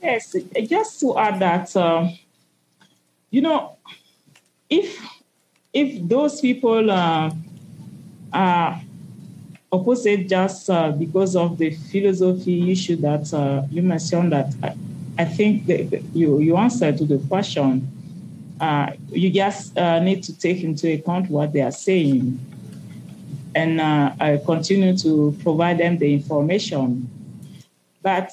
Yes, 0.00 0.36
just 0.68 1.00
to 1.00 1.18
add 1.18 1.40
that, 1.40 1.74
uh, 1.74 2.08
you 3.30 3.40
know, 3.40 3.78
if 4.70 4.96
if 5.76 6.08
those 6.08 6.40
people 6.40 6.90
are 6.90 7.30
opposite 9.70 10.26
just 10.26 10.70
uh, 10.70 10.90
because 10.90 11.36
of 11.36 11.58
the 11.58 11.70
philosophy 11.70 12.72
issue 12.72 12.96
that 12.96 13.32
uh, 13.34 13.62
you 13.70 13.82
mentioned, 13.82 14.32
that 14.32 14.54
I, 14.62 14.74
I 15.18 15.24
think 15.26 15.66
that 15.66 16.02
you 16.14 16.38
you 16.40 16.56
answered 16.56 16.96
to 16.98 17.04
the 17.04 17.18
question. 17.28 17.88
Uh, 18.58 18.92
you 19.10 19.28
just 19.28 19.76
uh, 19.76 20.00
need 20.00 20.22
to 20.24 20.32
take 20.38 20.62
into 20.62 20.90
account 20.90 21.28
what 21.28 21.52
they 21.52 21.60
are 21.60 21.70
saying 21.70 22.40
and 23.54 23.78
uh, 23.78 24.14
I 24.18 24.40
continue 24.46 24.96
to 24.96 25.36
provide 25.42 25.76
them 25.76 25.98
the 25.98 26.10
information. 26.10 27.10
But 28.00 28.32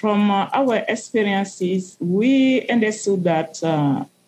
from 0.00 0.30
our 0.30 0.76
experiences, 0.88 1.98
we 2.00 2.66
understood 2.68 3.24
that 3.24 3.60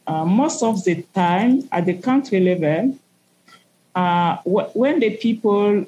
uh, 0.07 0.11
uh, 0.11 0.25
most 0.25 0.63
of 0.63 0.85
the 0.85 1.03
time 1.15 1.69
at 1.73 1.87
the 1.87 1.95
country 1.95 2.41
level, 2.41 2.99
uh, 3.95 4.37
when 4.45 5.01
the 5.01 5.17
people 5.17 5.87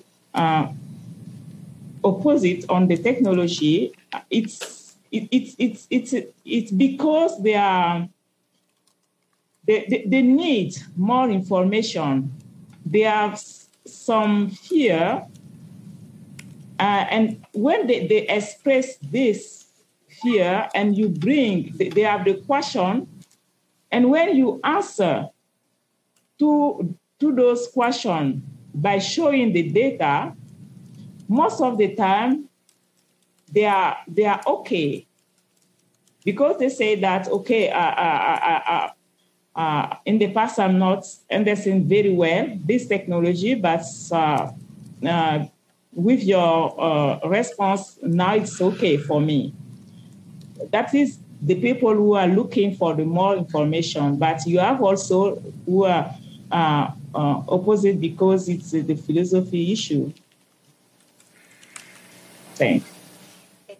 oppose 2.04 2.44
it 2.44 2.64
on 2.68 2.88
the 2.88 2.96
technology, 2.96 3.92
it's 4.30 4.96
it, 5.10 5.28
it, 5.30 5.54
it's 5.58 5.86
it's 5.90 6.14
it's 6.44 6.70
because 6.70 7.42
they 7.42 7.54
are 7.54 8.08
they, 9.64 9.86
they, 9.88 10.04
they 10.06 10.22
need 10.22 10.74
more 10.96 11.30
information. 11.30 12.32
They 12.84 13.02
have 13.02 13.40
some 13.86 14.50
fear. 14.50 15.24
Uh, 16.78 17.06
and 17.10 17.44
when 17.52 17.86
they, 17.86 18.06
they 18.06 18.26
express 18.28 18.96
this 18.96 19.66
fear 20.22 20.68
and 20.74 20.96
you 20.96 21.08
bring, 21.08 21.72
they, 21.76 21.88
they 21.90 22.00
have 22.00 22.24
the 22.24 22.34
question, 22.34 23.06
and 23.92 24.10
when 24.10 24.34
you 24.34 24.58
answer 24.64 25.28
to, 26.38 26.96
to 27.20 27.32
those 27.32 27.68
questions 27.68 28.42
by 28.74 28.98
showing 28.98 29.52
the 29.52 29.70
data, 29.70 30.32
most 31.28 31.60
of 31.60 31.78
the 31.78 31.94
time 31.94 32.48
they 33.52 33.66
are 33.66 33.98
they 34.08 34.24
are 34.24 34.40
okay 34.46 35.06
because 36.24 36.58
they 36.58 36.70
say 36.70 36.94
that 36.96 37.28
okay 37.28 37.70
uh, 37.70 37.78
uh, 37.78 38.38
uh, 38.42 38.60
uh 38.66 38.88
uh, 39.54 39.96
in 40.06 40.18
the 40.18 40.32
past, 40.32 40.58
I'm 40.58 40.78
not 40.78 41.04
understanding 41.30 41.86
very 41.86 42.12
well 42.12 42.58
this 42.64 42.86
technology, 42.86 43.54
but 43.54 43.84
uh, 44.10 44.50
uh, 45.06 45.44
with 45.92 46.22
your 46.22 46.80
uh, 46.80 47.28
response, 47.28 47.98
now 48.02 48.34
it's 48.34 48.60
okay 48.60 48.96
for 48.96 49.20
me. 49.20 49.52
That 50.70 50.94
is 50.94 51.18
the 51.42 51.56
people 51.56 51.92
who 51.94 52.14
are 52.14 52.28
looking 52.28 52.76
for 52.76 52.94
the 52.94 53.04
more 53.04 53.36
information, 53.36 54.16
but 54.16 54.46
you 54.46 54.60
have 54.60 54.80
also 54.80 55.42
who 55.66 55.84
are 55.84 56.14
uh, 56.50 56.90
uh, 57.14 57.42
opposite 57.48 58.00
because 58.00 58.48
it's 58.48 58.70
the 58.70 58.94
philosophy 58.94 59.72
issue. 59.72 60.12
Thanks. 62.54 62.88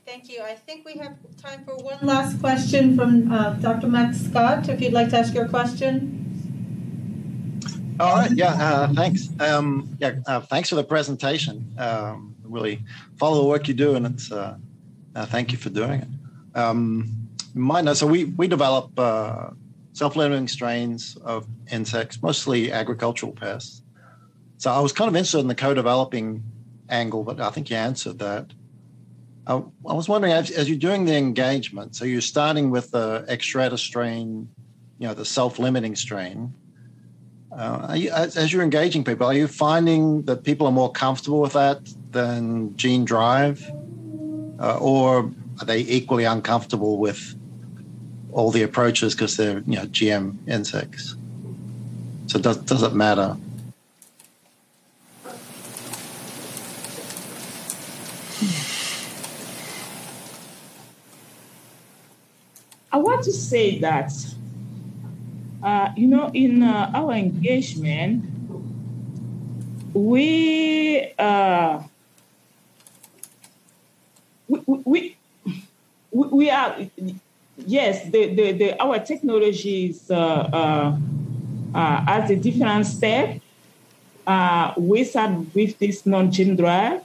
Thank 0.04 0.28
you. 0.28 0.42
I 0.42 0.56
think 0.56 0.84
we 0.84 0.94
have 0.94 1.16
time 1.40 1.64
for 1.64 1.76
one 1.76 1.98
last 2.02 2.38
question 2.40 2.96
from 2.96 3.32
uh, 3.32 3.54
Dr. 3.54 3.86
Max 3.86 4.20
Scott, 4.20 4.68
if 4.68 4.80
you'd 4.80 4.92
like 4.92 5.08
to 5.10 5.18
ask 5.18 5.32
your 5.32 5.48
question. 5.48 6.18
All 7.98 8.16
right. 8.16 8.30
Yeah. 8.32 8.52
Uh, 8.52 8.92
thanks. 8.92 9.28
Um, 9.40 9.96
yeah. 10.00 10.16
Uh, 10.26 10.40
thanks 10.40 10.68
for 10.68 10.74
the 10.74 10.84
presentation. 10.84 11.72
Um, 11.78 12.34
really 12.42 12.80
follow 13.16 13.42
the 13.42 13.48
work 13.48 13.68
you 13.68 13.74
do, 13.74 13.94
and 13.94 14.04
it's 14.04 14.30
uh, 14.30 14.56
uh, 15.14 15.26
thank 15.26 15.52
you 15.52 15.56
for 15.56 15.70
doing 15.70 16.00
it. 16.00 16.08
Um, 16.54 17.21
So 17.54 18.06
we 18.06 18.24
we 18.24 18.48
develop 18.48 18.98
uh, 18.98 19.50
self-limiting 19.92 20.48
strains 20.48 21.16
of 21.24 21.46
insects, 21.70 22.22
mostly 22.22 22.72
agricultural 22.72 23.32
pests. 23.32 23.82
So 24.56 24.70
I 24.70 24.80
was 24.80 24.92
kind 24.92 25.08
of 25.08 25.16
interested 25.16 25.40
in 25.40 25.48
the 25.48 25.54
co-developing 25.54 26.42
angle, 26.88 27.24
but 27.24 27.40
I 27.40 27.50
think 27.50 27.68
you 27.68 27.76
answered 27.76 28.18
that. 28.20 28.52
I, 29.46 29.54
I 29.54 29.92
was 29.92 30.08
wondering, 30.08 30.32
as, 30.32 30.50
as, 30.52 30.68
you're 30.68 30.78
doing 30.78 31.04
the 31.04 31.16
engagement, 31.16 31.96
so 31.96 32.04
you're 32.04 32.20
starting 32.20 32.70
with 32.70 32.92
the 32.92 33.24
Xstrata 33.28 33.76
strain, 33.76 34.48
you 34.98 35.08
know, 35.08 35.14
the 35.14 35.24
self-limiting 35.24 35.96
strain. 35.96 36.54
Uh, 37.50 37.94
you, 37.96 38.10
as, 38.12 38.36
as, 38.36 38.52
you're 38.52 38.62
engaging 38.62 39.02
people, 39.02 39.26
are 39.26 39.34
you 39.34 39.48
finding 39.48 40.22
that 40.22 40.44
people 40.44 40.66
are 40.66 40.72
more 40.72 40.92
comfortable 40.92 41.40
with 41.40 41.54
that 41.54 41.80
than 42.12 42.76
gene 42.76 43.04
drive, 43.04 43.68
uh, 44.60 44.78
or 44.78 45.32
are 45.58 45.66
they 45.66 45.80
equally 45.80 46.24
uncomfortable 46.24 46.98
with 46.98 47.34
all 48.32 48.50
the 48.50 48.62
approaches 48.62 49.14
because 49.14 49.36
they're 49.36 49.60
you 49.60 49.76
know 49.76 49.86
GM 49.86 50.36
insects? 50.48 51.16
So 52.26 52.38
does 52.38 52.58
does 52.58 52.82
it 52.82 52.94
matter? 52.94 53.36
I 62.92 62.98
want 62.98 63.22
to 63.24 63.32
say 63.32 63.78
that, 63.78 64.12
uh, 65.62 65.88
you 65.96 66.06
know, 66.06 66.30
in 66.34 66.62
uh, 66.62 66.90
our 66.92 67.12
engagement, 67.12 68.26
we, 69.94 71.12
uh, 71.18 71.82
we, 74.46 74.60
we, 74.66 75.16
we, 76.10 76.28
we, 76.28 76.50
are, 76.50 76.76
yes, 77.56 78.04
the, 78.04 78.34
the, 78.34 78.52
the, 78.52 78.82
our 78.82 78.98
technology 78.98 79.86
is 79.86 80.10
uh, 80.10 80.16
uh, 80.16 80.96
uh, 81.74 82.04
at 82.06 82.30
a 82.30 82.36
different 82.36 82.86
step. 82.86 83.40
we 84.76 85.04
start 85.04 85.32
with 85.54 85.78
this 85.78 86.06
non-gene 86.06 86.56
drive 86.56 87.02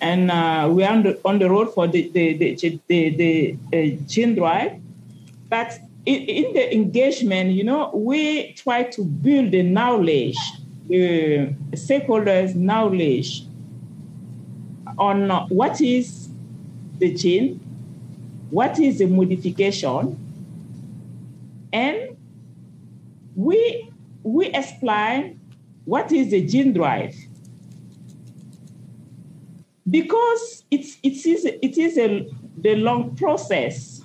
and 0.00 0.30
uh, 0.30 0.68
we're 0.70 0.88
on 0.88 1.02
the, 1.02 1.20
on 1.24 1.38
the 1.38 1.48
road 1.48 1.72
for 1.74 1.86
the 1.86 2.08
the 2.08 2.32
the, 2.34 2.80
the, 2.88 3.10
the 3.10 3.56
uh, 3.72 3.96
gene 4.06 4.34
drive. 4.34 4.80
But 5.48 5.78
in, 6.06 6.22
in, 6.22 6.52
the 6.54 6.74
engagement, 6.74 7.50
you 7.50 7.64
know, 7.64 7.90
we 7.92 8.52
try 8.54 8.84
to 8.84 9.04
build 9.04 9.50
the 9.50 9.62
knowledge, 9.62 10.38
the 10.88 11.54
stakeholders' 11.72 12.54
knowledge 12.54 13.44
on 14.98 15.28
what 15.48 15.80
is 15.80 16.28
the 16.98 17.12
gene, 17.14 17.60
what 18.50 18.78
is 18.78 18.98
the 18.98 19.06
modification, 19.06 20.18
and 21.72 22.16
we 23.34 23.90
we 24.22 24.46
explain 24.46 25.40
what 25.84 26.12
is 26.12 26.30
the 26.30 26.44
gene 26.46 26.72
drive 26.72 27.14
because 29.90 30.64
it's, 30.70 30.98
it 31.02 31.26
is, 31.26 31.44
it 31.44 31.78
is 31.78 31.98
a, 31.98 32.28
the 32.58 32.76
long 32.76 33.16
process. 33.16 34.02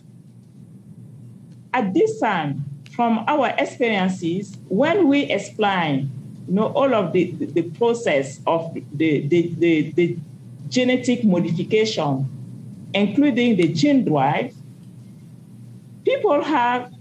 At 1.73 1.93
this 1.93 2.19
time, 2.19 2.65
from 2.95 3.23
our 3.27 3.49
experiences, 3.57 4.57
when 4.67 5.07
we 5.07 5.23
explain 5.23 6.09
you 6.47 6.53
know, 6.55 6.67
all 6.67 6.93
of 6.93 7.11
the, 7.11 7.31
the, 7.31 7.45
the 7.45 7.61
process 7.63 8.39
of 8.47 8.73
the, 8.93 9.27
the, 9.27 9.53
the, 9.57 9.91
the 9.91 10.17
genetic 10.69 11.23
modification, 11.23 12.29
including 12.95 13.57
the 13.57 13.67
gene 13.67 14.05
drive, 14.05 14.55
people 16.05 16.41
have 16.41 16.91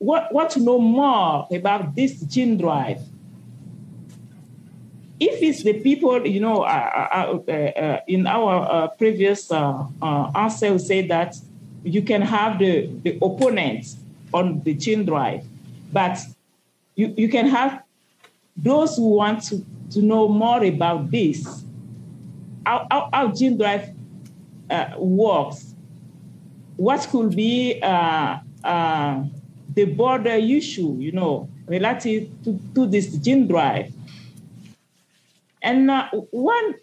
want, 0.00 0.32
want 0.32 0.50
to 0.50 0.60
know 0.60 0.78
more 0.78 1.46
about 1.54 1.94
this 1.94 2.20
gene 2.22 2.58
drive. 2.58 3.00
If 5.20 5.42
it's 5.42 5.62
the 5.62 5.74
people, 5.74 6.26
you 6.26 6.40
know, 6.40 6.62
uh, 6.62 7.38
uh, 7.46 7.50
uh, 7.50 8.00
in 8.08 8.26
our 8.26 8.88
previous 8.98 9.52
answer, 9.52 10.72
we 10.72 10.78
say 10.78 11.06
that 11.08 11.36
you 11.84 12.02
can 12.02 12.22
have 12.22 12.58
the, 12.58 12.90
the 13.04 13.18
opponents 13.22 13.96
on 14.32 14.62
the 14.62 14.74
gene 14.74 15.04
drive, 15.04 15.44
but 15.92 16.18
you, 16.96 17.14
you 17.16 17.28
can 17.28 17.46
have 17.46 17.82
those 18.56 18.96
who 18.96 19.10
want 19.10 19.42
to, 19.44 19.64
to 19.92 20.00
know 20.00 20.26
more 20.26 20.64
about 20.64 21.10
this, 21.10 21.64
how, 22.64 22.86
how, 22.90 23.10
how 23.12 23.28
gene 23.28 23.58
drive 23.58 23.90
uh, 24.70 24.94
works, 24.98 25.74
what 26.76 27.06
could 27.10 27.36
be 27.36 27.80
uh, 27.82 28.38
uh, 28.64 29.24
the 29.74 29.84
border 29.84 30.30
issue, 30.30 30.96
you 30.98 31.12
know, 31.12 31.48
relative 31.66 32.28
to, 32.44 32.58
to 32.74 32.86
this 32.86 33.16
gene 33.16 33.46
drive. 33.46 33.92
And 35.62 35.90
uh, 35.90 36.08
one, 36.30 36.74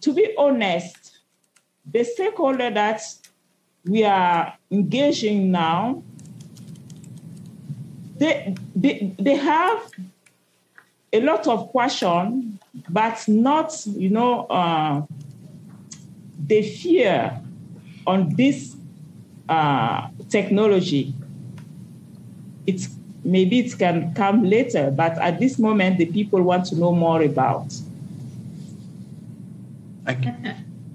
to 0.00 0.12
be 0.12 0.34
honest, 0.38 1.20
the 1.90 2.04
stakeholder 2.04 2.70
that 2.70 3.02
we 3.84 4.04
are 4.04 4.54
engaging 4.70 5.50
now, 5.50 6.02
they, 8.18 8.54
they, 8.74 9.14
they 9.18 9.36
have 9.36 9.90
a 11.12 11.20
lot 11.20 11.46
of 11.46 11.68
question, 11.68 12.58
but 12.88 13.22
not, 13.28 13.74
you 13.86 14.08
know, 14.08 14.46
uh, 14.46 15.02
the 16.46 16.62
fear 16.62 17.40
on 18.06 18.34
this 18.36 18.76
uh, 19.48 20.08
technology. 20.28 21.14
It's 22.66 22.88
maybe 23.24 23.60
it 23.60 23.78
can 23.78 24.14
come 24.14 24.44
later, 24.44 24.90
but 24.90 25.18
at 25.18 25.38
this 25.38 25.58
moment, 25.58 25.98
the 25.98 26.06
people 26.06 26.42
want 26.42 26.66
to 26.66 26.76
know 26.76 26.92
more 26.92 27.22
about. 27.22 27.72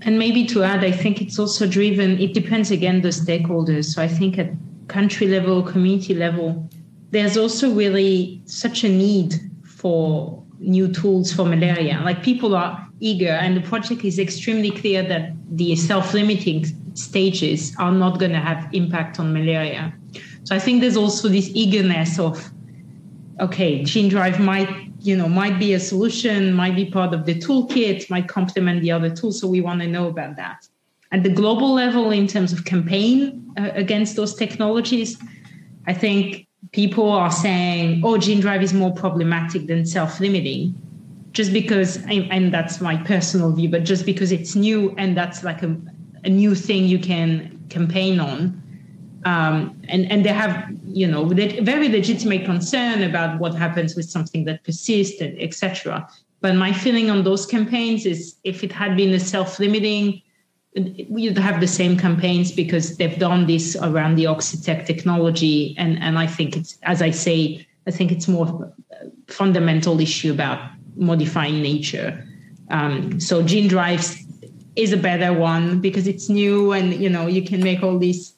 And 0.02 0.20
maybe 0.20 0.46
to 0.48 0.64
add, 0.64 0.84
I 0.84 0.92
think 0.92 1.22
it's 1.22 1.40
also 1.40 1.68
driven, 1.68 2.20
it 2.20 2.34
depends 2.34 2.72
again 2.72 3.02
the 3.02 3.10
stakeholders. 3.10 3.86
So 3.86 4.02
I 4.02 4.08
think 4.08 4.38
at 4.38 4.52
country 4.88 5.28
level, 5.28 5.64
community 5.64 6.14
level, 6.14 6.70
there's 7.12 7.38
also 7.38 7.74
really 7.74 8.42
such 8.46 8.84
a 8.84 8.90
need 8.90 9.36
for 9.66 10.42
new 10.60 10.88
tools 10.92 11.34
for 11.34 11.46
malaria. 11.46 12.02
Like 12.04 12.24
people 12.24 12.56
are 12.56 12.87
eager, 13.00 13.30
and 13.30 13.56
the 13.56 13.62
project 13.62 14.04
is 14.04 14.20
extremely 14.20 14.72
clear 14.72 15.04
that 15.04 15.32
the 15.52 15.76
self 15.76 16.14
limiting 16.14 16.66
stages 16.96 17.76
are 17.78 17.92
not 17.92 18.20
going 18.20 18.32
to 18.32 18.40
have 18.40 18.70
impact 18.74 19.20
on 19.20 19.34
malaria. 19.34 19.94
So 20.44 20.56
I 20.56 20.60
think 20.60 20.82
there's 20.82 20.98
also 20.98 21.28
this 21.28 21.50
eagerness 21.54 22.20
of, 22.20 22.44
okay, 23.40 23.84
gene 23.84 24.10
drive 24.10 24.40
might, 24.40 24.70
you 25.02 25.16
know, 25.16 25.28
might 25.28 25.60
be 25.60 25.74
a 25.74 25.80
solution, 25.80 26.54
might 26.54 26.76
be 26.76 26.86
part 26.86 27.14
of 27.14 27.26
the 27.26 27.36
toolkit, 27.36 28.10
might 28.10 28.28
complement 28.28 28.82
the 28.82 28.92
other 28.92 29.10
tools. 29.10 29.40
So 29.40 29.48
we 29.48 29.62
want 29.62 29.82
to 29.82 29.88
know 29.88 30.08
about 30.08 30.36
that. 30.38 30.68
At 31.12 31.24
the 31.24 31.30
global 31.30 31.74
level, 31.74 32.12
in 32.12 32.28
terms 32.28 32.52
of 32.52 32.66
campaign 32.66 33.54
uh, 33.58 33.70
against 33.74 34.16
those 34.16 34.34
technologies, 34.36 35.18
I 35.86 35.94
think 35.94 36.48
people 36.72 37.10
are 37.10 37.32
saying, 37.32 38.02
oh, 38.04 38.18
gene 38.18 38.42
drive 38.42 38.64
is 38.64 38.74
more 38.74 38.94
problematic 38.94 39.68
than 39.68 39.86
self 39.86 40.20
limiting 40.20 40.76
just 41.38 41.54
because, 41.54 41.98
and 42.08 42.52
that's 42.52 42.82
my 42.82 42.98
personal 42.98 43.52
view, 43.52 43.70
but 43.70 43.84
just 43.84 44.08
because 44.08 44.32
it's 44.32 44.56
new 44.56 44.96
and 44.98 45.16
that's 45.16 45.44
like 45.44 45.62
a, 45.62 45.78
a 46.24 46.30
new 46.30 46.56
thing 46.56 46.86
you 46.86 46.98
can 46.98 47.64
campaign 47.70 48.20
on. 48.20 48.60
Um, 49.24 49.80
and, 49.88 50.12
and 50.12 50.26
they 50.26 50.30
have, 50.30 50.68
you 50.88 51.06
know, 51.06 51.26
very 51.26 51.90
legitimate 51.90 52.44
concern 52.44 53.04
about 53.04 53.40
what 53.40 53.54
happens 53.54 53.96
with 53.96 54.10
something 54.10 54.46
that 54.46 54.64
persists, 54.64 55.22
and 55.22 55.40
etc. 55.40 56.10
But 56.42 56.56
my 56.56 56.74
feeling 56.74 57.12
on 57.12 57.24
those 57.24 57.46
campaigns 57.46 58.08
is 58.08 58.36
if 58.44 58.64
it 58.64 58.72
had 58.72 58.98
been 58.98 59.14
a 59.14 59.20
self-limiting, 59.20 60.24
we'd 61.08 61.38
have 61.38 61.62
the 61.62 61.68
same 61.68 61.98
campaigns 61.98 62.52
because 62.52 62.98
they've 62.98 63.20
done 63.20 63.46
this 63.46 63.76
around 63.76 64.16
the 64.16 64.24
Oxitec 64.24 64.88
technology. 64.88 65.76
And, 65.78 66.02
and 66.02 66.18
I 66.18 66.26
think 66.26 66.58
it's, 66.58 66.80
as 66.82 67.04
I 67.04 67.12
say, 67.12 67.68
I 67.86 67.92
think 67.92 68.12
it's 68.12 68.28
more 68.28 68.74
fundamental 69.28 70.00
issue 70.00 70.32
about 70.32 70.72
modifying 70.98 71.62
nature. 71.62 72.24
Um, 72.70 73.20
so 73.20 73.42
gene 73.44 73.68
drives 73.68 74.24
is 74.76 74.94
a 74.94 74.98
better 74.98 75.34
one 75.34 75.80
because 75.80 76.08
it's 76.08 76.30
new 76.30 76.72
and 76.72 76.94
you 76.94 77.10
know 77.10 77.28
you 77.28 77.42
can 77.42 77.64
make 77.64 77.82
all 77.82 77.98
these 77.98 78.34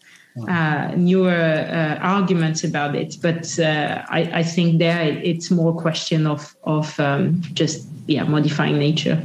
uh, 0.47 0.93
newer 0.95 1.31
uh, 1.31 1.99
arguments 2.01 2.63
about 2.63 2.95
it. 2.95 3.17
But 3.21 3.59
uh, 3.59 4.05
I, 4.07 4.39
I, 4.39 4.43
think 4.43 4.79
there 4.79 5.01
it's 5.01 5.51
more 5.51 5.73
question 5.73 6.25
of 6.27 6.55
of 6.63 6.97
um, 6.99 7.41
just 7.53 7.87
yeah 8.07 8.23
modifying 8.23 8.77
nature. 8.77 9.21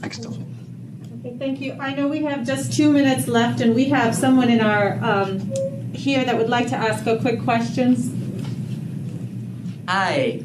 Thanks, 0.00 0.18
Delphine. 0.18 0.46
Okay, 1.20 1.36
thank 1.38 1.60
you. 1.60 1.76
I 1.80 1.94
know 1.94 2.06
we 2.06 2.22
have 2.24 2.46
just 2.46 2.72
two 2.72 2.92
minutes 2.92 3.26
left, 3.26 3.60
and 3.60 3.74
we 3.74 3.86
have 3.86 4.14
someone 4.14 4.48
in 4.48 4.60
our 4.60 5.02
um, 5.02 5.52
here 5.92 6.24
that 6.24 6.36
would 6.38 6.48
like 6.48 6.68
to 6.68 6.76
ask 6.76 7.06
a 7.06 7.18
quick 7.18 7.42
questions. 7.42 8.12
Hi, 9.88 10.44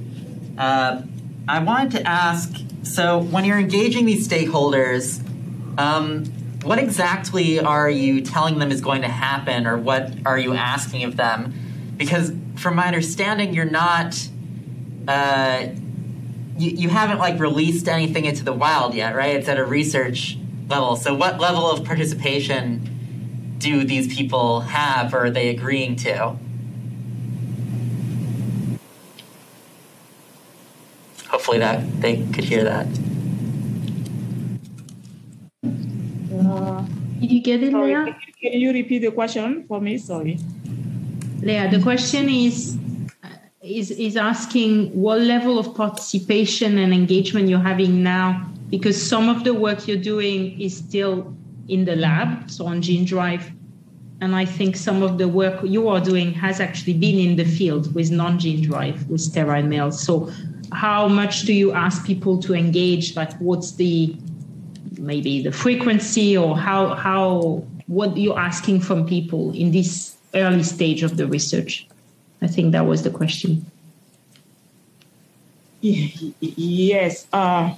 uh, 0.61 1.01
I 1.47 1.59
wanted 1.63 1.91
to 1.93 2.07
ask. 2.07 2.53
So, 2.83 3.19
when 3.19 3.45
you're 3.45 3.57
engaging 3.57 4.05
these 4.05 4.27
stakeholders, 4.27 5.19
um, 5.79 6.25
what 6.63 6.77
exactly 6.77 7.59
are 7.59 7.89
you 7.89 8.21
telling 8.21 8.59
them 8.59 8.71
is 8.71 8.79
going 8.79 9.01
to 9.01 9.07
happen, 9.07 9.65
or 9.65 9.77
what 9.77 10.13
are 10.23 10.37
you 10.37 10.53
asking 10.53 11.03
of 11.03 11.17
them? 11.17 11.53
Because, 11.97 12.31
from 12.57 12.75
my 12.75 12.85
understanding, 12.85 13.55
you're 13.55 13.65
not. 13.65 14.15
Uh, 15.07 15.69
you, 16.57 16.69
you 16.71 16.89
haven't 16.89 17.17
like 17.17 17.39
released 17.39 17.87
anything 17.87 18.25
into 18.25 18.43
the 18.43 18.53
wild 18.53 18.93
yet, 18.93 19.15
right? 19.15 19.35
It's 19.35 19.49
at 19.49 19.57
a 19.57 19.65
research 19.65 20.37
level. 20.69 20.95
So, 20.95 21.15
what 21.15 21.39
level 21.39 21.71
of 21.71 21.83
participation 21.85 23.55
do 23.57 23.83
these 23.83 24.13
people 24.13 24.61
have, 24.61 25.15
or 25.15 25.25
are 25.25 25.31
they 25.31 25.49
agreeing 25.49 25.95
to? 25.97 26.35
Hopefully, 31.31 31.59
that 31.59 31.79
they 32.01 32.17
could 32.33 32.43
hear 32.43 32.63
that. 32.65 32.87
Uh, 36.33 36.85
Did 37.21 37.31
you 37.31 37.41
get 37.41 37.63
it, 37.63 37.71
sorry, 37.71 37.95
Leah? 37.95 38.17
Can 38.41 38.59
you 38.59 38.73
repeat 38.73 38.99
the 38.99 39.11
question 39.11 39.63
for 39.67 39.79
me? 39.79 39.97
Sorry. 39.97 40.37
Leah, 41.41 41.71
the 41.71 41.81
question 41.81 42.27
is 42.27 42.77
is 43.63 43.91
is 43.91 44.17
asking 44.17 44.89
what 44.89 45.21
level 45.21 45.57
of 45.59 45.73
participation 45.75 46.77
and 46.79 46.93
engagement 46.93 47.47
you're 47.47 47.59
having 47.59 48.03
now 48.03 48.45
because 48.69 48.97
some 49.01 49.29
of 49.29 49.43
the 49.43 49.53
work 49.53 49.87
you're 49.87 50.05
doing 50.13 50.59
is 50.59 50.75
still 50.75 51.33
in 51.67 51.85
the 51.85 51.95
lab 51.95 52.49
so 52.49 52.65
on 52.65 52.81
gene 52.81 53.05
drive 53.05 53.51
and 54.19 54.35
i 54.35 54.43
think 54.43 54.75
some 54.75 55.03
of 55.03 55.19
the 55.19 55.27
work 55.27 55.59
you 55.63 55.87
are 55.87 56.01
doing 56.01 56.33
has 56.33 56.59
actually 56.59 56.93
been 56.93 57.19
in 57.19 57.35
the 57.35 57.45
field 57.45 57.93
with 57.93 58.09
non-gene 58.09 58.63
drive 58.63 59.07
with 59.07 59.21
sterile 59.21 59.63
males 59.63 60.01
so 60.01 60.31
how 60.71 61.07
much 61.07 61.41
do 61.41 61.53
you 61.53 61.71
ask 61.73 62.05
people 62.05 62.39
to 62.41 62.53
engage 62.53 63.15
like 63.15 63.33
what's 63.39 63.73
the 63.73 64.15
maybe 64.97 65.41
the 65.41 65.51
frequency 65.51 66.37
or 66.37 66.57
how 66.57 66.95
how 66.95 67.63
what 67.87 68.15
you're 68.15 68.39
asking 68.39 68.79
from 68.79 69.05
people 69.05 69.53
in 69.53 69.71
this 69.71 70.15
early 70.33 70.63
stage 70.63 71.03
of 71.03 71.17
the 71.17 71.27
research 71.27 71.87
I 72.41 72.47
think 72.47 72.71
that 72.71 72.85
was 72.85 73.03
the 73.03 73.11
question. 73.11 73.65
Yes. 75.81 77.27
Uh, 77.31 77.75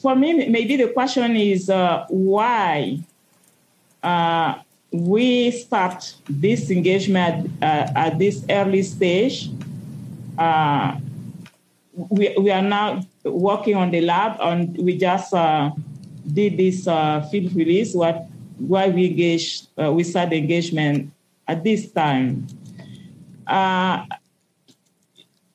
for 0.00 0.14
me, 0.14 0.48
maybe 0.48 0.76
the 0.76 0.88
question 0.88 1.36
is 1.36 1.70
uh, 1.70 2.04
why 2.08 2.98
uh, 4.02 4.58
we 4.92 5.50
start 5.50 6.14
this 6.28 6.70
engagement 6.70 7.50
uh, 7.62 7.88
at 7.94 8.18
this 8.18 8.44
early 8.48 8.82
stage. 8.82 9.50
Uh, 10.38 10.96
we, 11.92 12.34
we 12.38 12.50
are 12.50 12.62
now 12.62 13.02
working 13.24 13.74
on 13.74 13.90
the 13.90 14.00
lab, 14.00 14.36
and 14.40 14.76
we 14.78 14.96
just 14.96 15.34
uh, 15.34 15.70
did 16.32 16.56
this 16.56 16.84
field 17.30 17.54
release. 17.54 17.94
What 17.94 18.28
why 18.58 18.88
we 18.88 19.06
engage, 19.06 19.62
uh, 19.80 19.92
we 19.92 20.02
start 20.02 20.32
engagement 20.32 21.12
at 21.46 21.62
this 21.64 21.90
time. 21.92 22.46
Uh, 23.46 24.04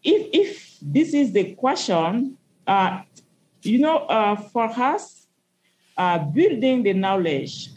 if, 0.04 0.30
if 0.34 0.78
this 0.82 1.14
is 1.14 1.32
the 1.32 1.54
question, 1.56 2.38
uh, 2.66 3.02
you 3.62 3.80
know, 3.80 3.98
uh, 4.08 4.36
for 4.36 4.66
us, 4.66 5.28
uh, 5.98 6.18
building 6.18 6.84
the 6.84 6.94
knowledge 6.94 7.70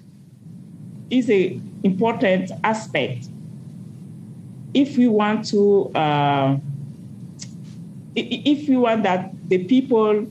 is 1.11 1.29
an 1.29 1.81
important 1.85 2.51
aspect. 2.65 3.29
If 4.75 4.97
we 4.99 5.09
want 5.09 5.47
to, 5.49 5.91
uh, 5.95 6.59
if 8.15 8.69
we 8.69 8.77
want 8.77 9.03
that 9.05 9.33
the 9.49 9.65
people 9.65 10.27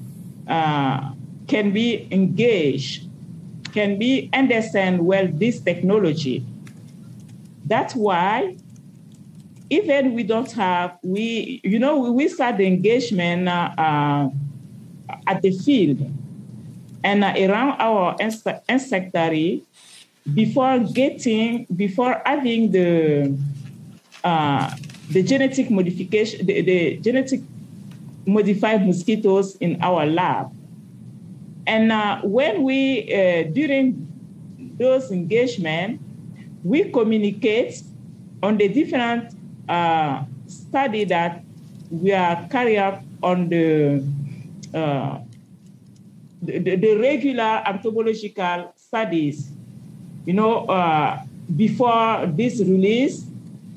can 0.48 1.72
be 1.72 2.08
engaged 2.12 3.08
can 3.74 4.00
be 4.00 4.30
understand 4.34 5.06
well 5.06 5.28
this 5.28 5.60
technology. 5.60 6.46
That's 7.66 7.94
why 7.94 8.56
even 9.70 10.14
we 10.14 10.24
don't 10.24 10.52
have 10.54 10.98
we 11.04 11.60
you 11.64 11.80
know 11.80 12.12
we 12.12 12.28
start 12.28 12.58
the 12.58 12.66
engagement 12.66 13.50
uh, 13.50 13.72
uh, 13.78 14.30
at 15.28 15.42
the 15.42 15.52
field 15.52 16.00
and 17.04 17.24
uh, 17.24 17.34
around 17.38 17.76
our 17.82 18.16
insectary 18.70 19.64
before 20.34 20.80
getting 20.80 21.66
before 21.76 22.22
having 22.26 22.72
the 22.72 23.38
uh, 24.24 24.72
the 25.10 25.22
genetic 25.22 25.70
modification 25.70 26.46
the, 26.46 26.62
the 26.62 26.98
genetic 26.98 27.42
modified 28.26 28.86
mosquitoes 28.86 29.56
in 29.58 29.78
our 29.82 30.06
lab 30.06 30.52
and 31.68 31.92
uh, 31.92 32.22
when 32.22 32.64
we, 32.64 33.12
uh, 33.12 33.50
during 33.50 34.08
those 34.78 35.12
engagement, 35.12 36.00
we 36.64 36.92
communicate 36.92 37.82
on 38.44 38.58
the 38.58 38.68
different 38.68 39.34
uh, 39.68 40.24
study 40.48 41.06
that 41.06 41.44
we 41.90 42.12
are 42.14 42.48
carrying 42.50 42.78
out 42.78 43.02
on 43.24 43.50
the, 43.50 44.06
uh, 44.74 45.20
the, 46.42 46.76
the, 46.76 46.98
regular 46.98 47.64
entomological 47.66 48.74
studies. 48.76 49.50
You 50.26 50.34
know, 50.34 50.66
uh, 50.66 51.22
before 51.56 52.26
this 52.28 52.60
release, 52.60 53.26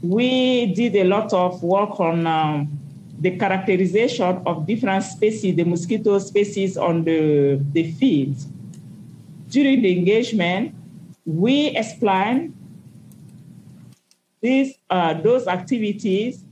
we 0.02 0.72
did 0.74 0.96
a 0.96 1.04
lot 1.04 1.32
of 1.32 1.62
work 1.62 2.00
on 2.00 2.26
um, 2.26 2.78
the 3.20 3.36
characterization 3.36 4.42
of 4.46 4.66
different 4.66 5.04
species, 5.04 5.56
the 5.56 5.64
mosquito 5.64 6.18
species 6.18 6.76
on 6.76 7.04
the, 7.04 7.60
the 7.72 7.92
field. 7.92 8.36
during 9.48 9.82
the 9.82 9.98
engagement, 9.98 10.74
we 11.24 11.68
explain 11.68 12.54
these 14.40 14.78
uh, 14.90 15.14
those 15.14 15.46
activities 15.46 16.44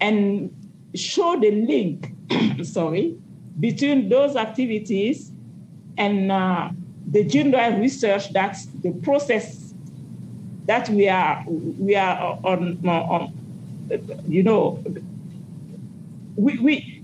and 0.00 0.50
show 0.94 1.38
the 1.38 1.50
link, 1.50 2.12
sorry, 2.62 3.16
between 3.58 4.08
those 4.08 4.36
activities 4.36 5.30
and 5.98 6.32
uh, 6.32 6.70
the 7.10 7.24
gender 7.24 7.76
research. 7.78 8.32
That's 8.32 8.66
the 8.66 8.92
process 8.92 9.74
that 10.66 10.88
we 10.88 11.08
are 11.08 11.44
we 11.48 11.96
are 11.96 12.38
on, 12.44 12.78
on 12.86 13.32
you 14.28 14.42
know, 14.42 14.82
we, 16.36 16.58
we, 16.58 17.02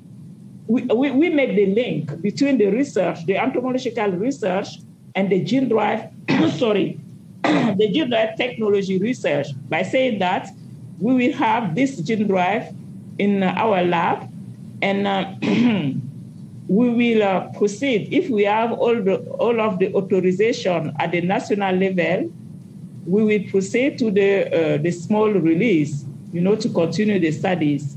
we, 0.68 1.10
we 1.10 1.30
make 1.30 1.56
the 1.56 1.66
link 1.74 2.22
between 2.22 2.58
the 2.58 2.66
research, 2.66 3.26
the 3.26 3.36
entomological 3.36 4.10
research, 4.12 4.78
and 5.14 5.30
the 5.30 5.42
gene 5.42 5.68
drive, 5.68 6.10
sorry, 6.56 6.98
the 7.42 7.90
gene 7.92 8.10
drive 8.10 8.36
technology 8.36 8.98
research 8.98 9.48
by 9.68 9.82
saying 9.82 10.18
that 10.20 10.48
we 10.98 11.14
will 11.14 11.36
have 11.36 11.74
this 11.74 11.98
gene 11.98 12.26
drive 12.26 12.74
in 13.18 13.42
our 13.42 13.82
lab 13.82 14.30
and 14.82 15.06
uh, 15.06 15.34
we 16.68 16.90
will 16.90 17.22
uh, 17.22 17.48
proceed 17.52 18.12
if 18.12 18.28
we 18.28 18.44
have 18.44 18.72
all 18.72 18.94
the 18.94 19.18
all 19.38 19.60
of 19.60 19.78
the 19.78 19.92
authorization 19.94 20.92
at 20.98 21.12
the 21.12 21.20
national 21.20 21.74
level 21.76 22.30
we 23.06 23.22
will 23.22 23.50
proceed 23.50 23.98
to 23.98 24.10
the 24.10 24.30
uh, 24.46 24.76
the 24.78 24.90
small 24.90 25.30
release 25.30 26.06
you 26.36 26.42
know, 26.42 26.54
to 26.54 26.68
continue 26.68 27.18
the 27.18 27.32
studies. 27.32 27.96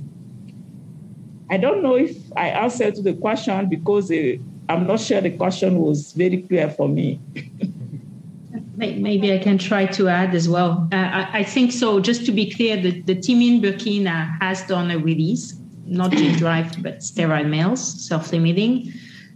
I 1.50 1.58
don't 1.58 1.84
know 1.84 1.96
if 1.98 2.16
I 2.38 2.48
answered 2.50 2.96
to 2.96 3.02
the 3.02 3.14
question 3.14 3.68
because 3.68 4.10
uh, 4.10 4.38
I'm 4.70 4.88
not 4.88 5.02
sure 5.02 5.20
the 5.20 5.32
question 5.32 5.78
was 5.78 6.14
very 6.14 6.44
clear 6.44 6.70
for 6.70 6.88
me. 6.88 7.20
Maybe 8.78 9.34
I 9.34 9.40
can 9.40 9.58
try 9.58 9.88
to 9.88 10.08
add 10.08 10.34
as 10.34 10.48
well. 10.48 10.88
Uh, 10.94 10.96
I, 10.96 11.40
I, 11.40 11.44
think 11.44 11.74
so. 11.74 12.00
Just 12.00 12.26
to 12.28 12.32
be 12.32 12.50
clear, 12.50 12.82
the, 12.82 13.02
the 13.02 13.16
team 13.16 13.42
in 13.42 13.62
Burkina 13.62 14.40
has 14.40 14.62
done 14.68 14.90
a 14.90 14.98
release, 14.98 15.59
not 15.90 16.12
gene 16.12 16.38
drive, 16.38 16.82
but 16.82 17.04
sterile 17.04 17.48
males, 17.48 18.08
self 18.08 18.32
limiting. 18.32 18.92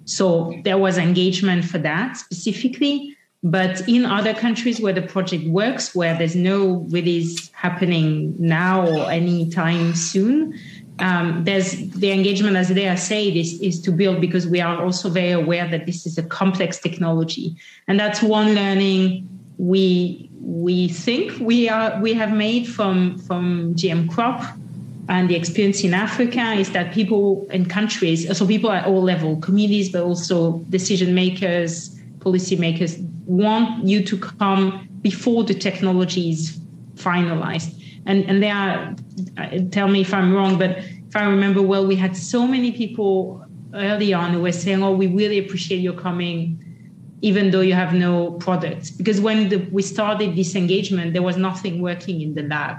So 0.06 0.54
there 0.64 0.78
was 0.78 0.98
engagement 0.98 1.66
for 1.66 1.78
that 1.80 2.18
specifically. 2.18 3.16
But 3.46 3.88
in 3.90 4.06
other 4.06 4.34
countries 4.34 4.80
where 4.80 4.94
the 4.94 5.02
project 5.02 5.46
works, 5.50 5.94
where 5.94 6.18
there's 6.18 6.36
no 6.36 6.86
release 6.90 7.52
happening 7.52 8.36
now 8.40 8.88
or 8.88 9.12
anytime 9.12 9.96
soon, 9.96 10.58
um, 11.00 11.44
there's 11.44 11.72
the 11.90 12.12
engagement, 12.12 12.56
as 12.56 12.70
they 12.70 12.88
are 12.88 12.98
saying, 12.98 13.36
is, 13.36 13.60
is 13.62 13.82
to 13.82 13.92
build 13.92 14.22
because 14.22 14.48
we 14.48 14.62
are 14.62 14.82
also 14.82 15.10
very 15.10 15.32
aware 15.32 15.68
that 15.68 15.86
this 15.86 16.06
is 16.06 16.18
a 16.18 16.24
complex 16.24 16.80
technology, 16.80 17.58
and 17.88 18.00
that's 18.00 18.22
one 18.22 18.54
learning 18.54 19.28
we 19.58 20.30
we 20.40 20.88
think 20.88 21.38
we 21.40 21.68
are 21.68 22.00
we 22.02 22.14
have 22.14 22.32
made 22.32 22.68
from 22.68 23.18
from 23.20 23.74
GM 23.76 24.10
crop 24.10 24.44
and 25.10 25.30
the 25.30 25.36
experience 25.36 25.84
in 25.84 25.94
Africa 25.94 26.54
is 26.54 26.72
that 26.72 26.94
people 26.94 27.48
in 27.52 27.66
countries, 27.66 28.38
so 28.38 28.48
people 28.48 28.72
at 28.72 28.86
all 28.86 29.02
level, 29.02 29.38
communities, 29.38 29.92
but 29.92 30.04
also 30.04 30.60
decision 30.70 31.14
makers, 31.14 32.00
policymakers 32.20 33.00
want 33.26 33.86
you 33.86 34.04
to 34.04 34.18
come 34.18 34.88
before 35.02 35.44
the 35.44 35.54
technology 35.54 36.30
is 36.30 36.58
finalized. 36.96 37.82
And, 38.06 38.24
and 38.26 38.42
they 38.42 38.50
are, 38.50 38.96
uh, 39.38 39.60
tell 39.72 39.88
me 39.88 40.02
if 40.02 40.14
I'm 40.14 40.34
wrong, 40.34 40.58
but 40.58 40.78
if 40.78 41.16
I 41.16 41.26
remember 41.26 41.62
well, 41.62 41.86
we 41.86 41.96
had 41.96 42.16
so 42.16 42.48
many 42.48 42.72
people 42.72 43.46
early 43.74 44.14
on 44.14 44.34
who 44.34 44.42
were 44.42 44.52
saying, 44.52 44.84
oh, 44.84 44.94
we 44.94 45.08
really 45.08 45.40
appreciate 45.40 45.80
your 45.80 45.94
coming, 45.94 46.60
even 47.22 47.52
though 47.52 47.62
you 47.62 47.74
have 47.74 47.94
no 47.94 48.32
products. 48.32 48.92
Because 48.92 49.20
when 49.20 49.50
the, 49.50 49.58
we 49.72 49.82
started 49.82 50.36
this 50.36 50.56
engagement, 50.56 51.14
there 51.14 51.22
was 51.22 51.38
nothing 51.38 51.82
working 51.82 52.22
in 52.22 52.36
the 52.36 52.44
lab. 52.44 52.78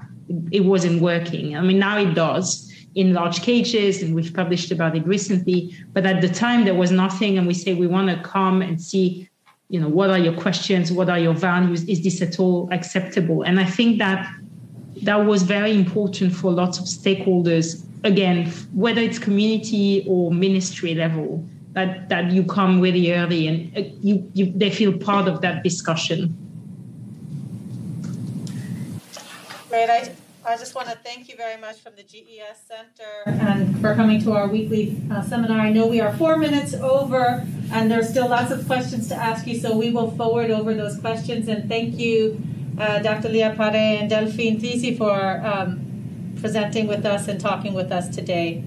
It, 0.50 0.64
wasn't 0.64 1.02
working. 1.02 1.56
I 1.56 1.60
mean, 1.60 1.78
now 1.78 1.98
it 1.98 2.14
does 2.14 2.72
in 2.94 3.12
large 3.12 3.42
cages, 3.42 4.02
and 4.02 4.14
we've 4.14 4.32
published 4.32 4.70
about 4.70 4.96
it 4.96 5.06
recently. 5.06 5.76
But 5.92 6.06
at 6.06 6.20
the 6.20 6.28
time, 6.28 6.64
there 6.64 6.74
was 6.74 6.90
nothing, 6.90 7.36
and 7.38 7.46
we 7.46 7.54
say 7.54 7.74
we 7.74 7.86
want 7.86 8.08
to 8.08 8.22
come 8.28 8.62
and 8.62 8.80
see 8.80 9.28
you 9.68 9.80
know 9.80 9.88
what 9.88 10.10
are 10.10 10.18
your 10.18 10.34
questions 10.34 10.92
what 10.92 11.08
are 11.08 11.18
your 11.18 11.34
values 11.34 11.84
is 11.84 12.02
this 12.02 12.20
at 12.20 12.38
all 12.38 12.68
acceptable 12.70 13.42
and 13.42 13.58
i 13.58 13.64
think 13.64 13.98
that 13.98 14.30
that 15.02 15.16
was 15.16 15.42
very 15.42 15.72
important 15.72 16.32
for 16.34 16.52
lots 16.52 16.78
of 16.78 16.84
stakeholders 16.84 17.84
again 18.04 18.50
whether 18.72 19.00
it's 19.00 19.18
community 19.18 20.04
or 20.06 20.30
ministry 20.30 20.94
level 20.94 21.44
that 21.72 22.08
that 22.08 22.30
you 22.30 22.44
come 22.44 22.80
really 22.80 23.12
early 23.12 23.48
and 23.48 23.76
uh, 23.76 23.80
you, 24.00 24.30
you 24.34 24.52
they 24.54 24.70
feel 24.70 24.96
part 24.96 25.26
of 25.26 25.40
that 25.40 25.64
discussion 25.64 26.36
great 29.74 29.90
I, 29.90 30.14
I 30.46 30.56
just 30.56 30.76
want 30.76 30.86
to 30.88 30.94
thank 30.94 31.28
you 31.28 31.34
very 31.36 31.60
much 31.60 31.80
from 31.80 31.94
the 31.96 32.04
GES 32.04 32.58
Center 32.68 33.40
and 33.40 33.76
for 33.80 33.92
coming 33.96 34.22
to 34.22 34.30
our 34.30 34.46
weekly 34.46 34.96
uh, 35.10 35.20
seminar. 35.20 35.58
I 35.58 35.72
know 35.72 35.88
we 35.88 36.00
are 36.00 36.16
four 36.16 36.36
minutes 36.36 36.74
over 36.74 37.44
and 37.72 37.90
there's 37.90 38.08
still 38.08 38.28
lots 38.28 38.52
of 38.52 38.64
questions 38.66 39.08
to 39.08 39.16
ask 39.16 39.48
you, 39.48 39.58
so 39.58 39.76
we 39.76 39.90
will 39.90 40.12
forward 40.12 40.52
over 40.52 40.74
those 40.74 40.96
questions. 41.00 41.48
And 41.48 41.68
thank 41.68 41.98
you, 41.98 42.40
uh, 42.78 43.00
Dr. 43.00 43.30
Leah 43.30 43.54
Pare 43.56 43.98
and 43.98 44.08
Delphine 44.08 44.60
Thizy, 44.60 44.96
for 44.96 45.44
um, 45.44 46.36
presenting 46.40 46.86
with 46.86 47.04
us 47.04 47.26
and 47.26 47.40
talking 47.40 47.74
with 47.74 47.90
us 47.90 48.08
today. 48.14 48.62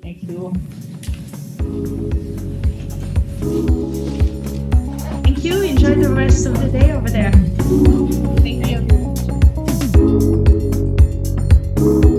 Thank 0.00 0.22
you. 0.22 0.54
Thank 5.22 5.44
you. 5.44 5.60
Enjoy 5.62 5.94
the 5.96 6.08
rest 6.08 6.46
of 6.46 6.58
the 6.58 6.68
day 6.70 6.92
over 6.92 7.10
there. 7.10 7.32
Thank 8.40 8.66
you. 12.08 12.13